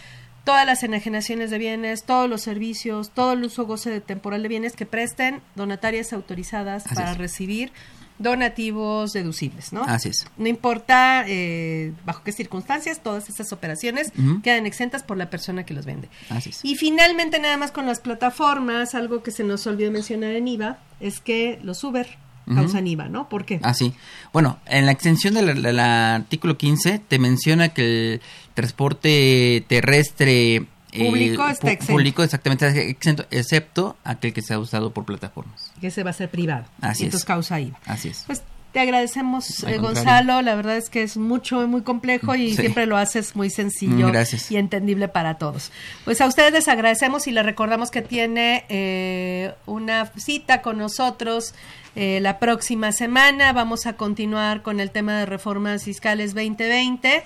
todas 0.44 0.66
las 0.68 0.84
enajenaciones 0.84 1.50
de 1.50 1.58
bienes, 1.58 2.04
todos 2.04 2.30
los 2.30 2.42
servicios, 2.44 3.10
todo 3.10 3.34
el 3.34 3.44
uso 3.44 3.66
goce 3.66 3.90
de 3.90 4.00
temporal 4.00 4.44
de 4.44 4.48
bienes 4.48 4.74
que 4.76 4.86
presten 4.86 5.42
donatarias 5.56 6.14
autorizadas 6.14 6.86
Así 6.86 6.94
para 6.96 7.14
es. 7.14 7.18
recibir 7.18 7.72
donativos 8.18 9.14
deducibles, 9.14 9.74
¿no? 9.74 9.84
Así 9.84 10.10
es. 10.10 10.26
No 10.38 10.48
importa 10.48 11.26
eh, 11.28 11.94
bajo 12.06 12.24
qué 12.24 12.32
circunstancias, 12.32 13.02
todas 13.02 13.30
estas 13.30 13.52
operaciones 13.52 14.12
Ujú. 14.18 14.42
quedan 14.42 14.66
exentas 14.66 15.04
por 15.04 15.18
la 15.18 15.30
persona 15.30 15.66
que 15.66 15.74
los 15.74 15.86
vende. 15.86 16.10
Así 16.30 16.50
es. 16.52 16.60
Y 16.64 16.76
finalmente, 16.76 17.40
nada 17.40 17.58
más 17.58 17.72
con 17.72 17.86
las 17.86 18.00
plataformas, 18.00 18.96
algo 18.96 19.24
que 19.24 19.32
se 19.32 19.44
nos 19.44 19.68
olvidó 19.68 19.92
mencionar 19.92 20.32
en 20.32 20.48
IVA, 20.48 20.80
es 21.00 21.20
que 21.20 21.60
los 21.64 21.84
Uber 21.84 22.18
causan 22.54 22.86
IVA, 22.86 23.10
¿no? 23.10 23.28
¿Por 23.28 23.44
qué? 23.44 23.60
Ah, 23.64 23.74
sí. 23.74 23.94
Bueno, 24.32 24.60
en 24.68 24.86
la 24.86 24.92
extensión 24.92 25.34
del 25.34 25.64
del 25.64 25.80
artículo 25.80 26.58
15 26.60 27.00
te 27.00 27.18
menciona 27.18 27.70
que 27.70 28.14
el 28.14 28.22
transporte 28.54 29.66
terrestre 29.68 30.68
eh, 30.96 31.06
Público 31.08 31.48
está 31.48 31.72
exento. 31.72 31.94
Público 31.94 32.24
exactamente 32.24 32.68
está 32.68 32.80
exento, 32.82 33.26
excepto 33.32 33.96
aquel 34.04 34.34
que 34.34 34.42
sea 34.42 34.60
usado 34.60 34.92
por 34.94 35.06
plataformas. 35.06 35.72
Que 35.82 35.92
se 35.92 36.04
va 36.04 36.10
a 36.10 36.14
ser 36.14 36.30
privado. 36.30 36.66
Así 36.82 37.04
y 37.04 37.06
entonces 37.06 37.22
es. 37.22 37.26
causa 37.26 37.60
IVA. 37.60 37.78
Así 37.86 38.10
es. 38.10 38.24
Pues 38.28 38.42
te 38.72 38.80
agradecemos, 38.82 39.64
eh. 39.64 39.78
Gonzalo. 39.78 40.42
La 40.42 40.54
verdad 40.56 40.76
es 40.76 40.90
que 40.90 41.02
es 41.04 41.16
mucho, 41.16 41.66
muy 41.68 41.82
complejo 41.84 42.36
y 42.36 42.50
Sí. 42.50 42.58
siempre 42.62 42.86
lo 42.86 42.98
haces 42.98 43.34
muy 43.36 43.50
sencillo 43.50 44.08
Mm, 44.08 44.12
gracias. 44.12 44.52
y 44.52 44.58
entendible 44.58 45.08
para 45.08 45.38
todos. 45.38 45.72
Pues 46.04 46.20
a 46.20 46.28
ustedes 46.28 46.52
les 46.52 46.68
agradecemos 46.68 47.26
y 47.28 47.32
les 47.32 47.46
recordamos 47.46 47.90
que 47.90 48.02
tiene 48.02 48.66
eh, 48.68 49.54
una 49.66 50.12
cita 50.18 50.62
con 50.62 50.78
nosotros 50.78 51.54
eh, 51.96 52.20
la 52.22 52.40
próxima 52.40 52.92
semana. 52.92 53.54
Vamos 53.54 53.86
a 53.86 53.94
continuar 53.94 54.62
con 54.62 54.80
el 54.80 54.92
tema 54.92 55.18
de 55.20 55.26
reformas 55.26 55.84
fiscales 55.84 56.34
2020. 56.34 57.24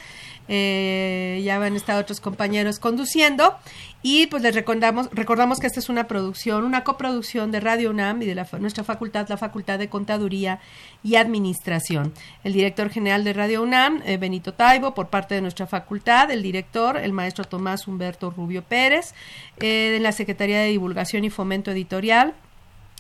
Eh, 0.52 1.42
ya 1.46 1.60
van 1.60 1.76
estado 1.76 2.02
otros 2.02 2.20
compañeros 2.20 2.80
conduciendo 2.80 3.56
y 4.02 4.26
pues 4.28 4.42
les 4.42 4.56
recordamos, 4.56 5.08
recordamos 5.12 5.60
que 5.60 5.68
esta 5.68 5.80
es 5.80 5.90
una 5.90 6.08
producción, 6.08 6.64
una 6.64 6.84
coproducción 6.84 7.52
de 7.52 7.60
Radio 7.60 7.92
UNAM 7.92 8.24
y 8.24 8.26
de 8.26 8.34
la, 8.34 8.48
nuestra 8.60 8.84
facultad, 8.84 9.30
la 9.30 9.38
Facultad 9.38 9.78
de 9.78 9.90
Contaduría 9.90 10.60
y 11.04 11.18
Administración. 11.18 12.14
El 12.44 12.54
director 12.54 12.90
general 12.90 13.24
de 13.24 13.34
Radio 13.34 13.62
UNAM, 13.62 14.02
eh, 14.06 14.18
Benito 14.18 14.56
Taibo, 14.56 14.96
por 14.96 15.10
parte 15.10 15.36
de 15.36 15.42
nuestra 15.42 15.68
facultad, 15.68 16.32
el 16.32 16.42
director, 16.42 16.98
el 16.98 17.14
maestro 17.14 17.44
Tomás 17.44 17.88
Humberto 17.88 18.32
Rubio 18.32 18.64
Pérez, 18.64 19.14
eh, 19.60 19.92
de 19.94 20.00
la 20.00 20.14
Secretaría 20.14 20.62
de 20.62 20.70
Divulgación 20.70 21.26
y 21.26 21.30
Fomento 21.30 21.70
Editorial, 21.70 22.34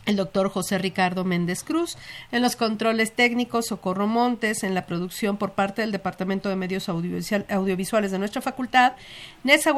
el 0.10 0.16
doctor 0.16 0.50
José 0.50 0.80
Ricardo 0.80 1.24
Méndez 1.24 1.64
Cruz, 1.64 1.96
en 2.32 2.42
los 2.42 2.56
controles 2.56 3.14
técnicos 3.14 3.68
Socorro 3.68 4.08
Montes, 4.08 4.64
en 4.64 4.74
la 4.74 4.88
producción 4.88 5.38
por 5.38 5.52
parte 5.52 5.82
del 5.82 5.92
Departamento 5.92 6.50
de 6.50 6.56
Medios 6.56 6.90
Audiovisuales 6.90 8.12
de 8.12 8.20
nuestra 8.20 8.42
facultad, 8.42 8.94
Nessa 9.44 9.72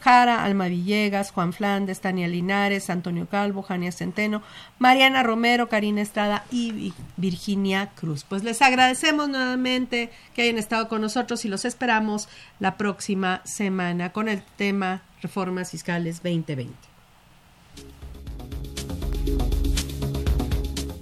Jara, 0.00 0.42
Alma 0.42 0.68
Villegas, 0.68 1.30
Juan 1.32 1.52
Flandes, 1.52 2.00
Tania 2.00 2.26
Linares, 2.28 2.88
Antonio 2.88 3.28
Calvo, 3.28 3.62
Jania 3.62 3.92
Centeno, 3.92 4.42
Mariana 4.78 5.22
Romero, 5.22 5.68
Karina 5.68 6.00
Estrada 6.00 6.44
y 6.50 6.94
Virginia 7.18 7.90
Cruz. 7.94 8.24
Pues 8.24 8.42
les 8.42 8.62
agradecemos 8.62 9.28
nuevamente 9.28 10.10
que 10.34 10.42
hayan 10.42 10.58
estado 10.58 10.88
con 10.88 11.02
nosotros 11.02 11.44
y 11.44 11.48
los 11.48 11.66
esperamos 11.66 12.28
la 12.58 12.78
próxima 12.78 13.42
semana 13.44 14.12
con 14.12 14.30
el 14.30 14.42
tema 14.56 15.02
Reformas 15.20 15.70
Fiscales 15.70 16.22
2020. 16.22 16.93